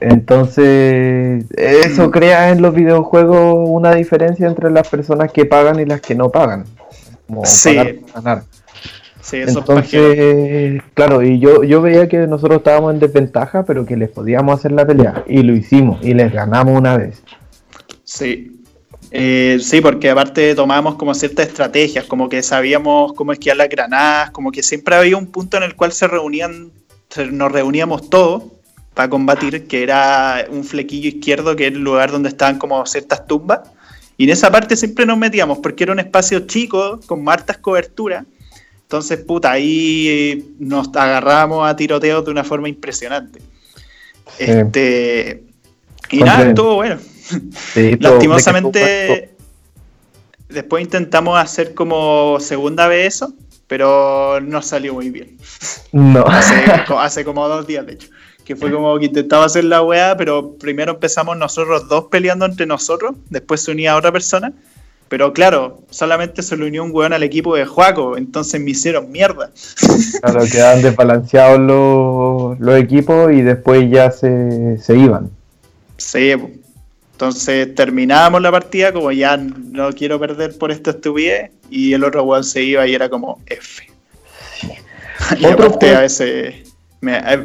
Entonces, 0.00 1.44
eso 1.56 2.08
mm. 2.08 2.10
crea 2.10 2.50
en 2.50 2.62
los 2.62 2.74
videojuegos 2.74 3.68
una 3.68 3.94
diferencia 3.94 4.46
entre 4.46 4.70
las 4.70 4.88
personas 4.88 5.30
que 5.30 5.44
pagan 5.44 5.78
y 5.78 5.84
las 5.84 6.00
que 6.00 6.14
no 6.14 6.30
pagan. 6.30 6.64
Como 7.26 7.44
sí. 7.44 7.76
ganar. 8.14 8.44
Sí, 9.20 9.38
eso 9.38 9.60
Entonces, 9.60 10.82
claro, 10.94 11.22
y 11.22 11.38
yo, 11.38 11.64
yo 11.64 11.80
veía 11.80 12.08
que 12.08 12.26
nosotros 12.26 12.58
estábamos 12.58 12.94
en 12.94 13.00
desventaja, 13.00 13.64
pero 13.64 13.86
que 13.86 13.96
les 13.96 14.10
podíamos 14.10 14.58
hacer 14.58 14.72
la 14.72 14.86
pelea. 14.86 15.22
Y 15.26 15.42
lo 15.42 15.54
hicimos, 15.54 15.98
y 16.02 16.14
les 16.14 16.32
ganamos 16.32 16.78
una 16.78 16.96
vez. 16.96 17.22
Sí, 18.04 18.63
eh, 19.16 19.60
sí, 19.60 19.80
porque 19.80 20.10
aparte 20.10 20.56
tomábamos 20.56 20.96
como 20.96 21.14
ciertas 21.14 21.46
estrategias, 21.46 22.04
como 22.04 22.28
que 22.28 22.42
sabíamos 22.42 23.12
cómo 23.12 23.32
esquiar 23.32 23.56
las 23.56 23.68
granadas, 23.68 24.32
como 24.32 24.50
que 24.50 24.60
siempre 24.60 24.96
había 24.96 25.16
un 25.16 25.28
punto 25.28 25.56
en 25.56 25.62
el 25.62 25.76
cual 25.76 25.92
se 25.92 26.08
reunían, 26.08 26.72
nos 27.30 27.52
reuníamos 27.52 28.10
todos 28.10 28.42
para 28.92 29.08
combatir, 29.08 29.68
que 29.68 29.84
era 29.84 30.46
un 30.50 30.64
flequillo 30.64 31.08
izquierdo, 31.08 31.54
que 31.54 31.68
es 31.68 31.74
el 31.74 31.78
lugar 31.78 32.10
donde 32.10 32.28
estaban 32.28 32.58
como 32.58 32.84
ciertas 32.86 33.24
tumbas, 33.28 33.60
Y 34.16 34.24
en 34.24 34.30
esa 34.30 34.50
parte 34.50 34.74
siempre 34.74 35.06
nos 35.06 35.16
metíamos 35.16 35.58
porque 35.58 35.84
era 35.84 35.92
un 35.92 36.00
espacio 36.00 36.40
chico, 36.40 36.98
con 37.06 37.28
hartas 37.28 37.58
coberturas. 37.58 38.24
Entonces, 38.82 39.18
puta, 39.20 39.52
ahí 39.52 40.56
nos 40.58 40.88
agarrábamos 40.88 41.68
a 41.68 41.76
tiroteos 41.76 42.24
de 42.24 42.32
una 42.32 42.42
forma 42.42 42.68
impresionante. 42.68 43.40
Este. 44.40 45.44
Y 46.10 46.18
nada, 46.18 46.48
estuvo 46.48 46.74
bueno. 46.74 46.98
Lastimosamente, 48.01 49.35
después 50.49 50.85
intentamos 50.85 51.39
hacer 51.39 51.75
como 51.75 52.39
segunda 52.41 52.87
vez 52.89 53.16
eso, 53.16 53.35
pero 53.66 54.41
no 54.41 54.62
salió 54.62 54.95
muy 54.95 55.11
bien. 55.11 55.37
No. 55.93 56.25
Hace, 56.99 57.25
como 57.25 57.49
dos 57.49 57.66
días, 57.66 57.87
de 57.87 57.95
hecho. 57.95 58.09
Que 58.45 58.55
fue 58.57 58.70
como 58.70 58.99
que 58.99 59.07
intentaba 59.07 59.47
hacer 59.47 59.64
la 59.64 59.83
weá, 59.83 60.16
pero 60.18 60.55
primero 60.59 60.93
empezamos 60.93 61.37
nosotros 61.37 61.89
dos 61.89 62.05
peleando 62.11 62.45
entre 62.45 62.66
nosotros, 62.66 63.16
después 63.31 63.62
se 63.62 63.70
unía 63.70 63.97
otra 63.97 64.12
persona. 64.12 64.53
Pero 65.09 65.33
claro, 65.33 65.83
solamente 65.91 66.43
se 66.43 66.57
le 66.57 66.66
unió 66.66 66.83
un 66.83 66.91
weón 66.93 67.12
al 67.12 67.22
equipo 67.22 67.55
de 67.55 67.64
Juaco, 67.64 68.16
entonces 68.16 68.61
me 68.61 68.70
hicieron 68.70 69.11
mierda. 69.11 69.51
Claro, 70.20 70.45
quedaban 70.51 70.83
desbalanceados 70.83 71.61
los, 71.61 72.59
los 72.59 72.77
equipos 72.79 73.33
y 73.33 73.43
después 73.43 73.91
ya 73.91 74.11
se, 74.11 74.79
se 74.79 74.97
iban. 74.97 75.31
Sí, 75.99 76.33
entonces 77.14 77.72
terminábamos 77.76 78.42
la 78.42 78.50
partida 78.50 78.92
como 78.92 79.12
ya 79.12 79.36
no 79.36 79.92
quiero 79.92 80.18
perder 80.18 80.58
por 80.58 80.72
esta 80.72 80.90
estupidez 80.90 81.52
y 81.70 81.92
el 81.92 82.02
otro 82.02 82.24
weón 82.24 82.42
se 82.42 82.60
iba 82.60 82.84
y 82.88 82.94
era 82.94 83.08
como 83.08 83.40
F. 83.46 83.88
Y 85.38 85.46
aparte 85.46 85.94
a 85.94 86.00
veces, 86.00 86.74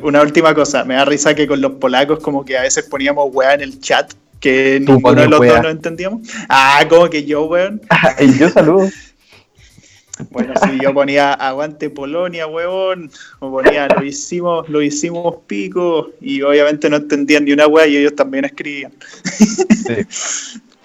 una 0.02 0.22
última 0.24 0.56
cosa, 0.56 0.84
me 0.84 0.96
da 0.96 1.06
risa 1.06 1.36
que 1.36 1.48
con 1.48 1.62
los 1.62 1.74
polacos 1.74 2.20
como 2.20 2.44
que 2.44 2.58
a 2.58 2.64
veces 2.64 2.86
poníamos 2.86 3.30
weá 3.32 3.54
en 3.54 3.62
el 3.62 3.80
chat 3.80 4.12
que 4.40 4.80
ninguno 4.80 5.22
de 5.22 5.30
los 5.30 5.40
dos 5.40 5.62
no 5.62 5.70
entendíamos. 5.70 6.28
Ah, 6.50 6.84
como 6.90 7.08
que 7.08 7.24
yo, 7.24 7.46
weón. 7.46 7.80
yo 8.40 8.50
saludo. 8.50 8.90
Bueno, 10.32 10.54
si 10.64 10.80
yo 10.82 10.94
ponía 10.94 11.34
aguante 11.34 11.90
Polonia, 11.90 12.48
huevón, 12.48 13.10
o 13.40 13.52
ponía 13.52 13.88
lo 13.88 14.04
hicimos, 14.04 14.68
lo 14.68 14.82
hicimos 14.82 15.38
pico, 15.48 16.10
y 16.20 16.42
obviamente 16.42 16.90
no 16.90 16.98
entendían 16.98 17.46
ni 17.46 17.54
una 17.54 17.68
hueá 17.68 17.88
y 17.88 17.98
ellos 17.98 18.16
también 18.16 18.46
escribían. 18.46 18.92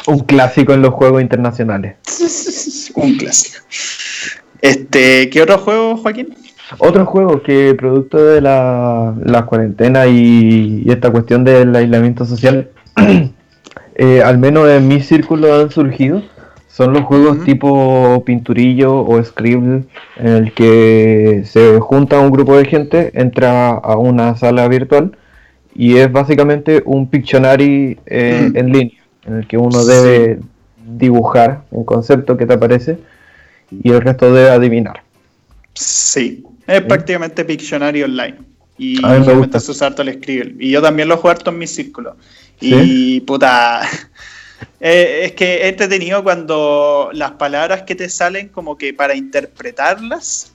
Un 0.07 0.21
clásico 0.21 0.73
en 0.73 0.83
los 0.83 0.95
juegos 0.95 1.23
internacionales. 1.23 1.97
Un 2.95 3.17
clásico. 3.17 3.59
Este, 4.61 5.29
¿qué 5.31 5.43
otro 5.43 5.59
juego, 5.59 5.97
Joaquín? 5.97 6.35
Otro 6.79 7.05
juego 7.05 7.43
que 7.43 7.75
producto 7.75 8.25
de 8.25 8.41
la, 8.41 9.15
la 9.25 9.45
cuarentena 9.47 10.07
y, 10.07 10.85
esta 10.89 11.11
cuestión 11.11 11.45
del 11.45 11.75
aislamiento 11.75 12.25
social, 12.25 12.71
eh, 13.97 14.23
al 14.23 14.39
menos 14.39 14.69
en 14.69 14.89
mi 14.89 15.01
círculo 15.01 15.55
han 15.55 15.71
surgido, 15.71 16.23
son 16.75 16.93
los 16.93 17.05
juegos 17.05 17.45
tipo 17.45 18.25
Pinturillo 18.27 18.97
o 18.97 19.23
Scribble, 19.23 19.85
en 20.17 20.27
el 20.27 20.53
que 20.53 21.45
se 21.47 21.79
junta 21.79 22.19
un 22.19 22.33
grupo 22.33 22.57
de 22.57 22.65
gente, 22.65 23.13
entra 23.15 23.71
a 23.71 23.97
una 23.97 24.37
sala 24.37 24.67
virtual 24.67 25.17
y 25.73 25.99
es 25.99 26.11
básicamente 26.11 26.83
un 26.85 27.09
Pictionary 27.09 27.97
eh, 28.07 28.51
en 28.53 28.73
línea, 28.73 29.01
en 29.25 29.35
el 29.35 29.47
que 29.47 29.57
uno 29.57 29.85
debe 29.85 30.41
dibujar 30.85 31.63
un 31.71 31.85
concepto 31.85 32.37
que 32.37 32.45
te 32.45 32.55
aparece 32.55 32.99
y 33.71 33.93
el 33.93 34.01
resto 34.01 34.35
debe 34.35 34.51
adivinar. 34.51 35.01
Sí, 35.75 36.43
es 36.67 36.83
prácticamente 36.83 37.45
Pictionary 37.45 38.03
online. 38.03 38.39
Y 38.79 39.05
a 39.07 39.11
mí 39.11 39.25
me 39.25 39.35
gusta 39.35 39.59
usar 39.59 39.95
el 39.97 40.15
Scribble. 40.15 40.57
Y 40.59 40.73
yo 40.73 40.83
también 40.83 41.07
lo 41.07 41.19
juego 41.19 41.39
en 41.47 41.57
mi 41.57 41.69
círculo. 41.69 42.17
Y 42.61 43.21
puta. 43.21 43.83
Eh, 44.81 45.23
es 45.25 45.33
que 45.33 45.63
es 45.63 45.71
entretenido 45.71 46.23
cuando 46.23 47.11
las 47.13 47.33
palabras 47.33 47.83
que 47.83 47.95
te 47.95 48.09
salen, 48.09 48.49
como 48.49 48.77
que 48.77 48.93
para 48.93 49.15
interpretarlas, 49.15 50.53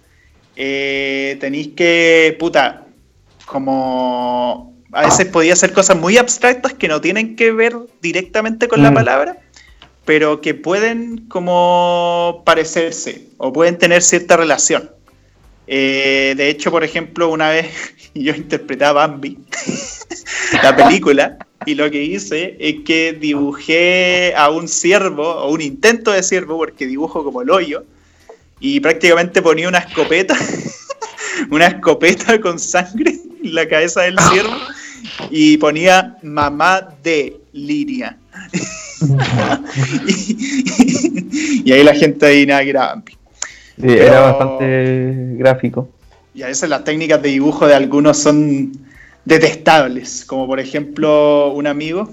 eh, 0.55 1.38
tenéis 1.39 1.70
que, 1.76 2.36
puta, 2.39 2.86
como 3.45 4.74
a 4.91 5.05
veces 5.05 5.28
podía 5.28 5.55
ser 5.55 5.74
cosas 5.74 5.97
muy 5.97 6.18
abstractas 6.18 6.74
que 6.74 6.88
no 6.88 6.99
tienen 6.99 7.36
que 7.36 7.51
ver 7.51 7.76
directamente 8.01 8.68
con 8.68 8.82
la 8.82 8.91
mm. 8.91 8.93
palabra, 8.93 9.38
pero 10.05 10.41
que 10.41 10.55
pueden 10.55 11.28
como 11.28 12.41
parecerse 12.45 13.28
o 13.38 13.53
pueden 13.53 13.78
tener 13.78 14.01
cierta 14.01 14.38
relación. 14.38 14.91
Eh, 15.68 16.34
de 16.36 16.49
hecho, 16.49 16.72
por 16.72 16.84
ejemplo, 16.84 17.30
una 17.30 17.49
vez 17.49 17.68
yo 18.16 18.34
interpretaba 18.34 19.07
Bambi, 19.07 19.38
la 20.64 20.76
película, 20.76 21.38
y 21.66 21.76
lo 21.76 21.91
que 21.91 22.03
hice 22.03 22.55
es 22.60 22.78
que 22.86 23.14
dibujé 23.14 24.34
a 24.36 24.49
un 24.49 24.68
ciervo, 24.68 25.28
o 25.28 25.51
un 25.51 25.62
intento 25.62 26.12
de 26.12 26.24
ciervo, 26.24 26.57
porque 26.57 26.86
dibujo 26.88 27.24
como 27.24 27.41
el 27.41 27.49
hoyo, 27.49 27.84
y 28.60 28.80
prácticamente 28.80 29.41
ponía 29.41 29.68
una 29.68 29.80
escopeta, 29.80 30.38
una 31.51 31.68
escopeta 31.68 32.39
con 32.39 32.60
sangre 32.60 33.18
en 33.43 33.55
la 33.55 33.68
cabeza 33.68 34.01
del 34.01 34.18
ciervo, 34.20 34.55
y 35.30 35.57
ponía 35.57 36.18
mamá 36.24 36.89
de 37.03 37.38
Liria. 37.53 38.18
y, 41.66 41.72
ahí 41.72 41.84
la 41.84 41.95
gente 41.95 42.45
nada 42.45 42.64
que 42.64 42.70
era 42.70 43.01
era 43.82 44.20
bastante 44.20 45.36
gráfico. 45.38 45.89
Y 46.34 46.43
a 46.43 46.47
veces 46.47 46.70
las 46.70 46.84
técnicas 46.84 47.22
de 47.22 47.30
dibujo 47.30 47.68
de 47.68 47.76
algunos 47.76 48.18
son 48.18 48.72
detestables, 49.30 50.25
como 50.25 50.47
por 50.47 50.59
ejemplo 50.59 51.51
un 51.51 51.67
amigo, 51.67 52.09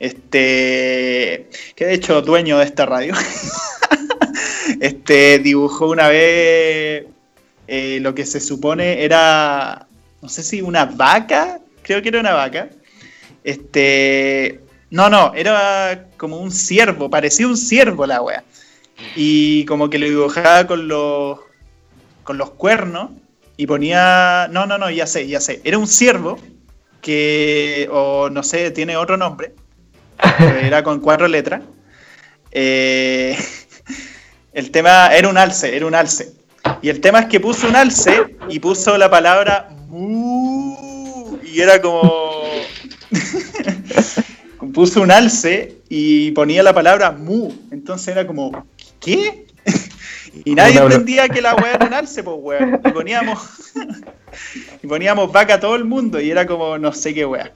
este, 0.00 1.48
que 1.76 1.86
de 1.86 1.94
hecho 1.94 2.22
dueño 2.22 2.58
de 2.58 2.64
esta 2.64 2.86
radio, 2.86 3.14
este, 4.80 5.38
dibujó 5.38 5.88
una 5.88 6.08
vez 6.08 7.06
eh, 7.68 7.98
lo 8.00 8.16
que 8.16 8.26
se 8.26 8.40
supone 8.40 9.04
era, 9.04 9.86
no 10.20 10.28
sé 10.28 10.42
si 10.42 10.60
una 10.60 10.86
vaca, 10.86 11.60
creo 11.82 12.02
que 12.02 12.08
era 12.08 12.18
una 12.18 12.34
vaca, 12.34 12.68
este, 13.44 14.60
no, 14.90 15.08
no, 15.08 15.32
era 15.36 16.08
como 16.16 16.38
un 16.38 16.50
ciervo, 16.50 17.08
parecía 17.08 17.46
un 17.46 17.56
ciervo 17.56 18.06
la 18.06 18.22
wea, 18.22 18.42
y 19.14 19.64
como 19.66 19.88
que 19.88 20.00
lo 20.00 20.06
dibujaba 20.06 20.66
con 20.66 20.88
los, 20.88 21.38
con 22.24 22.38
los 22.38 22.50
cuernos 22.50 23.10
y 23.60 23.66
ponía, 23.66 24.48
no, 24.50 24.64
no, 24.64 24.78
no, 24.78 24.88
ya 24.88 25.06
sé, 25.06 25.26
ya 25.26 25.38
sé, 25.38 25.60
era 25.64 25.76
un 25.76 25.86
ciervo 25.86 26.38
que, 27.02 27.90
o 27.92 28.30
no 28.30 28.42
sé, 28.42 28.70
tiene 28.70 28.96
otro 28.96 29.18
nombre, 29.18 29.52
era 30.62 30.82
con 30.82 31.00
cuatro 31.00 31.28
letras. 31.28 31.60
Eh, 32.52 33.36
el 34.54 34.70
tema 34.70 35.14
era 35.14 35.28
un 35.28 35.36
alce, 35.36 35.76
era 35.76 35.84
un 35.84 35.94
alce. 35.94 36.32
Y 36.80 36.88
el 36.88 37.02
tema 37.02 37.20
es 37.20 37.26
que 37.26 37.38
puso 37.38 37.68
un 37.68 37.76
alce 37.76 38.34
y 38.48 38.60
puso 38.60 38.96
la 38.96 39.10
palabra 39.10 39.68
mu 39.88 41.36
y 41.44 41.60
era 41.60 41.82
como 41.82 42.42
puso 44.72 45.02
un 45.02 45.10
alce 45.10 45.76
y 45.90 46.30
ponía 46.30 46.62
la 46.62 46.72
palabra 46.72 47.10
mu, 47.10 47.52
entonces 47.70 48.08
era 48.08 48.26
como 48.26 48.64
¿qué? 49.00 49.44
Y 50.44 50.54
nadie 50.54 50.78
entendía 50.78 51.28
que 51.28 51.40
la 51.40 51.54
weá 51.54 51.74
era 51.74 51.86
un 51.86 51.94
alce, 51.94 52.22
pues 52.22 52.36
weón. 52.40 52.80
Y 52.84 52.90
poníamos, 52.90 53.38
y 54.82 54.86
poníamos 54.86 55.32
vaca 55.32 55.54
a 55.54 55.60
todo 55.60 55.76
el 55.76 55.84
mundo 55.84 56.20
y 56.20 56.30
era 56.30 56.46
como 56.46 56.78
no 56.78 56.92
sé 56.92 57.14
qué 57.14 57.26
weá. 57.26 57.52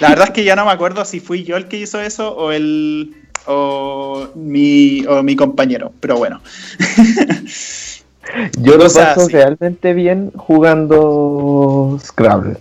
La 0.00 0.10
verdad 0.10 0.28
es 0.28 0.32
que 0.32 0.44
ya 0.44 0.56
no 0.56 0.64
me 0.64 0.72
acuerdo 0.72 1.04
si 1.04 1.20
fui 1.20 1.44
yo 1.44 1.56
el 1.56 1.68
que 1.68 1.78
hizo 1.78 2.00
eso 2.00 2.36
o 2.36 2.50
el 2.50 3.14
o 3.46 4.28
mi, 4.34 5.04
o 5.06 5.22
mi 5.22 5.36
compañero, 5.36 5.92
pero 6.00 6.16
bueno. 6.18 6.40
Yo 8.60 8.76
lo 8.76 8.92
paso 8.92 9.26
realmente 9.28 9.94
bien 9.94 10.32
jugando 10.36 11.98
Scrabble. 12.04 12.58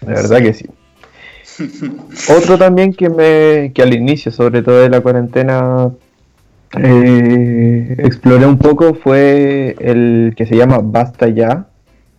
De 0.00 0.12
verdad 0.12 0.38
que 0.38 0.54
sí. 0.54 0.66
Otro 2.36 2.58
también 2.58 2.92
que 2.92 3.08
me 3.08 3.72
que 3.72 3.82
al 3.82 3.94
inicio, 3.94 4.32
sobre 4.32 4.62
todo 4.62 4.80
de 4.80 4.90
la 4.90 5.00
cuarentena, 5.00 5.90
eh, 6.78 7.96
exploré 7.98 8.46
un 8.46 8.58
poco 8.58 8.94
fue 8.94 9.74
el 9.80 10.34
que 10.36 10.46
se 10.46 10.56
llama 10.56 10.80
Basta 10.82 11.28
Ya, 11.28 11.66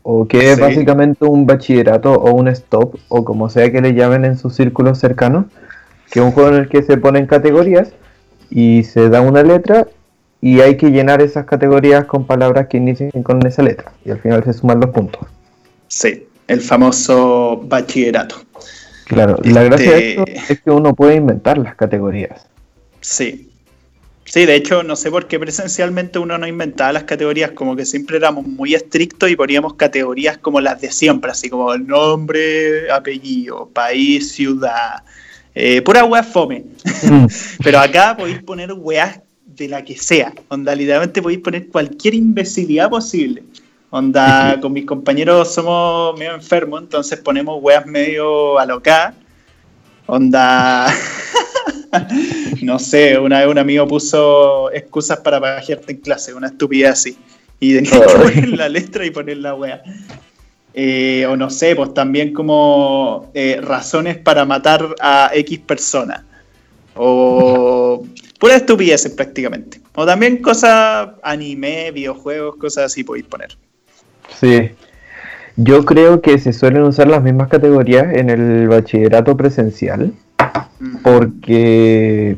o 0.04 0.28
que 0.28 0.52
es 0.52 0.60
básicamente 0.60 1.26
un 1.26 1.46
bachillerato 1.46 2.14
o 2.14 2.34
un 2.34 2.48
stop, 2.50 2.96
o 3.08 3.24
como 3.24 3.50
sea 3.50 3.72
que 3.72 3.82
le 3.82 3.94
llamen 3.94 4.26
en 4.26 4.38
sus 4.38 4.56
círculos 4.56 4.98
cercanos, 5.00 5.46
que 6.12 6.20
es 6.20 6.26
un 6.26 6.32
juego 6.32 6.50
en 6.50 6.56
el 6.56 6.70
que 6.70 6.84
se 6.84 6.98
ponen 6.98 7.28
categorías 7.28 7.94
y 8.50 8.84
se 8.84 9.10
da 9.10 9.22
una 9.22 9.44
letra 9.44 9.88
y 10.42 10.60
hay 10.60 10.76
que 10.76 10.90
llenar 10.90 11.22
esas 11.22 11.46
categorías 11.46 12.06
con 12.06 12.26
palabras 12.26 12.68
que 12.68 12.78
inicien 12.78 13.12
con 13.24 13.46
esa 13.46 13.62
letra 13.62 13.94
y 14.04 14.12
al 14.12 14.20
final 14.20 14.44
se 14.44 14.54
suman 14.54 14.80
los 14.80 14.90
puntos. 14.90 15.22
Sí, 15.88 16.28
el 16.48 16.62
famoso 16.62 17.62
bachillerato. 17.66 18.36
Claro, 19.06 19.38
y 19.44 19.52
la 19.52 19.64
gracia 19.64 19.92
de 19.92 20.10
esto 20.10 20.24
es 20.50 20.62
que 20.62 20.72
uno 20.72 20.96
puede 20.96 21.16
inventar 21.16 21.58
las 21.58 21.76
categorías. 21.76 22.48
Sí, 23.02 23.51
Sí, 24.26 24.46
de 24.46 24.56
hecho, 24.56 24.84
no 24.84 24.96
sé 24.96 25.12
por 25.12 25.28
qué 25.28 25.40
presencialmente 25.40 26.20
uno 26.20 26.38
no 26.38 26.48
inventaba 26.48 26.94
las 26.94 27.04
categorías, 27.04 27.52
como 27.52 27.76
que 27.76 27.86
siempre 27.86 28.18
éramos 28.18 28.46
muy 28.46 28.76
estrictos 28.76 29.30
y 29.30 29.36
poníamos 29.36 29.74
categorías 29.74 30.38
como 30.38 30.62
las 30.62 30.80
de 30.80 30.92
siempre, 30.92 31.32
así 31.32 31.50
como 31.50 31.78
nombre, 31.78 32.90
apellido, 32.92 33.70
país, 33.74 34.32
ciudad, 34.32 35.04
Eh, 35.54 35.82
pura 35.82 36.06
weá 36.06 36.24
fome. 36.24 36.64
Mm. 37.04 37.26
Pero 37.64 37.80
acá 37.80 38.16
podéis 38.16 38.42
poner 38.42 38.72
weas 38.72 39.20
de 39.46 39.68
la 39.68 39.84
que 39.84 39.98
sea. 39.98 40.34
Onda, 40.48 40.74
literalmente 40.76 41.22
podéis 41.22 41.42
poner 41.42 41.68
cualquier 41.68 42.14
imbecilidad 42.16 42.90
posible. 42.90 43.44
Onda, 43.90 44.58
con 44.62 44.72
mis 44.72 44.86
compañeros 44.86 45.54
somos 45.54 46.18
medio 46.18 46.34
enfermos, 46.34 46.82
entonces 46.84 47.20
ponemos 47.20 47.60
weas 47.62 47.86
medio 47.86 48.58
alocadas. 48.58 49.16
Onda, 50.08 50.88
no 52.62 52.80
sé, 52.80 53.18
una 53.18 53.40
vez 53.40 53.48
un 53.48 53.58
amigo 53.58 53.88
puso 53.88 54.72
excusas 54.72 55.20
para 55.20 55.40
pajearte 55.40 55.94
en 55.94 56.00
clase, 56.00 56.34
una 56.34 56.48
estupidez 56.48 56.92
así. 56.92 57.18
Y 57.60 57.76
tenía 57.76 57.92
que 57.92 58.14
poner 58.14 58.50
la 58.50 58.70
letra 58.70 59.06
y 59.06 59.12
poner 59.12 59.38
la 59.38 59.54
wea. 59.54 59.84
Eh, 60.74 61.26
o 61.28 61.36
no 61.36 61.50
sé, 61.50 61.76
pues 61.76 61.94
también 61.94 62.34
como 62.34 63.30
eh, 63.34 63.60
razones 63.62 64.18
para 64.18 64.46
matar 64.46 64.96
a 65.02 65.32
X 65.34 65.60
persona. 65.60 66.26
O 66.96 68.06
pura 68.40 68.56
estupideces 68.56 69.12
prácticamente. 69.12 69.82
O 69.96 70.06
también 70.06 70.38
cosas 70.38 71.10
anime, 71.22 71.92
videojuegos, 71.92 72.56
cosas 72.56 72.86
así 72.86 73.04
podéis 73.04 73.26
poner. 73.26 73.58
Sí. 74.40 74.72
Yo 75.58 75.84
creo 75.86 76.22
que 76.22 76.40
se 76.40 76.54
suelen 76.54 76.84
usar 76.84 77.08
las 77.08 77.22
mismas 77.22 77.50
categorías 77.50 78.16
en 78.16 78.30
el 78.30 78.68
bachillerato 78.68 79.36
presencial. 79.36 80.14
Porque 81.04 82.38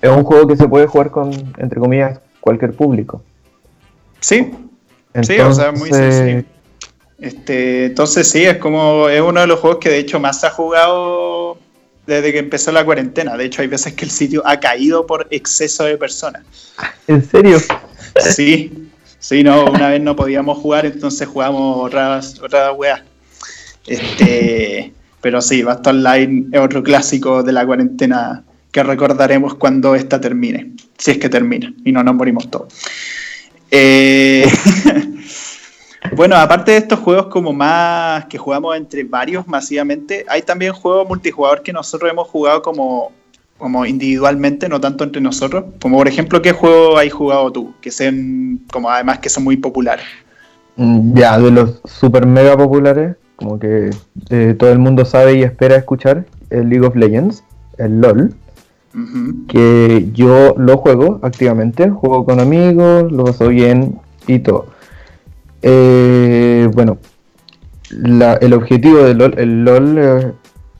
es 0.00 0.10
un 0.10 0.24
juego 0.24 0.46
que 0.46 0.56
se 0.56 0.68
puede 0.68 0.86
jugar 0.86 1.10
con, 1.10 1.32
entre 1.58 1.80
comillas, 1.80 2.20
cualquier 2.40 2.74
público. 2.74 3.22
Sí. 4.20 4.50
sí, 5.22 5.38
o 5.40 5.52
sea, 5.52 5.72
muy 5.72 5.90
sencillo. 5.90 6.44
Este, 7.18 7.86
entonces 7.86 8.28
sí, 8.28 8.44
es 8.44 8.58
como, 8.58 9.08
es 9.08 9.20
uno 9.20 9.40
de 9.40 9.46
los 9.46 9.60
juegos 9.60 9.78
que 9.78 9.88
de 9.88 9.98
hecho 9.98 10.20
más 10.20 10.40
se 10.40 10.48
ha 10.48 10.50
jugado 10.50 11.58
desde 12.06 12.32
que 12.32 12.38
empezó 12.38 12.72
la 12.72 12.84
cuarentena. 12.84 13.36
De 13.36 13.46
hecho, 13.46 13.62
hay 13.62 13.68
veces 13.68 13.94
que 13.94 14.04
el 14.04 14.10
sitio 14.10 14.42
ha 14.46 14.60
caído 14.60 15.06
por 15.06 15.26
exceso 15.30 15.84
de 15.84 15.96
personas. 15.96 16.44
¿En 17.06 17.24
serio? 17.28 17.58
Sí, 18.20 18.90
sí, 19.18 19.42
no, 19.42 19.64
una 19.64 19.88
vez 19.88 20.00
no 20.00 20.14
podíamos 20.14 20.58
jugar, 20.58 20.86
entonces 20.86 21.26
jugamos 21.26 21.84
otras, 21.84 22.40
otras 22.40 22.72
weas. 22.76 23.02
Este, 23.86 24.92
pero 25.20 25.40
sí, 25.40 25.62
Basta 25.62 25.90
Online 25.90 26.46
es 26.52 26.60
otro 26.60 26.82
clásico 26.82 27.42
de 27.42 27.52
la 27.52 27.66
cuarentena 27.66 28.44
que 28.70 28.82
recordaremos 28.82 29.54
cuando 29.54 29.94
esta 29.94 30.20
termine, 30.20 30.72
si 30.98 31.12
es 31.12 31.18
que 31.18 31.28
termina 31.28 31.72
y 31.84 31.92
no 31.92 32.02
nos 32.02 32.14
morimos 32.14 32.50
todos. 32.50 32.72
Eh, 33.70 34.46
Bueno, 36.14 36.36
aparte 36.36 36.72
de 36.72 36.78
estos 36.78 37.00
juegos 37.00 37.26
como 37.26 37.52
más 37.52 38.26
que 38.26 38.38
jugamos 38.38 38.76
entre 38.76 39.04
varios 39.04 39.46
masivamente, 39.46 40.24
hay 40.28 40.42
también 40.42 40.72
juegos 40.72 41.08
multijugador 41.08 41.62
que 41.62 41.72
nosotros 41.72 42.10
hemos 42.10 42.28
jugado 42.28 42.62
como, 42.62 43.12
como 43.58 43.84
individualmente, 43.86 44.68
no 44.68 44.80
tanto 44.80 45.04
entre 45.04 45.20
nosotros. 45.20 45.64
Como 45.80 45.98
por 45.98 46.08
ejemplo, 46.08 46.40
¿qué 46.42 46.52
juego 46.52 46.98
has 46.98 47.12
jugado 47.12 47.50
tú? 47.52 47.74
Que 47.80 47.90
sean 47.90 48.60
como 48.72 48.90
además 48.90 49.18
que 49.18 49.28
son 49.28 49.44
muy 49.44 49.56
populares. 49.56 50.06
Mm, 50.76 51.18
ya, 51.18 51.38
de 51.38 51.50
los 51.50 51.80
super 51.84 52.26
mega 52.26 52.56
populares, 52.56 53.16
como 53.36 53.58
que 53.58 53.90
eh, 54.30 54.54
todo 54.58 54.72
el 54.72 54.78
mundo 54.78 55.04
sabe 55.04 55.34
y 55.34 55.42
espera 55.42 55.76
escuchar, 55.76 56.26
el 56.50 56.68
League 56.68 56.86
of 56.86 56.96
Legends, 56.96 57.44
el 57.78 58.00
LOL. 58.00 58.34
Que 59.46 60.08
yo 60.14 60.54
lo 60.56 60.78
juego 60.78 61.20
activamente, 61.22 61.90
juego 61.90 62.24
con 62.24 62.40
amigos, 62.40 63.12
lo 63.12 63.24
paso 63.24 63.48
bien 63.48 63.98
y 64.26 64.38
todo. 64.38 64.68
Eh, 65.60 66.70
bueno, 66.72 66.96
el 67.90 68.52
objetivo 68.54 69.00
del 69.00 69.18
LOL, 69.18 69.38
el 69.38 69.64
LOL 69.64 69.98
eh, 69.98 70.32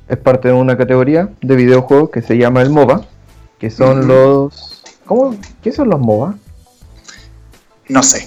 es 0.09 0.17
parte 0.17 0.49
de 0.49 0.55
una 0.55 0.79
categoría 0.79 1.29
de 1.43 1.57
videojuegos 1.57 2.09
que 2.09 2.23
se 2.23 2.39
llama 2.39 2.63
el 2.63 2.71
MOBA, 2.71 3.03
que 3.59 3.69
son 3.69 4.09
los... 4.09 4.83
¿Cómo? 5.05 5.37
¿Qué 5.63 5.71
son 5.71 5.91
los 5.91 6.01
MOBA? 6.01 6.37
No 7.89 8.03
sé, 8.03 8.27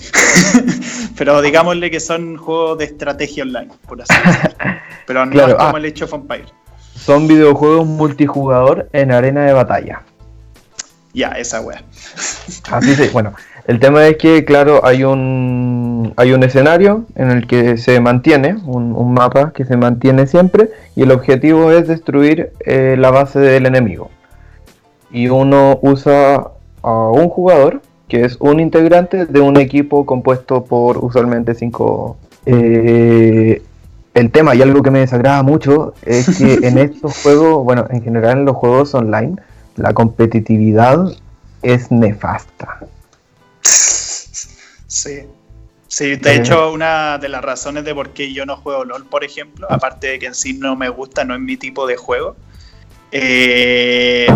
pero 1.18 1.42
digámosle 1.42 1.92
que 1.92 2.00
son 2.00 2.38
juegos 2.38 2.78
de 2.78 2.86
estrategia 2.86 3.44
online, 3.44 3.70
por 3.88 4.02
así 4.02 4.14
decirlo. 4.26 4.58
Pero 5.06 5.26
no 5.26 5.42
es 5.48 5.56
como 5.56 5.76
ah. 5.76 5.80
el 5.80 5.86
hecho 5.86 6.06
of 6.06 6.14
Empire. 6.14 6.46
Son 6.96 7.28
videojuegos 7.28 7.86
multijugador 7.88 8.90
en 8.94 9.12
arena 9.12 9.46
de 9.46 9.54
batalla. 9.54 10.04
Ya, 11.14 11.30
esa 11.30 11.62
wea. 11.62 11.84
Así 12.72 12.96
sí, 12.96 13.10
bueno. 13.12 13.34
El 13.70 13.80
tema 13.80 14.08
es 14.08 14.18
que, 14.18 14.46
claro, 14.46 14.84
hay 14.84 15.04
un, 15.04 16.14
hay 16.18 16.34
un 16.34 16.44
escenario 16.44 17.06
en 17.16 17.30
el 17.30 17.48
que 17.48 17.78
se 17.78 18.00
mantiene, 18.00 18.56
un, 18.66 19.14
mapa 19.14 19.52
que 19.54 19.66
se 19.66 19.78
mantiene 19.78 20.26
siempre, 20.26 20.72
y 20.96 21.04
el 21.04 21.12
objetivo 21.12 21.72
es 21.72 21.88
destruir 21.88 22.52
eh, 22.66 22.96
la 22.98 23.12
base 23.12 23.40
del 23.40 23.66
enemigo. 23.66 24.10
Y 25.12 25.28
uno 25.28 25.78
usa 25.82 26.48
a 26.82 26.92
un 26.92 27.30
jugador, 27.30 27.82
que 28.10 28.26
es 28.26 28.36
un 28.40 28.60
integrante 28.60 29.26
de 29.26 29.40
un 29.40 29.58
equipo 29.58 30.06
compuesto 30.06 30.66
por 30.66 30.98
usualmente 30.98 31.54
cinco... 31.54 32.18
Eh, 32.46 33.62
el 34.16 34.32
tema 34.32 34.56
y 34.56 34.62
algo 34.62 34.82
que 34.82 34.92
me 34.92 35.00
desagrada 35.00 35.44
mucho 35.44 35.94
es 36.02 36.38
que 36.38 36.54
en 36.68 36.78
estos 36.80 37.22
juegos, 37.22 37.64
bueno, 37.64 37.86
en 37.90 38.02
general 38.04 38.40
en 38.40 38.46
los 38.46 38.58
juegos 38.58 38.94
online, 38.96 39.36
la 39.76 39.94
competitividad 39.94 41.06
es 41.62 41.92
nefasta. 41.92 42.80
Sí. 43.62 45.22
Sí, 45.88 46.16
de 46.18 46.36
hecho, 46.36 46.72
una 46.72 47.18
de 47.18 47.30
las 47.30 47.44
razones 47.44 47.84
de 47.84 47.96
por 47.96 48.12
qué 48.12 48.32
yo 48.32 48.46
no 48.46 48.58
juego 48.58 48.86
LOL, 48.86 49.08
por 49.08 49.24
ejemplo, 49.24 49.66
aparte 49.72 50.08
de 50.08 50.20
que 50.20 50.28
en 50.28 50.36
sí 50.36 50.54
no 50.54 50.76
me 50.76 50.88
gusta, 50.88 51.26
no 51.26 51.34
es 51.34 51.42
mi 51.42 51.58
tipo 51.58 51.88
de 51.88 51.98
juego, 51.98 52.36
eh, 53.12 54.28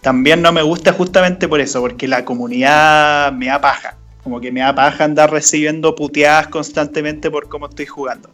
también 0.00 0.42
no 0.42 0.52
me 0.52 0.62
gusta 0.62 0.92
justamente 0.92 1.48
por 1.48 1.60
eso, 1.60 1.80
porque 1.80 2.08
la 2.08 2.24
comunidad 2.24 3.32
me 3.32 3.50
apaja. 3.50 3.96
Como 4.22 4.40
que 4.40 4.52
me 4.52 4.62
apaja 4.62 5.04
andar 5.04 5.30
recibiendo 5.30 5.94
puteadas 5.94 6.48
constantemente 6.48 7.30
por 7.30 7.48
cómo 7.48 7.66
estoy 7.66 7.86
jugando. 7.86 8.30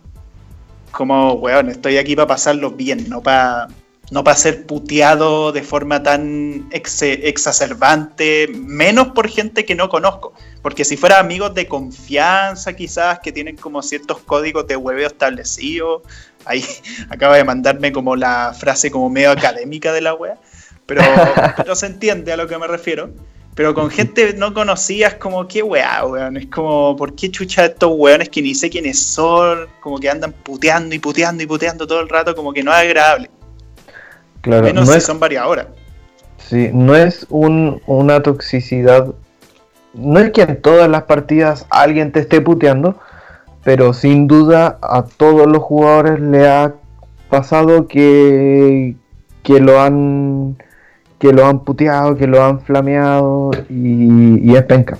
Como, 0.91 1.35
weón, 1.35 1.69
estoy 1.69 1.99
aquí 1.99 2.17
para 2.17 2.29
pasarlo 2.29 2.71
bien, 2.71 3.09
no 3.09 3.23
para 3.23 3.69
no 4.11 4.23
para 4.23 4.37
ser 4.37 4.67
puteado 4.67 5.51
de 5.53 5.62
forma 5.62 6.03
tan 6.03 6.69
exacerbante, 6.71 8.47
menos 8.49 9.09
por 9.09 9.29
gente 9.29 9.64
que 9.64 9.75
no 9.75 9.89
conozco. 9.89 10.33
Porque 10.62 10.85
si 10.85 10.97
fuera 10.97 11.19
amigos 11.19 11.55
de 11.55 11.67
confianza, 11.67 12.75
quizás, 12.75 13.19
que 13.19 13.33
tienen 13.33 13.57
como 13.57 13.83
ciertos 13.83 14.19
códigos 14.21 14.67
de 14.69 14.77
hueveo 14.77 15.09
establecidos, 15.09 16.03
ahí 16.45 16.64
acaba 17.11 17.37
de 17.37 17.45
mandarme 17.45 17.93
como 17.93 18.14
la 18.14 18.55
frase 18.57 18.91
como 18.91 19.11
medio 19.11 19.33
académica 19.33 19.93
de 19.93 20.01
la 20.01 20.14
wea, 20.14 20.39
pero, 20.87 21.03
pero 21.57 21.74
se 21.74 21.87
entiende 21.87 22.32
a 22.32 22.37
lo 22.37 22.47
que 22.47 22.59
me 22.59 22.66
refiero. 22.66 23.11
Pero 23.57 23.72
con 23.72 23.89
gente 23.89 24.34
no 24.37 24.53
conocida 24.53 25.09
es 25.09 25.14
como, 25.14 25.49
qué 25.49 25.62
weá, 25.62 26.05
weón. 26.05 26.37
Es 26.37 26.47
como, 26.49 26.95
¿por 26.95 27.14
qué 27.14 27.30
chucha 27.30 27.64
estos 27.64 27.91
weones 27.97 28.28
que 28.28 28.43
ni 28.43 28.55
sé 28.55 28.68
quiénes 28.68 29.03
son? 29.03 29.66
Como 29.80 29.99
que 29.99 30.11
andan 30.11 30.32
puteando 30.32 30.95
y 30.95 30.99
puteando 30.99 31.43
y 31.43 31.47
puteando 31.47 31.87
todo 31.87 32.01
el 32.01 32.09
rato, 32.11 32.37
como 32.37 32.53
que 32.53 32.62
no 32.62 32.70
es 32.70 32.78
agradable. 32.78 33.30
Menos 34.45 34.91
si 34.91 35.01
son 35.01 35.18
varias 35.18 35.47
horas. 35.47 35.68
Sí, 36.37 36.68
no 36.72 36.95
es 36.95 37.26
una 37.30 38.22
toxicidad. 38.22 39.14
No 39.95 40.20
es 40.20 40.32
que 40.32 40.43
en 40.43 40.61
todas 40.61 40.89
las 40.91 41.05
partidas 41.05 41.66
alguien 41.70 42.12
te 42.12 42.20
esté 42.20 42.43
puteando, 42.43 43.01
pero 43.64 43.95
sin 43.95 44.26
duda 44.26 44.78
a 44.82 45.07
todos 45.16 45.47
los 45.47 45.62
jugadores 45.62 46.20
le 46.20 46.47
ha 46.47 46.74
pasado 47.30 47.89
que, 47.89 48.95
que 49.43 49.61
lo 49.61 49.80
han 49.80 50.59
que 51.19 51.33
lo 51.33 51.47
han 51.47 51.61
puteado, 51.61 52.17
que 52.17 52.27
lo 52.27 52.43
han 52.43 52.61
flameado 52.61 53.51
y, 53.69 54.55
es 54.55 54.62
penca. 54.62 54.99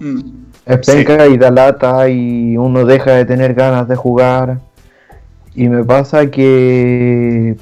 Mm, 0.00 0.20
es 0.66 0.86
penca 0.86 1.26
y 1.26 1.36
da 1.36 1.50
lata 1.50 2.08
y 2.08 2.56
uno 2.56 2.84
deja 2.84 3.12
de 3.12 3.24
tener 3.24 3.54
ganas 3.54 3.88
de 3.88 3.96
jugar. 3.96 4.58
Y 5.54 5.68
me 5.68 5.84
pasa 5.84 6.30
que 6.30 7.56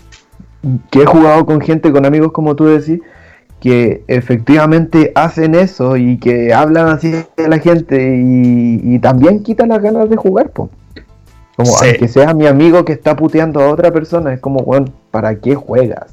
que 0.90 1.02
he 1.02 1.06
jugado 1.06 1.44
con 1.46 1.60
gente, 1.60 1.92
con 1.92 2.06
amigos 2.06 2.32
como 2.32 2.54
tú 2.54 2.66
decís, 2.66 3.00
que 3.60 4.04
efectivamente 4.08 5.12
hacen 5.14 5.54
eso 5.54 5.96
y 5.96 6.18
que 6.18 6.52
hablan 6.52 6.88
así 6.88 7.12
de 7.36 7.48
la 7.48 7.58
gente 7.58 8.18
y, 8.20 8.98
también 8.98 9.42
quitan 9.42 9.68
las 9.68 9.82
ganas 9.82 10.08
de 10.08 10.16
jugar, 10.16 10.50
po. 10.50 10.70
Como 11.56 11.76
aunque 11.76 12.08
sea 12.08 12.32
mi 12.34 12.46
amigo 12.46 12.84
que 12.84 12.92
está 12.92 13.14
puteando 13.14 13.60
a 13.60 13.68
otra 13.68 13.92
persona, 13.92 14.32
es 14.32 14.40
como, 14.40 14.60
bueno, 14.60 14.86
¿para 15.10 15.36
qué 15.36 15.54
juegas? 15.54 16.12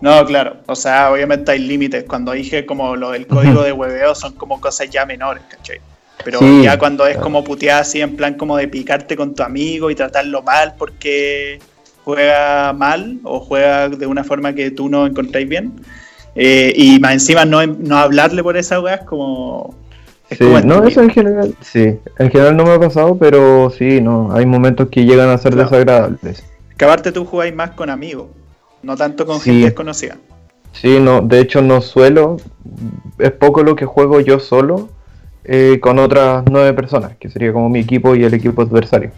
No, 0.00 0.24
claro. 0.24 0.56
O 0.66 0.74
sea, 0.74 1.12
obviamente 1.12 1.52
hay 1.52 1.58
límites. 1.58 2.04
Cuando 2.04 2.32
dije 2.32 2.64
como 2.64 2.96
lo 2.96 3.10
del 3.10 3.26
código 3.26 3.62
de 3.62 3.72
hueveo 3.72 4.14
son 4.14 4.32
como 4.32 4.60
cosas 4.60 4.88
ya 4.88 5.04
menores, 5.04 5.42
¿cachai? 5.48 5.80
Pero 6.24 6.40
ya 6.62 6.78
cuando 6.78 7.06
es 7.06 7.16
como 7.16 7.44
putear 7.44 7.80
así 7.80 8.00
en 8.00 8.16
plan 8.16 8.34
como 8.34 8.56
de 8.56 8.68
picarte 8.68 9.16
con 9.16 9.34
tu 9.34 9.42
amigo 9.42 9.90
y 9.90 9.94
tratarlo 9.94 10.42
mal 10.42 10.74
porque 10.76 11.58
juega 12.04 12.72
mal 12.72 13.20
o 13.24 13.40
juega 13.40 13.88
de 13.88 14.06
una 14.06 14.24
forma 14.24 14.54
que 14.54 14.70
tú 14.70 14.88
no 14.88 15.06
encontráis 15.06 15.48
bien. 15.48 15.72
Eh, 16.34 16.72
y 16.76 16.98
más 17.00 17.12
encima 17.12 17.44
no, 17.44 17.66
no 17.66 17.96
hablarle 17.96 18.42
por 18.42 18.56
esa 18.56 18.80
weá 18.80 18.96
es 18.96 19.04
como. 19.04 19.74
sí, 20.30 20.44
no, 20.64 20.84
eso 20.84 21.02
en 21.02 21.10
general, 21.10 21.54
sí, 21.60 21.98
en 22.18 22.30
general 22.30 22.56
no 22.56 22.64
me 22.64 22.72
ha 22.72 22.78
pasado, 22.78 23.16
pero 23.18 23.70
sí, 23.70 24.00
no, 24.00 24.32
hay 24.32 24.46
momentos 24.46 24.88
que 24.90 25.04
llegan 25.04 25.28
a 25.28 25.38
ser 25.38 25.56
desagradables. 25.56 26.44
Que 26.76 26.84
aparte 26.84 27.12
tú 27.12 27.24
jugáis 27.24 27.54
más 27.54 27.72
con 27.72 27.90
amigos, 27.90 28.28
no 28.82 28.96
tanto 28.96 29.26
con 29.26 29.40
gente 29.40 29.66
desconocida. 29.66 30.16
Sí, 30.72 30.98
no, 31.00 31.20
de 31.20 31.40
hecho 31.40 31.62
no 31.62 31.80
suelo, 31.80 32.36
es 33.18 33.32
poco 33.32 33.62
lo 33.62 33.76
que 33.76 33.86
juego 33.86 34.20
yo 34.20 34.38
solo 34.38 34.88
eh, 35.44 35.78
con 35.80 35.98
otras 35.98 36.44
nueve 36.50 36.72
personas, 36.74 37.16
que 37.18 37.28
sería 37.28 37.52
como 37.52 37.68
mi 37.68 37.80
equipo 37.80 38.14
y 38.14 38.24
el 38.24 38.34
equipo 38.34 38.62
adversario. 38.62 39.10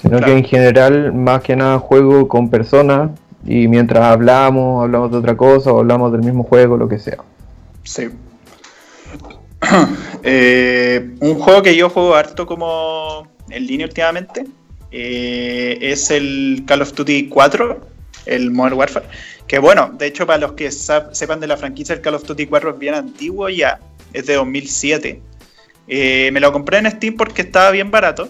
Sino 0.00 0.20
que 0.20 0.32
en 0.32 0.44
general, 0.44 1.12
más 1.12 1.42
que 1.42 1.56
nada, 1.56 1.78
juego 1.78 2.28
con 2.28 2.50
personas 2.50 3.10
y 3.44 3.66
mientras 3.66 4.04
hablamos, 4.04 4.84
hablamos 4.84 5.10
de 5.10 5.16
otra 5.16 5.36
cosa 5.36 5.72
o 5.72 5.80
hablamos 5.80 6.12
del 6.12 6.22
mismo 6.22 6.44
juego, 6.44 6.76
lo 6.76 6.88
que 6.88 6.98
sea. 6.98 7.18
Sí. 7.82 8.08
Eh, 10.28 11.14
un 11.20 11.38
juego 11.38 11.62
que 11.62 11.76
yo 11.76 11.88
juego 11.88 12.16
harto 12.16 12.46
como 12.46 13.28
en 13.48 13.64
línea 13.64 13.86
últimamente 13.86 14.44
eh, 14.90 15.78
es 15.80 16.10
el 16.10 16.64
Call 16.66 16.82
of 16.82 16.94
Duty 16.94 17.28
4, 17.28 17.80
el 18.26 18.50
Modern 18.50 18.76
Warfare. 18.76 19.06
Que 19.46 19.58
bueno, 19.58 19.92
de 19.96 20.06
hecho, 20.06 20.26
para 20.26 20.38
los 20.38 20.52
que 20.52 20.70
sepan 20.70 21.40
de 21.40 21.46
la 21.46 21.56
franquicia, 21.56 21.94
el 21.94 22.00
Call 22.00 22.14
of 22.14 22.24
Duty 22.24 22.46
4 22.46 22.70
es 22.70 22.78
bien 22.78 22.94
antiguo 22.94 23.48
ya, 23.48 23.80
es 24.12 24.26
de 24.26 24.34
2007. 24.34 25.20
Eh, 25.88 26.30
me 26.32 26.40
lo 26.40 26.52
compré 26.52 26.78
en 26.78 26.90
Steam 26.90 27.16
porque 27.16 27.42
estaba 27.42 27.70
bien 27.70 27.90
barato. 27.90 28.28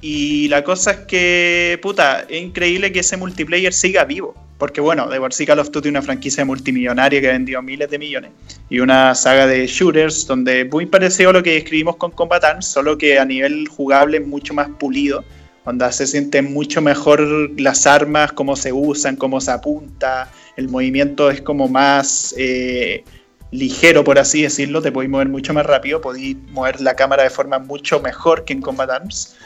Y 0.00 0.48
la 0.48 0.64
cosa 0.64 0.92
es 0.92 0.96
que, 1.00 1.78
puta, 1.82 2.24
es 2.28 2.40
increíble 2.40 2.90
que 2.90 3.00
ese 3.00 3.16
multiplayer 3.16 3.72
siga 3.72 4.04
vivo. 4.04 4.34
Porque 4.56 4.80
bueno, 4.80 5.08
de 5.08 5.18
por 5.18 5.32
sí 5.32 5.46
Call 5.46 5.58
of 5.58 5.70
Duty 5.70 5.88
es 5.88 5.90
una 5.90 6.02
franquicia 6.02 6.44
multimillonaria 6.44 7.20
que 7.20 7.28
ha 7.28 7.32
vendido 7.32 7.62
miles 7.62 7.90
de 7.90 7.98
millones. 7.98 8.30
Y 8.68 8.80
una 8.80 9.14
saga 9.14 9.46
de 9.46 9.66
shooters 9.66 10.26
donde 10.26 10.64
muy 10.66 10.86
parecido 10.86 11.30
a 11.30 11.32
lo 11.32 11.42
que 11.42 11.56
escribimos 11.56 11.96
con 11.96 12.10
Combat 12.10 12.44
Arms, 12.44 12.66
solo 12.66 12.96
que 12.96 13.18
a 13.18 13.24
nivel 13.24 13.68
jugable 13.68 14.18
es 14.18 14.26
mucho 14.26 14.54
más 14.54 14.68
pulido. 14.78 15.24
Donde 15.64 15.92
se 15.92 16.06
sienten 16.06 16.52
mucho 16.52 16.80
mejor 16.80 17.20
las 17.60 17.86
armas, 17.86 18.32
cómo 18.32 18.56
se 18.56 18.72
usan, 18.72 19.16
cómo 19.16 19.40
se 19.40 19.50
apunta. 19.50 20.30
El 20.56 20.68
movimiento 20.68 21.30
es 21.30 21.40
como 21.40 21.68
más... 21.68 22.34
Eh, 22.38 23.04
ligero, 23.50 24.04
por 24.04 24.18
así 24.18 24.42
decirlo, 24.42 24.80
te 24.80 24.92
podéis 24.92 25.10
mover 25.10 25.28
mucho 25.28 25.52
más 25.52 25.66
rápido, 25.66 26.00
podéis 26.00 26.36
mover 26.50 26.80
la 26.80 26.94
cámara 26.94 27.24
de 27.24 27.30
forma 27.30 27.58
mucho 27.58 28.00
mejor 28.00 28.44
que 28.44 28.52
en 28.52 28.62
Combat 28.62 28.90
Arms. 28.90 29.36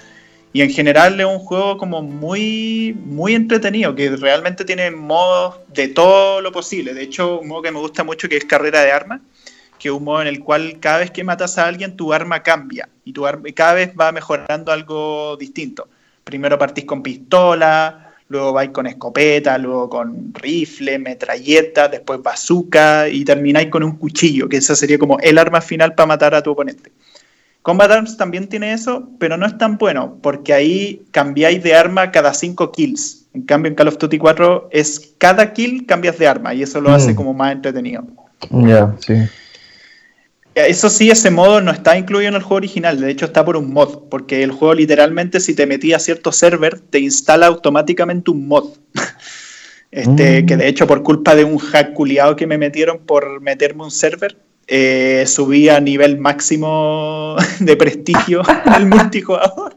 Y 0.52 0.62
en 0.62 0.70
general 0.70 1.18
es 1.18 1.26
un 1.26 1.40
juego 1.40 1.78
como 1.78 2.00
muy, 2.02 2.96
muy 3.04 3.34
entretenido, 3.34 3.94
que 3.94 4.10
realmente 4.10 4.64
tiene 4.64 4.90
modos 4.90 5.56
de 5.68 5.88
todo 5.88 6.40
lo 6.40 6.52
posible. 6.52 6.94
De 6.94 7.02
hecho, 7.02 7.40
un 7.40 7.48
modo 7.48 7.62
que 7.62 7.72
me 7.72 7.80
gusta 7.80 8.04
mucho 8.04 8.28
que 8.28 8.36
es 8.36 8.44
carrera 8.44 8.82
de 8.82 8.92
armas, 8.92 9.20
que 9.80 9.88
es 9.88 9.94
un 9.94 10.04
modo 10.04 10.22
en 10.22 10.28
el 10.28 10.40
cual 10.40 10.78
cada 10.78 10.98
vez 10.98 11.10
que 11.10 11.24
matas 11.24 11.58
a 11.58 11.66
alguien 11.66 11.96
tu 11.96 12.12
arma 12.12 12.44
cambia 12.44 12.88
y 13.04 13.12
tu 13.12 13.26
arma, 13.26 13.48
cada 13.52 13.74
vez 13.74 13.92
va 13.98 14.12
mejorando 14.12 14.70
algo 14.70 15.36
distinto. 15.36 15.88
Primero 16.24 16.58
partís 16.58 16.84
con 16.84 17.02
pistola, 17.02 18.14
luego 18.28 18.52
vais 18.52 18.70
con 18.70 18.86
escopeta, 18.86 19.58
luego 19.58 19.88
con 19.88 20.32
rifle, 20.34 20.98
metralleta, 20.98 21.88
después 21.88 22.22
bazooka 22.22 23.08
y 23.08 23.24
termináis 23.24 23.68
con 23.68 23.82
un 23.82 23.96
cuchillo, 23.96 24.48
que 24.48 24.56
esa 24.56 24.74
sería 24.74 24.98
como 24.98 25.18
el 25.20 25.38
arma 25.38 25.60
final 25.60 25.94
para 25.94 26.06
matar 26.06 26.34
a 26.34 26.42
tu 26.42 26.50
oponente. 26.50 26.90
Combat 27.62 27.90
Arms 27.90 28.18
también 28.18 28.48
tiene 28.48 28.74
eso, 28.74 29.08
pero 29.18 29.38
no 29.38 29.46
es 29.46 29.56
tan 29.56 29.78
bueno, 29.78 30.18
porque 30.20 30.52
ahí 30.52 31.02
cambiáis 31.12 31.62
de 31.62 31.74
arma 31.74 32.10
cada 32.10 32.34
5 32.34 32.70
kills. 32.72 33.24
En 33.32 33.42
cambio, 33.42 33.70
en 33.70 33.74
Call 33.74 33.88
of 33.88 33.96
Duty 33.96 34.18
4 34.18 34.68
es 34.70 35.14
cada 35.16 35.52
kill 35.54 35.86
cambias 35.86 36.18
de 36.18 36.26
arma 36.26 36.52
y 36.52 36.62
eso 36.62 36.80
lo 36.82 36.90
hace 36.90 37.12
mm. 37.12 37.16
como 37.16 37.32
más 37.32 37.52
entretenido. 37.52 38.04
Ya, 38.50 38.94
sí. 38.98 39.14
Eso 40.54 40.88
sí, 40.88 41.10
ese 41.10 41.30
modo 41.30 41.60
no 41.60 41.72
está 41.72 41.98
incluido 41.98 42.28
en 42.28 42.36
el 42.36 42.42
juego 42.42 42.56
original, 42.56 43.00
de 43.00 43.10
hecho 43.10 43.26
está 43.26 43.44
por 43.44 43.56
un 43.56 43.72
mod, 43.72 44.04
porque 44.08 44.44
el 44.44 44.52
juego 44.52 44.74
literalmente 44.74 45.40
si 45.40 45.52
te 45.54 45.66
metías 45.66 46.02
a 46.02 46.04
cierto 46.04 46.30
server 46.30 46.78
te 46.78 47.00
instala 47.00 47.46
automáticamente 47.46 48.30
un 48.30 48.46
mod. 48.46 48.68
este, 49.90 50.42
mm. 50.42 50.46
Que 50.46 50.56
de 50.56 50.68
hecho 50.68 50.86
por 50.86 51.02
culpa 51.02 51.34
de 51.34 51.42
un 51.42 51.58
hack 51.58 51.92
culiado 51.92 52.36
que 52.36 52.46
me 52.46 52.56
metieron 52.56 52.98
por 52.98 53.40
meterme 53.40 53.82
un 53.82 53.90
server, 53.90 54.36
eh, 54.68 55.24
subí 55.26 55.68
a 55.68 55.80
nivel 55.80 56.18
máximo 56.18 57.36
de 57.58 57.76
prestigio 57.76 58.42
el 58.76 58.86
multijugador. 58.86 59.73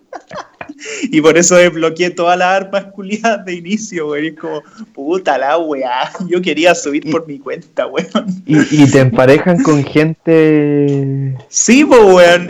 y 1.04 1.22
por 1.22 1.38
eso 1.38 1.56
desbloqueé 1.56 2.12
todas 2.12 2.38
las 2.38 2.62
armas 2.62 2.86
culiadas 2.86 3.46
de 3.46 3.56
inicio, 3.56 4.08
güey. 4.08 4.28
Es 4.28 4.40
como, 4.40 4.62
puta 4.94 5.38
la 5.38 5.58
weá. 5.58 6.12
Yo 6.30 6.42
quería 6.42 6.76
subir 6.76 7.10
por 7.10 7.28
mi 7.28 7.40
cuenta, 7.40 7.88
weón. 7.88 8.44
¿Y, 8.46 8.90
te 8.90 9.00
emparejan 9.00 9.62
con 9.64 9.84
gente. 9.86 11.36
Sí, 11.50 11.86
pues, 11.86 12.02
weón. 12.02 12.50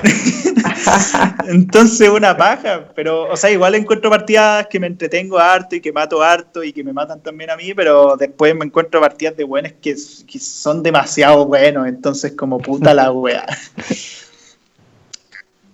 Entonces, 1.47 2.09
una 2.09 2.35
paja. 2.35 2.89
Pero, 2.95 3.29
o 3.29 3.37
sea, 3.37 3.51
igual 3.51 3.75
encuentro 3.75 4.09
partidas 4.09 4.67
que 4.67 4.79
me 4.79 4.87
entretengo 4.87 5.37
harto 5.37 5.75
y 5.75 5.81
que 5.81 5.91
mato 5.91 6.21
harto 6.21 6.63
y 6.63 6.73
que 6.73 6.83
me 6.83 6.93
matan 6.93 7.21
también 7.21 7.49
a 7.49 7.55
mí, 7.55 7.73
pero 7.73 8.15
después 8.17 8.55
me 8.55 8.65
encuentro 8.65 8.99
partidas 8.99 9.35
de 9.37 9.43
buenas 9.43 9.73
que, 9.81 9.95
que 10.27 10.39
son 10.39 10.83
demasiado 10.83 11.45
buenos. 11.45 11.87
Entonces, 11.87 12.33
como 12.33 12.57
puta 12.57 12.93
la 12.93 13.11
weá. 13.11 13.45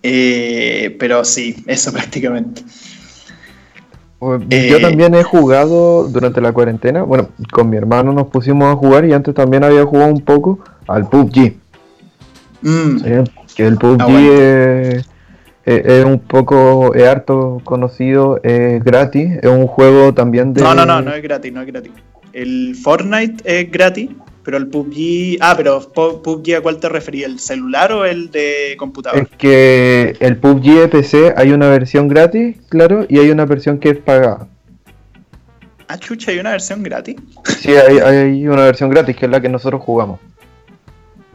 Eh, 0.06 0.94
pero 1.00 1.24
sí, 1.24 1.64
eso 1.66 1.90
prácticamente. 1.92 2.62
Yo 4.20 4.38
eh, 4.48 4.78
también 4.80 5.14
he 5.14 5.22
jugado 5.22 6.08
durante 6.08 6.40
la 6.40 6.52
cuarentena. 6.52 7.02
Bueno, 7.02 7.28
con 7.50 7.68
mi 7.68 7.76
hermano 7.76 8.12
nos 8.12 8.28
pusimos 8.28 8.72
a 8.72 8.76
jugar 8.76 9.04
y 9.04 9.12
antes 9.12 9.34
también 9.34 9.64
había 9.64 9.84
jugado 9.84 10.12
un 10.12 10.20
poco 10.20 10.60
al 10.86 11.08
PUBG. 11.08 11.56
Mm. 12.62 12.96
que 13.54 13.66
el 13.66 13.76
PUBG 13.76 14.00
ah, 14.00 15.02
es, 15.66 16.04
un 16.06 16.18
poco, 16.20 16.94
es 16.94 17.06
harto 17.06 17.60
conocido, 17.64 18.40
es 18.42 18.82
gratis. 18.82 19.38
Es 19.42 19.50
un 19.50 19.66
juego 19.66 20.14
también 20.14 20.54
de. 20.54 20.62
No, 20.62 20.74
no, 20.74 20.86
no, 20.86 21.02
no 21.02 21.12
es 21.14 21.22
gratis, 21.22 21.52
no 21.52 21.60
es 21.60 21.66
gratis. 21.66 21.92
El 22.32 22.74
Fortnite 22.74 23.42
es 23.44 23.70
gratis, 23.70 24.10
pero 24.44 24.58
el 24.58 24.68
PUBG. 24.68 25.38
Ah, 25.40 25.54
pero 25.56 25.80
PUBG 25.80 26.56
a 26.56 26.60
cuál 26.60 26.78
te 26.78 26.88
refería, 26.88 27.26
¿el 27.26 27.40
celular 27.40 27.92
o 27.92 28.04
el 28.04 28.30
de 28.30 28.76
computador? 28.78 29.22
Es 29.22 29.36
que 29.36 30.16
el 30.20 30.36
PUBG 30.36 30.80
de 30.80 30.88
PC 30.88 31.34
hay 31.36 31.52
una 31.52 31.68
versión 31.68 32.08
gratis, 32.08 32.56
claro, 32.68 33.06
y 33.08 33.18
hay 33.18 33.30
una 33.30 33.46
versión 33.46 33.78
que 33.78 33.90
es 33.90 33.98
pagada. 33.98 34.48
Ah, 35.88 35.98
chucha, 35.98 36.30
¿hay 36.30 36.38
una 36.38 36.50
versión 36.50 36.82
gratis? 36.82 37.16
Sí, 37.58 37.72
hay, 37.72 38.46
una 38.46 38.64
versión 38.64 38.90
gratis, 38.90 39.16
que 39.16 39.26
es 39.26 39.30
la 39.30 39.40
que 39.40 39.48
nosotros 39.48 39.82
jugamos. 39.82 40.20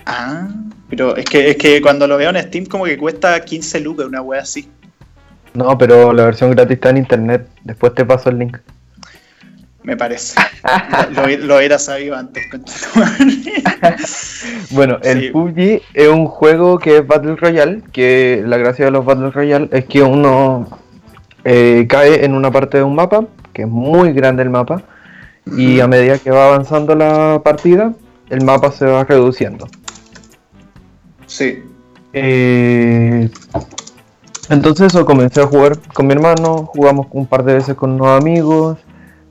Ah, 0.05 0.47
pero 0.89 1.15
es 1.15 1.25
que, 1.25 1.51
es 1.51 1.57
que 1.57 1.81
cuando 1.81 2.07
lo 2.07 2.17
veo 2.17 2.29
en 2.29 2.41
Steam 2.41 2.65
como 2.65 2.85
que 2.85 2.97
cuesta 2.97 3.39
15 3.39 3.79
lucas, 3.81 4.07
una 4.07 4.21
wea 4.21 4.41
así. 4.41 4.69
No, 5.53 5.77
pero 5.77 6.13
la 6.13 6.25
versión 6.25 6.51
gratis 6.51 6.75
está 6.75 6.89
en 6.89 6.97
internet. 6.97 7.47
Después 7.63 7.93
te 7.93 8.05
paso 8.05 8.29
el 8.29 8.39
link. 8.39 8.57
Me 9.83 9.95
parece. 9.95 10.39
lo, 11.11 11.27
lo, 11.45 11.57
hubiera 11.57 11.79
sabido 11.79 12.15
antes. 12.15 12.43
bueno, 14.71 14.97
el 15.03 15.31
PUBG 15.31 15.81
es 15.93 16.07
un 16.07 16.25
juego 16.25 16.79
que 16.79 16.97
es 16.97 17.07
Battle 17.07 17.37
Royale, 17.37 17.81
que 17.91 18.43
la 18.45 18.57
gracia 18.57 18.85
de 18.85 18.91
los 18.91 19.05
Battle 19.05 19.31
Royale 19.31 19.69
es 19.71 19.85
que 19.85 20.03
uno 20.03 20.67
eh, 21.45 21.85
cae 21.87 22.25
en 22.25 22.33
una 22.33 22.51
parte 22.51 22.77
de 22.77 22.83
un 22.83 22.95
mapa, 22.95 23.25
que 23.53 23.63
es 23.63 23.67
muy 23.67 24.11
grande 24.11 24.43
el 24.43 24.49
mapa, 24.49 24.83
y 25.57 25.79
a 25.79 25.87
medida 25.87 26.19
que 26.19 26.29
va 26.29 26.47
avanzando 26.47 26.93
la 26.93 27.41
partida, 27.43 27.93
el 28.29 28.43
mapa 28.43 28.71
se 28.71 28.85
va 28.85 29.05
reduciendo. 29.05 29.67
Sí. 31.25 31.63
Eh, 32.13 33.29
entonces 34.49 34.87
eso, 34.87 35.05
comencé 35.05 35.41
a 35.41 35.47
jugar 35.47 35.79
con 35.93 36.07
mi 36.07 36.13
hermano, 36.13 36.65
jugamos 36.65 37.07
un 37.11 37.25
par 37.25 37.43
de 37.43 37.53
veces 37.53 37.75
con 37.75 37.93
unos 37.93 38.19
amigos, 38.19 38.77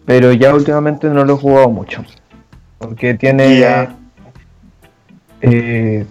pero 0.09 0.33
ya 0.33 0.55
últimamente 0.55 1.07
no 1.11 1.23
lo 1.23 1.35
he 1.35 1.37
jugado 1.37 1.69
mucho. 1.69 2.03
Porque 2.79 3.13
tiene. 3.13 3.91
Eh, 5.43 6.07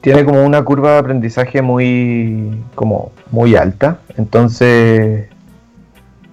tiene 0.00 0.24
como 0.24 0.42
una 0.42 0.64
curva 0.64 0.92
de 0.92 0.98
aprendizaje 1.00 1.60
muy. 1.60 2.58
como 2.74 3.12
muy 3.30 3.54
alta. 3.54 3.98
Entonces. 4.16 5.28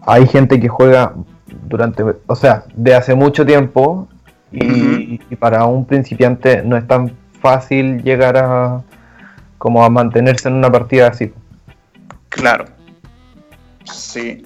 Hay 0.05 0.25
gente 0.25 0.57
que 0.61 0.69
juega 0.69 1.13
durante. 1.67 2.01
O 2.27 2.35
sea, 2.37 2.63
de 2.73 2.95
hace 2.95 3.13
mucho 3.13 3.45
tiempo. 3.45 4.07
Y, 4.53 5.19
y 5.29 5.35
para 5.35 5.65
un 5.65 5.83
principiante 5.83 6.63
no 6.63 6.77
es 6.77 6.87
tan 6.87 7.11
fácil 7.41 8.01
llegar 8.03 8.37
a. 8.37 8.81
como 9.57 9.83
a 9.83 9.89
mantenerse 9.89 10.47
en 10.47 10.53
una 10.53 10.71
partida 10.71 11.07
así. 11.09 11.33
Claro. 12.29 12.63
Sí. 13.83 14.45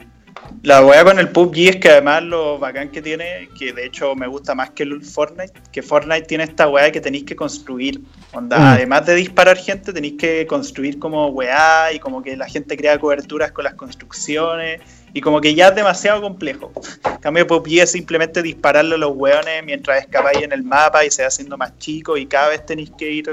La 0.67 0.83
weá 0.83 1.05
con 1.05 1.17
el 1.17 1.29
PUBG 1.29 1.57
es 1.59 1.75
que 1.77 1.89
además 1.91 2.23
lo 2.23 2.59
bacán 2.59 2.89
que 2.89 3.01
tiene, 3.01 3.47
que 3.57 3.71
de 3.71 3.85
hecho 3.85 4.15
me 4.15 4.27
gusta 4.27 4.53
más 4.53 4.71
que 4.71 4.83
el 4.83 5.01
Fortnite, 5.01 5.53
que 5.71 5.81
Fortnite 5.81 6.23
tiene 6.23 6.43
esta 6.43 6.67
weá 6.67 6.91
que 6.91 6.99
tenéis 6.99 7.23
que 7.23 7.37
construir. 7.37 8.01
Onda, 8.33 8.59
mm. 8.59 8.63
Además 8.63 9.05
de 9.05 9.15
disparar 9.15 9.55
gente, 9.55 9.93
tenéis 9.93 10.15
que 10.19 10.45
construir 10.45 10.99
como 10.99 11.29
weá 11.29 11.93
y 11.93 11.99
como 11.99 12.21
que 12.21 12.35
la 12.35 12.49
gente 12.49 12.75
crea 12.75 12.99
coberturas 12.99 13.53
con 13.53 13.63
las 13.63 13.75
construcciones 13.75 14.81
y 15.13 15.21
como 15.21 15.39
que 15.39 15.55
ya 15.55 15.69
es 15.69 15.75
demasiado 15.75 16.21
complejo. 16.21 16.73
En 17.05 17.17
cambio, 17.19 17.47
PUBG 17.47 17.83
es 17.83 17.91
simplemente 17.93 18.43
dispararle 18.43 18.95
a 18.95 18.97
los 18.97 19.15
weones 19.15 19.63
mientras 19.63 20.01
escapáis 20.01 20.41
en 20.41 20.51
el 20.51 20.63
mapa 20.63 21.05
y 21.05 21.11
se 21.11 21.21
va 21.21 21.29
haciendo 21.29 21.57
más 21.57 21.77
chico 21.77 22.17
y 22.17 22.25
cada 22.25 22.49
vez 22.49 22.65
tenéis 22.65 22.91
que 22.97 23.09
ir 23.09 23.29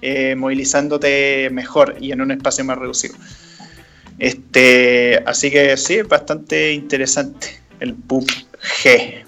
eh, 0.00 0.34
movilizándote 0.34 1.48
mejor 1.52 1.94
y 2.00 2.10
en 2.10 2.22
un 2.22 2.32
espacio 2.32 2.64
más 2.64 2.76
reducido. 2.76 3.14
Este, 4.18 5.22
así 5.26 5.50
que 5.50 5.76
sí, 5.76 5.94
es 5.94 6.08
bastante 6.08 6.72
interesante. 6.72 7.60
el 7.80 7.94
PUBG. 7.94 9.24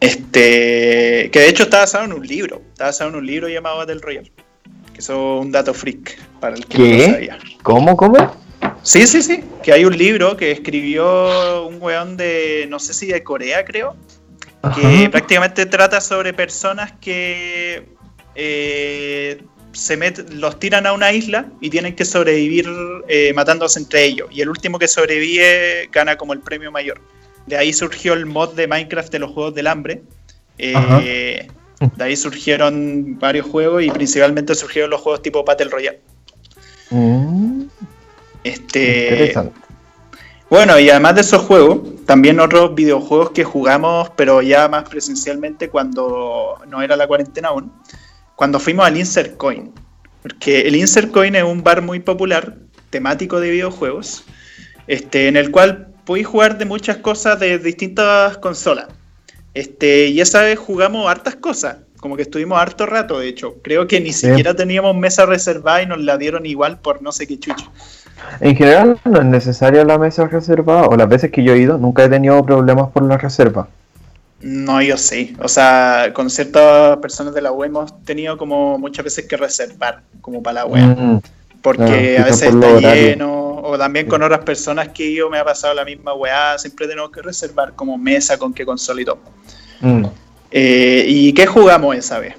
Este, 0.00 1.30
que 1.30 1.38
de 1.40 1.48
hecho 1.48 1.64
está 1.64 1.80
basado 1.80 2.06
en 2.06 2.14
un 2.14 2.26
libro, 2.26 2.62
está 2.72 2.86
basado 2.86 3.10
en 3.10 3.16
un 3.16 3.26
libro 3.26 3.48
llamado 3.48 3.76
Battle 3.76 4.00
Royale. 4.00 4.32
Que 4.92 5.00
eso 5.00 5.12
es 5.12 5.44
un 5.44 5.52
dato 5.52 5.74
freak 5.74 6.18
para 6.40 6.56
el 6.56 6.66
que 6.66 6.78
no 6.78 6.84
lo 6.86 7.04
sabía. 7.04 7.38
¿Cómo? 7.62 7.96
¿Cómo? 7.96 8.36
Sí, 8.82 9.06
sí, 9.06 9.22
sí. 9.22 9.44
Que 9.62 9.72
hay 9.72 9.84
un 9.84 9.96
libro 9.96 10.36
que 10.36 10.50
escribió 10.50 11.66
un 11.66 11.80
weón 11.80 12.16
de, 12.16 12.66
no 12.70 12.78
sé 12.78 12.94
si 12.94 13.06
de 13.06 13.22
Corea, 13.22 13.64
creo. 13.64 13.94
Que 14.74 15.08
prácticamente 15.10 15.66
trata 15.66 16.00
sobre 16.00 16.34
personas 16.34 16.92
que 17.00 17.88
eh, 18.34 19.42
se 19.72 19.96
los 20.32 20.58
tiran 20.58 20.86
a 20.86 20.92
una 20.92 21.12
isla 21.12 21.46
y 21.60 21.70
tienen 21.70 21.94
que 21.94 22.04
sobrevivir 22.04 22.68
eh, 23.08 23.32
matándose 23.34 23.78
entre 23.78 24.04
ellos. 24.04 24.28
Y 24.30 24.40
el 24.40 24.48
último 24.48 24.78
que 24.78 24.88
sobrevive 24.88 25.88
gana 25.92 26.16
como 26.16 26.32
el 26.32 26.40
premio 26.40 26.72
mayor. 26.72 27.00
De 27.46 27.56
ahí 27.56 27.72
surgió 27.72 28.12
el 28.12 28.26
mod 28.26 28.54
de 28.54 28.66
Minecraft 28.66 29.12
de 29.12 29.18
los 29.18 29.30
Juegos 29.30 29.54
del 29.54 29.66
Hambre. 29.66 30.02
Eh, 30.58 31.48
de 31.96 32.04
ahí 32.04 32.16
surgieron 32.16 33.18
varios 33.18 33.46
juegos 33.46 33.82
y 33.82 33.90
principalmente 33.90 34.54
surgieron 34.54 34.90
los 34.90 35.00
juegos 35.00 35.22
tipo 35.22 35.44
Battle 35.44 35.70
Royale. 35.70 36.00
Mm. 36.90 37.62
Este, 38.44 39.34
bueno, 40.50 40.80
y 40.80 40.90
además 40.90 41.14
de 41.14 41.20
esos 41.20 41.42
juegos, 41.42 42.04
también 42.06 42.40
otros 42.40 42.74
videojuegos 42.74 43.30
que 43.30 43.44
jugamos, 43.44 44.10
pero 44.16 44.42
ya 44.42 44.66
más 44.68 44.88
presencialmente 44.88 45.70
cuando 45.70 46.58
no 46.66 46.82
era 46.82 46.96
la 46.96 47.06
cuarentena 47.06 47.48
aún, 47.50 47.72
cuando 48.40 48.58
fuimos 48.58 48.86
al 48.86 48.96
Insert 48.96 49.36
Coin. 49.36 49.70
Porque 50.22 50.62
el 50.62 50.74
Insert 50.74 51.10
Coin 51.10 51.34
es 51.34 51.42
un 51.42 51.62
bar 51.62 51.82
muy 51.82 52.00
popular, 52.00 52.54
temático 52.88 53.38
de 53.38 53.50
videojuegos, 53.50 54.24
este, 54.86 55.28
en 55.28 55.36
el 55.36 55.50
cual 55.50 55.88
podéis 56.06 56.26
jugar 56.26 56.56
de 56.56 56.64
muchas 56.64 56.96
cosas 56.96 57.38
de 57.38 57.58
distintas 57.58 58.38
consolas. 58.38 58.86
Este, 59.52 60.06
y 60.06 60.22
esa 60.22 60.40
vez 60.40 60.58
jugamos 60.58 61.06
hartas 61.06 61.36
cosas, 61.36 61.80
como 61.98 62.16
que 62.16 62.22
estuvimos 62.22 62.58
harto 62.58 62.86
rato, 62.86 63.18
de 63.18 63.28
hecho. 63.28 63.56
Creo 63.62 63.86
que 63.86 64.00
ni 64.00 64.14
siquiera 64.14 64.54
teníamos 64.54 64.96
mesa 64.96 65.26
reservada 65.26 65.82
y 65.82 65.86
nos 65.86 66.00
la 66.00 66.16
dieron 66.16 66.46
igual 66.46 66.78
por 66.78 67.02
no 67.02 67.12
sé 67.12 67.26
qué 67.26 67.38
chucho. 67.38 67.70
En 68.40 68.56
general 68.56 68.98
no 69.04 69.18
es 69.18 69.26
necesaria 69.26 69.84
la 69.84 69.98
mesa 69.98 70.26
reservada, 70.28 70.84
o 70.84 70.96
las 70.96 71.10
veces 71.10 71.30
que 71.30 71.44
yo 71.44 71.52
he 71.52 71.58
ido, 71.58 71.76
nunca 71.76 72.04
he 72.04 72.08
tenido 72.08 72.42
problemas 72.42 72.88
por 72.88 73.02
la 73.02 73.18
reserva. 73.18 73.68
No, 74.40 74.80
yo 74.80 74.96
sí. 74.96 75.36
O 75.40 75.48
sea, 75.48 76.12
con 76.14 76.30
ciertas 76.30 76.96
personas 76.98 77.34
de 77.34 77.42
la 77.42 77.52
web 77.52 77.68
hemos 77.68 78.02
tenido 78.04 78.38
como 78.38 78.78
muchas 78.78 79.04
veces 79.04 79.26
que 79.26 79.36
reservar, 79.36 80.02
como 80.20 80.42
para 80.42 80.60
la 80.60 80.66
web. 80.66 80.96
Mm. 80.96 81.20
porque 81.62 82.18
a 82.18 82.24
veces 82.24 82.54
está 82.54 82.94
lleno, 82.94 83.56
o 83.56 83.76
también 83.76 84.06
con 84.06 84.22
otras 84.22 84.40
personas 84.40 84.88
que 84.88 85.12
yo 85.12 85.28
me 85.28 85.38
ha 85.38 85.44
pasado 85.44 85.74
la 85.74 85.84
misma 85.84 86.14
weá, 86.14 86.56
siempre 86.58 86.88
tenemos 86.88 87.10
que 87.10 87.20
reservar 87.20 87.74
como 87.74 87.98
mesa 87.98 88.38
con 88.38 88.54
qué 88.54 88.64
consola 88.64 89.02
y 89.02 89.04
todo. 89.04 89.18
Mm. 89.80 90.04
Eh, 90.50 91.04
¿Y 91.06 91.32
qué 91.34 91.46
jugamos 91.46 91.96
esa 91.96 92.18
vez? 92.18 92.34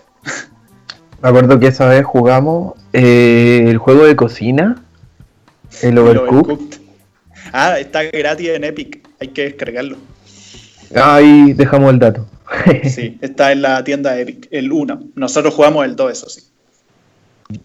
Me 1.21 1.29
acuerdo 1.29 1.59
que 1.59 1.67
esa 1.67 1.87
vez 1.87 2.03
jugamos 2.03 2.73
eh, 2.93 3.65
el 3.67 3.77
juego 3.77 4.05
de 4.05 4.15
cocina 4.15 4.83
el 5.81 5.97
Overcooked. 5.97 6.79
Ah, 7.53 7.79
está 7.79 8.03
gratis 8.03 8.49
en 8.49 8.63
Epic. 8.63 9.07
Hay 9.19 9.29
que 9.29 9.43
descargarlo. 9.43 9.97
Ahí 10.95 11.53
dejamos 11.53 11.91
el 11.91 11.99
dato. 11.99 12.25
sí, 12.83 13.17
está 13.21 13.51
en 13.51 13.61
la 13.61 13.83
tienda 13.83 14.19
Epic, 14.19 14.47
el 14.51 14.71
1. 14.71 15.01
Nosotros 15.15 15.53
jugamos 15.53 15.85
el 15.85 15.95
2, 15.95 16.11
eso 16.11 16.29
sí. 16.29 16.41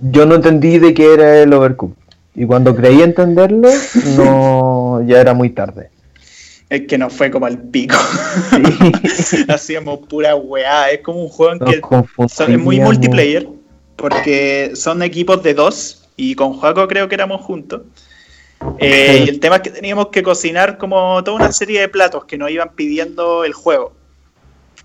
Yo 0.00 0.26
no 0.26 0.34
entendí 0.34 0.78
de 0.78 0.94
qué 0.94 1.14
era 1.14 1.38
el 1.38 1.52
Overcooked. 1.52 1.96
Y 2.34 2.44
cuando 2.44 2.76
creí 2.76 3.00
entenderlo, 3.00 3.68
no 4.16 5.02
ya 5.06 5.20
era 5.20 5.32
muy 5.32 5.50
tarde. 5.50 5.90
Es 6.68 6.82
que 6.86 6.98
nos 6.98 7.12
fue 7.12 7.30
como 7.30 7.46
al 7.46 7.58
pico. 7.58 7.96
Hacíamos 9.48 10.00
pura 10.08 10.34
weá. 10.34 10.90
Es 10.90 11.00
como 11.00 11.22
un 11.22 11.28
juego 11.28 11.52
en 11.52 11.58
que 11.60 11.80
es 12.52 12.58
muy 12.58 12.80
multiplayer. 12.80 13.48
Porque 13.94 14.72
son 14.74 15.02
equipos 15.02 15.42
de 15.42 15.54
dos 15.54 16.08
y 16.16 16.34
con 16.34 16.54
Juaco 16.54 16.86
creo 16.88 17.08
que 17.08 17.14
éramos 17.14 17.40
juntos. 17.42 17.82
Eh, 18.78 19.24
y 19.26 19.28
el 19.28 19.40
tema 19.40 19.56
es 19.56 19.62
que 19.62 19.70
teníamos 19.70 20.08
que 20.08 20.22
cocinar 20.22 20.78
como 20.78 21.22
toda 21.24 21.36
una 21.36 21.52
serie 21.52 21.80
de 21.80 21.88
platos 21.88 22.24
que 22.24 22.38
nos 22.38 22.50
iban 22.50 22.70
pidiendo 22.74 23.44
el 23.44 23.52
juego. 23.52 23.94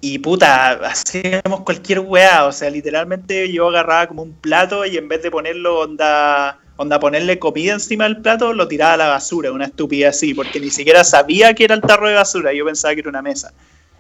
Y 0.03 0.17
puta, 0.17 0.71
hacíamos 0.71 1.61
cualquier 1.61 1.99
weá, 1.99 2.45
o 2.45 2.51
sea, 2.51 2.69
literalmente 2.71 3.51
yo 3.51 3.67
agarraba 3.67 4.07
como 4.07 4.23
un 4.23 4.34
plato 4.34 4.84
y 4.86 4.97
en 4.97 5.07
vez 5.07 5.21
de 5.21 5.29
ponerlo 5.29 5.79
onda, 5.79 6.59
onda 6.75 6.99
ponerle 6.99 7.38
comida 7.38 7.73
encima 7.73 8.05
del 8.05 8.21
plato, 8.21 8.51
lo 8.53 8.67
tiraba 8.67 8.93
a 8.93 8.97
la 8.97 9.07
basura, 9.09 9.51
una 9.51 9.65
estupidez 9.65 10.09
así, 10.09 10.34
porque 10.34 10.59
ni 10.59 10.71
siquiera 10.71 11.03
sabía 11.03 11.53
que 11.53 11.65
era 11.65 11.75
el 11.75 11.82
tarro 11.82 12.07
de 12.07 12.15
basura, 12.15 12.51
yo 12.51 12.65
pensaba 12.65 12.95
que 12.95 13.01
era 13.01 13.09
una 13.09 13.21
mesa. 13.21 13.53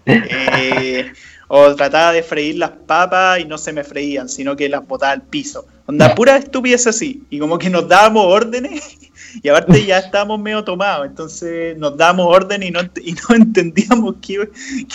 Eh, 0.07 1.11
o 1.47 1.75
trataba 1.75 2.13
de 2.13 2.23
freír 2.23 2.55
las 2.55 2.71
papas 2.71 3.39
y 3.39 3.45
no 3.45 3.59
se 3.59 3.71
me 3.71 3.83
freían, 3.83 4.27
sino 4.27 4.55
que 4.55 4.69
las 4.69 4.87
botaba 4.87 5.11
al 5.11 5.21
piso. 5.21 5.67
Onda, 5.85 6.15
pura 6.15 6.37
estupidez 6.37 6.87
así. 6.87 7.23
Y 7.29 7.39
como 7.39 7.59
que 7.59 7.69
nos 7.69 7.87
dábamos 7.87 8.25
órdenes 8.25 8.97
y 9.41 9.49
aparte 9.49 9.85
ya 9.85 9.99
estábamos 9.99 10.39
medio 10.39 10.63
tomados. 10.63 11.07
Entonces 11.07 11.77
nos 11.77 11.97
dábamos 11.97 12.27
órdenes 12.27 12.69
y 12.69 12.71
no, 12.71 12.81
y 13.01 13.13
no 13.13 13.35
entendíamos 13.35 14.15
qué, 14.21 14.49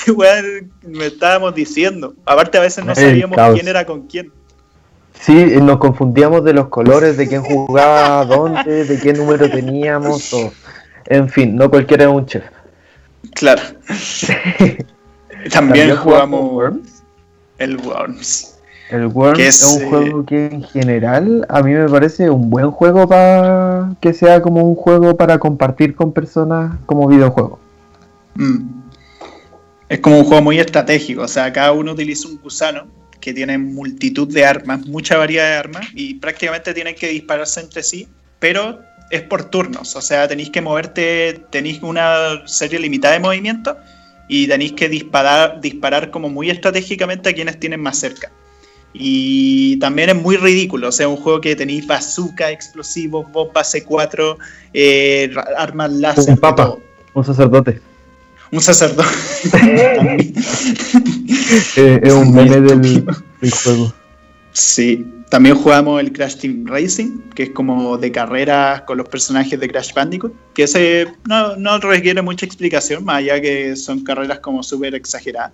qué 0.04 0.12
me 0.82 1.06
estábamos 1.06 1.54
diciendo. 1.54 2.14
Aparte 2.24 2.58
a 2.58 2.62
veces 2.62 2.84
no 2.84 2.94
sabíamos 2.94 3.38
quién 3.54 3.68
era 3.68 3.84
con 3.84 4.06
quién. 4.06 4.32
Sí, 5.20 5.32
nos 5.34 5.78
confundíamos 5.78 6.44
de 6.44 6.52
los 6.52 6.68
colores, 6.68 7.16
de 7.16 7.26
quién 7.26 7.42
jugaba, 7.42 8.24
dónde, 8.24 8.84
de 8.84 8.98
qué 9.00 9.12
número 9.12 9.50
teníamos. 9.50 10.32
O... 10.32 10.52
En 11.06 11.28
fin, 11.28 11.56
no 11.56 11.70
cualquiera 11.70 12.04
es 12.04 12.10
un 12.10 12.26
chef. 12.26 12.44
Claro. 13.34 13.62
También, 15.50 15.96
jugamos 15.96 16.52
Worms? 16.52 17.02
el 17.58 17.76
Worms. 17.78 18.55
El 18.90 19.06
Worms 19.06 19.40
es, 19.40 19.64
un 19.64 19.82
eh, 19.82 19.88
juego 19.88 20.24
que 20.24 20.46
en 20.46 20.62
general 20.62 21.44
a 21.48 21.62
mí 21.62 21.72
me 21.72 21.88
parece 21.88 22.30
un 22.30 22.50
buen 22.50 22.70
juego 22.70 23.08
para 23.08 23.96
que 24.00 24.12
sea 24.12 24.40
como 24.40 24.62
un 24.62 24.76
juego 24.76 25.16
para 25.16 25.38
compartir 25.38 25.96
con 25.96 26.12
personas 26.12 26.76
como 26.86 27.08
videojuego. 27.08 27.58
Mm. 28.36 28.86
Es 29.88 30.00
como 30.00 30.18
un 30.18 30.24
juego 30.24 30.42
muy 30.42 30.58
estratégico, 30.58 31.22
o 31.22 31.28
sea, 31.28 31.52
cada 31.52 31.72
uno 31.72 31.92
utiliza 31.92 32.28
un 32.28 32.40
gusano 32.40 32.86
que 33.20 33.32
tiene 33.32 33.58
multitud 33.58 34.32
de 34.32 34.44
armas, 34.44 34.86
mucha 34.86 35.16
variedad 35.16 35.48
de 35.48 35.56
armas 35.56 35.86
y 35.94 36.14
prácticamente 36.14 36.74
tienen 36.74 36.94
que 36.94 37.08
dispararse 37.08 37.60
entre 37.60 37.82
sí, 37.82 38.08
pero 38.38 38.80
es 39.10 39.22
por 39.22 39.44
turnos, 39.44 39.94
o 39.96 40.00
sea, 40.00 40.26
tenéis 40.28 40.50
que 40.50 40.60
moverte, 40.60 41.44
tenéis 41.50 41.82
una 41.82 42.46
serie 42.46 42.78
limitada 42.78 43.14
de 43.14 43.20
movimientos 43.20 43.76
y 44.28 44.46
tenéis 44.48 44.72
que 44.72 44.88
disparar, 44.88 45.60
disparar 45.60 46.10
como 46.10 46.28
muy 46.28 46.50
estratégicamente 46.50 47.30
a 47.30 47.32
quienes 47.32 47.58
tienen 47.58 47.80
más 47.80 47.98
cerca. 47.98 48.30
Y 48.98 49.76
también 49.76 50.10
es 50.10 50.16
muy 50.16 50.36
ridículo, 50.36 50.88
o 50.88 50.92
sea, 50.92 51.08
un 51.08 51.16
juego 51.16 51.40
que 51.40 51.54
tenéis 51.54 51.86
bazooka, 51.86 52.50
explosivos, 52.50 53.30
bomba 53.30 53.62
C4, 53.62 54.36
eh, 54.72 55.30
armas 55.58 55.92
láser. 55.92 56.34
Un 56.34 56.38
papa, 56.38 56.76
un 57.12 57.24
sacerdote. 57.24 57.80
Un 58.50 58.60
sacerdote. 58.60 59.08
Eh, 61.76 62.00
es 62.02 62.12
un 62.12 62.34
meme 62.34 62.60
del, 62.60 62.80
del, 62.80 63.50
juego. 63.50 63.92
Sí, 64.52 65.06
también 65.28 65.54
jugamos 65.54 66.00
el 66.00 66.12
Crash 66.12 66.36
Team 66.36 66.66
Racing, 66.66 67.20
que 67.34 67.44
es 67.44 67.50
como 67.50 67.98
de 67.98 68.10
carreras 68.10 68.80
con 68.82 68.98
los 68.98 69.08
personajes 69.08 69.60
de 69.60 69.68
Crash 69.68 69.92
Bandicoot, 69.94 70.32
que 70.54 70.64
ese 70.64 71.06
no, 71.28 71.54
no 71.56 71.78
requiere 71.78 72.22
mucha 72.22 72.46
explicación, 72.46 73.04
más 73.04 73.18
allá 73.18 73.40
que 73.40 73.76
son 73.76 74.02
carreras 74.02 74.40
como 74.40 74.62
súper 74.62 74.94
exageradas. 74.94 75.52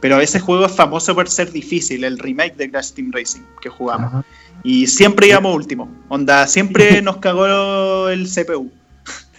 Pero 0.00 0.20
ese 0.20 0.38
juego 0.38 0.66
es 0.66 0.72
famoso 0.72 1.14
por 1.14 1.28
ser 1.28 1.50
difícil, 1.50 2.04
el 2.04 2.18
remake 2.18 2.56
de 2.56 2.70
Crash 2.70 2.92
Team 2.92 3.10
Racing 3.12 3.42
que 3.60 3.68
jugamos. 3.68 4.24
Y 4.62 4.86
siempre 4.86 5.28
íbamos 5.28 5.54
último. 5.54 5.88
Onda, 6.08 6.46
siempre 6.46 7.02
nos 7.02 7.16
cagó 7.18 8.08
el 8.08 8.28
CPU. 8.28 8.70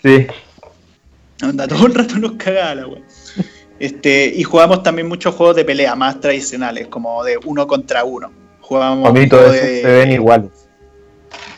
Sí. 0.01 0.28
Onda, 1.41 1.68
todo 1.68 1.88
el 1.88 1.95
rato 1.95 2.18
nos 2.18 2.34
cagaba 2.34 2.76
la 2.76 2.88
wea. 2.88 3.01
Este, 3.80 4.34
y 4.36 4.43
jugamos 4.43 4.84
también 4.84 5.07
muchos 5.07 5.34
juegos 5.36 5.55
de 5.55 5.64
pelea 5.64 5.95
más 5.95 6.20
tradicionales, 6.20 6.88
como 6.88 7.24
de 7.24 7.39
uno 7.45 7.66
contra 7.66 8.03
uno. 8.03 8.30
Jugábamos 8.60 9.14
mí 9.14 9.28
todo 9.28 9.51
se 9.53 9.84
ven 9.86 10.12
iguales. 10.12 10.51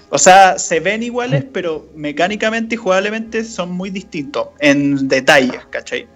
O 0.09 0.17
sea, 0.17 0.59
se 0.59 0.79
ven 0.79 1.03
iguales, 1.03 1.45
pero 1.51 1.87
mecánicamente 1.95 2.75
y 2.75 2.77
jugablemente 2.77 3.43
son 3.43 3.71
muy 3.71 3.89
distintos 3.89 4.49
en 4.59 5.07
detalles, 5.07 5.65
¿cachai? 5.69 6.07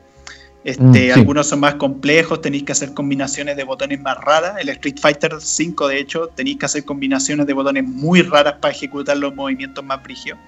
Este, 0.65 0.83
mm, 0.83 1.13
Algunos 1.13 1.47
son 1.47 1.59
más 1.59 1.75
complejos, 1.75 2.41
tenéis 2.41 2.63
que 2.63 2.71
hacer 2.71 2.95
combinaciones 2.95 3.55
de 3.55 3.63
botones 3.63 4.01
más 4.01 4.17
raras. 4.17 4.55
El 4.59 4.69
Street 4.69 4.97
Fighter 4.99 5.35
V, 5.35 5.87
de 5.87 5.99
hecho, 5.99 6.27
tenéis 6.29 6.57
que 6.57 6.65
hacer 6.65 6.83
combinaciones 6.83 7.45
de 7.45 7.53
botones 7.53 7.83
muy 7.83 8.23
raras 8.23 8.55
para 8.59 8.73
ejecutar 8.73 9.15
los 9.15 9.35
movimientos 9.35 9.85
más 9.85 10.01
brígidos. 10.01 10.39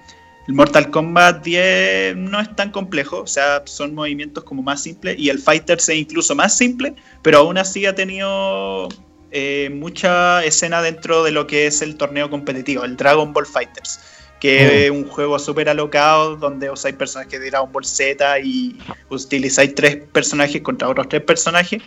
El 0.48 0.54
Mortal 0.54 0.90
Kombat 0.90 1.44
10 1.44 2.16
no 2.16 2.40
es 2.40 2.56
tan 2.56 2.72
complejo, 2.72 3.20
o 3.20 3.26
sea, 3.28 3.62
son 3.66 3.94
movimientos 3.94 4.42
como 4.42 4.60
más 4.60 4.82
simples. 4.82 5.16
Y 5.20 5.28
el 5.28 5.38
Fighter 5.38 5.78
es 5.78 5.88
incluso 5.90 6.34
más 6.34 6.56
simple, 6.56 6.96
pero 7.22 7.38
aún 7.38 7.56
así 7.56 7.86
ha 7.86 7.94
tenido 7.94 8.88
eh, 9.30 9.70
mucha 9.72 10.42
escena 10.44 10.82
dentro 10.82 11.22
de 11.22 11.30
lo 11.30 11.46
que 11.46 11.68
es 11.68 11.80
el 11.80 11.96
torneo 11.96 12.28
competitivo, 12.28 12.84
el 12.84 12.96
Dragon 12.96 13.32
Ball 13.32 13.46
Fighters, 13.46 14.00
que 14.40 14.86
es 14.86 14.90
un 14.90 15.04
juego 15.04 15.38
súper 15.38 15.68
alocado 15.68 16.36
donde 16.36 16.70
usáis 16.70 16.94
personajes 16.94 17.40
de 17.40 17.50
Dragon 17.50 17.70
Ball 17.72 17.84
Z 17.84 18.38
y 18.40 18.78
utilizáis 19.08 19.74
tres 19.74 19.96
personajes 20.12 20.62
contra 20.62 20.88
otros 20.88 21.08
tres 21.08 21.22
personajes 21.22 21.82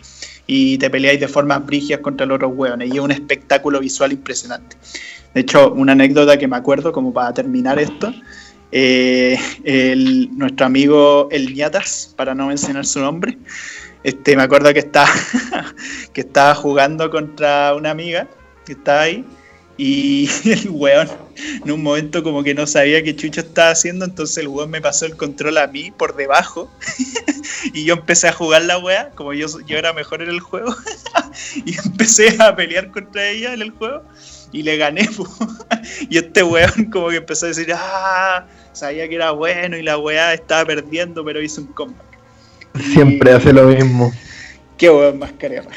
y 0.46 0.76
te 0.78 0.90
peleáis 0.90 1.20
de 1.20 1.28
formas 1.28 1.64
brigias 1.64 2.00
contra 2.00 2.26
los 2.26 2.36
otros 2.36 2.52
hueones 2.54 2.88
y 2.92 2.96
es 2.96 3.00
un 3.00 3.10
espectáculo 3.10 3.80
visual 3.80 4.12
impresionante. 4.12 4.76
De 5.34 5.40
hecho, 5.40 5.72
una 5.72 5.92
anécdota 5.92 6.36
que 6.36 6.46
me 6.46 6.56
acuerdo 6.56 6.92
como 6.92 7.12
para 7.12 7.32
terminar 7.32 7.78
esto, 7.78 8.12
eh, 8.70 9.38
nuestro 10.32 10.66
amigo 10.66 11.28
El 11.30 11.54
Ñatas, 11.54 12.12
para 12.16 12.34
no 12.34 12.48
mencionar 12.48 12.84
su 12.84 13.00
nombre, 13.00 13.38
este, 14.02 14.36
me 14.36 14.42
acuerdo 14.42 14.72
que 14.72 14.80
estaba, 14.80 15.08
que 16.12 16.22
estaba 16.22 16.54
jugando 16.54 17.10
contra 17.10 17.74
una 17.74 17.90
amiga 17.90 18.28
que 18.66 18.72
estaba 18.72 19.02
ahí 19.02 19.24
y 19.76 20.28
el 20.44 20.70
weón 20.70 21.08
en 21.64 21.72
un 21.72 21.82
momento 21.82 22.22
como 22.22 22.42
que 22.42 22.54
no 22.54 22.66
sabía 22.66 23.02
qué 23.02 23.16
chucho 23.16 23.40
estaba 23.40 23.70
haciendo, 23.70 24.04
entonces 24.04 24.38
el 24.38 24.48
weón 24.48 24.70
me 24.70 24.80
pasó 24.80 25.06
el 25.06 25.16
control 25.16 25.58
a 25.58 25.66
mí 25.66 25.90
por 25.90 26.14
debajo 26.14 26.70
y 27.72 27.84
yo 27.84 27.94
empecé 27.94 28.28
a 28.28 28.32
jugar 28.32 28.62
la 28.62 28.78
wea, 28.78 29.10
como 29.14 29.32
yo, 29.32 29.46
yo 29.66 29.78
era 29.78 29.92
mejor 29.92 30.22
en 30.22 30.28
el 30.28 30.40
juego, 30.40 30.74
y 31.64 31.76
empecé 31.78 32.36
a 32.38 32.54
pelear 32.54 32.90
contra 32.90 33.28
ella 33.28 33.54
en 33.54 33.62
el 33.62 33.70
juego 33.70 34.02
y 34.52 34.62
le 34.62 34.76
gané. 34.76 35.08
y 36.10 36.18
este 36.18 36.42
weón 36.42 36.90
como 36.92 37.08
que 37.08 37.16
empezó 37.16 37.46
a 37.46 37.48
decir, 37.48 37.72
ah, 37.74 38.46
sabía 38.72 39.08
que 39.08 39.14
era 39.14 39.30
bueno 39.30 39.76
y 39.76 39.82
la 39.82 39.96
weá 39.96 40.34
estaba 40.34 40.66
perdiendo, 40.66 41.24
pero 41.24 41.40
hizo 41.40 41.62
un 41.62 41.68
comeback. 41.68 42.04
Siempre 42.92 43.32
hace 43.32 43.52
lo 43.52 43.64
mismo. 43.64 44.12
Qué 44.76 44.90
weón 44.90 45.18
más 45.18 45.32
carema. 45.32 45.70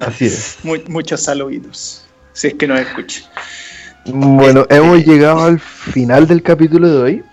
Así 0.00 0.26
es. 0.26 0.56
muchos 0.62 1.22
saluditos 1.22 2.07
si 2.38 2.46
es 2.46 2.54
que 2.54 2.68
nos 2.68 2.78
escucha. 2.78 3.22
Bueno, 4.06 4.60
este, 4.60 4.76
hemos 4.76 5.04
llegado 5.04 5.40
al 5.40 5.58
final 5.58 6.28
del 6.28 6.40
capítulo 6.40 6.88
de 6.88 7.02
hoy. 7.02 7.24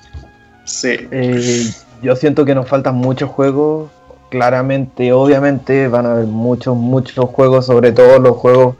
Sí. 0.63 0.97
Eh, 1.11 1.71
yo 2.01 2.15
siento 2.15 2.43
que 2.43 2.55
nos 2.55 2.67
faltan 2.67 2.95
muchos 2.95 3.29
juegos. 3.29 3.91
Claramente, 4.31 5.13
obviamente, 5.13 5.87
van 5.87 6.07
a 6.07 6.13
haber 6.13 6.25
muchos, 6.25 6.75
muchos 6.75 7.23
juegos, 7.29 7.67
sobre 7.67 7.91
todo 7.91 8.17
los 8.17 8.35
juegos 8.37 8.75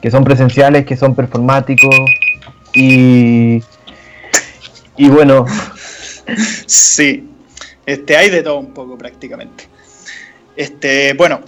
que 0.00 0.08
son 0.08 0.22
presenciales, 0.22 0.86
que 0.86 0.96
son 0.96 1.16
performáticos. 1.16 1.96
Y, 2.72 3.60
y 4.96 5.08
bueno. 5.08 5.46
Sí, 6.66 7.28
este, 7.84 8.16
hay 8.16 8.30
de 8.30 8.44
todo 8.44 8.58
un 8.60 8.72
poco 8.72 8.96
prácticamente. 8.96 9.64
Este, 10.54 11.14
bueno, 11.14 11.40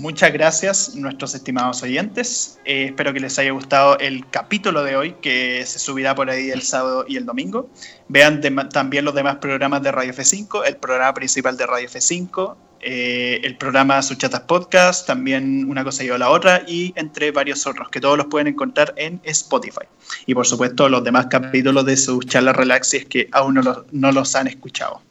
Muchas 0.00 0.32
gracias, 0.32 0.94
nuestros 0.94 1.34
estimados 1.34 1.82
oyentes. 1.82 2.58
Eh, 2.64 2.86
espero 2.86 3.12
que 3.12 3.20
les 3.20 3.38
haya 3.38 3.50
gustado 3.50 3.98
el 3.98 4.26
capítulo 4.30 4.82
de 4.82 4.96
hoy, 4.96 5.12
que 5.20 5.62
se 5.66 5.78
subirá 5.78 6.14
por 6.14 6.30
ahí 6.30 6.48
el 6.48 6.62
sábado 6.62 7.04
y 7.06 7.18
el 7.18 7.26
domingo. 7.26 7.68
Vean 8.08 8.40
también 8.70 9.04
los 9.04 9.14
demás 9.14 9.36
programas 9.36 9.82
de 9.82 9.92
Radio 9.92 10.14
F5, 10.14 10.62
el 10.66 10.76
programa 10.78 11.12
principal 11.12 11.58
de 11.58 11.66
Radio 11.66 11.86
F5, 11.86 12.56
eh, 12.80 13.42
el 13.44 13.58
programa 13.58 14.00
Suchatas 14.00 14.40
Podcast, 14.40 15.06
también 15.06 15.68
una 15.68 15.84
cosa 15.84 16.02
y 16.02 16.08
la 16.08 16.30
otra, 16.30 16.62
y 16.66 16.94
entre 16.96 17.30
varios 17.30 17.66
otros, 17.66 17.90
que 17.90 18.00
todos 18.00 18.16
los 18.16 18.28
pueden 18.28 18.46
encontrar 18.46 18.94
en 18.96 19.20
Spotify. 19.24 19.84
Y 20.24 20.34
por 20.34 20.46
supuesto, 20.46 20.88
los 20.88 21.04
demás 21.04 21.26
capítulos 21.26 21.84
de 21.84 21.98
sus 21.98 22.24
charlas 22.24 22.56
relax, 22.56 22.88
si 22.88 22.96
es 22.96 23.04
que 23.04 23.28
aún 23.32 23.52
no 23.52 23.60
los, 23.60 23.84
no 23.92 24.12
los 24.12 24.34
han 24.34 24.46
escuchado. 24.46 25.02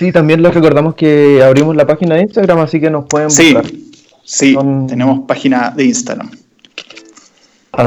Sí, 0.00 0.12
también 0.12 0.40
les 0.40 0.54
recordamos 0.54 0.94
que 0.94 1.42
abrimos 1.42 1.76
la 1.76 1.86
página 1.86 2.14
de 2.14 2.22
Instagram, 2.22 2.60
así 2.60 2.80
que 2.80 2.88
nos 2.88 3.04
pueden 3.04 3.28
buscar. 3.28 3.66
Sí, 4.24 4.56
tenemos 4.88 5.26
página 5.28 5.74
de 5.76 5.84
Instagram. 5.84 6.30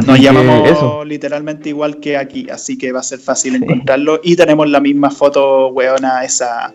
nos 0.05 0.19
llamamos 0.19 1.07
literalmente 1.07 1.69
igual 1.69 1.99
que 1.99 2.15
aquí, 2.15 2.47
así 2.51 2.77
que 2.77 2.91
va 2.91 2.99
a 2.99 3.03
ser 3.03 3.17
fácil 3.17 3.55
encontrarlo. 3.55 4.21
Y 4.23 4.35
tenemos 4.35 4.69
la 4.69 4.79
misma 4.79 5.09
foto, 5.09 5.69
weona, 5.69 6.23
esa 6.23 6.71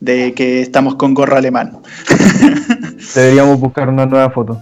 de 0.00 0.32
que 0.32 0.62
estamos 0.62 0.94
con 0.94 1.12
gorro 1.12 1.36
alemán. 1.36 1.80
Deberíamos 3.14 3.60
buscar 3.60 3.90
una 3.90 4.06
nueva 4.06 4.30
foto. 4.30 4.58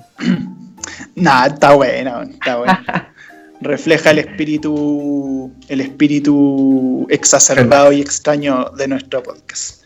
Nah, 1.15 1.47
está 1.47 1.75
buena, 1.75 2.25
está 2.25 2.57
buena. 2.57 3.13
Refleja 3.61 4.11
el 4.11 4.19
espíritu, 4.19 5.53
el 5.69 5.81
espíritu 5.83 7.07
exacerbado 7.11 7.93
y 7.93 8.01
extraño 8.01 8.73
de 8.77 8.89
nuestro 8.89 9.23
podcast. 9.23 9.86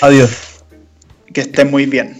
Adiós. 0.00 0.30
Que 1.32 1.42
estén 1.42 1.70
muy 1.70 1.86
bien. 1.86 2.19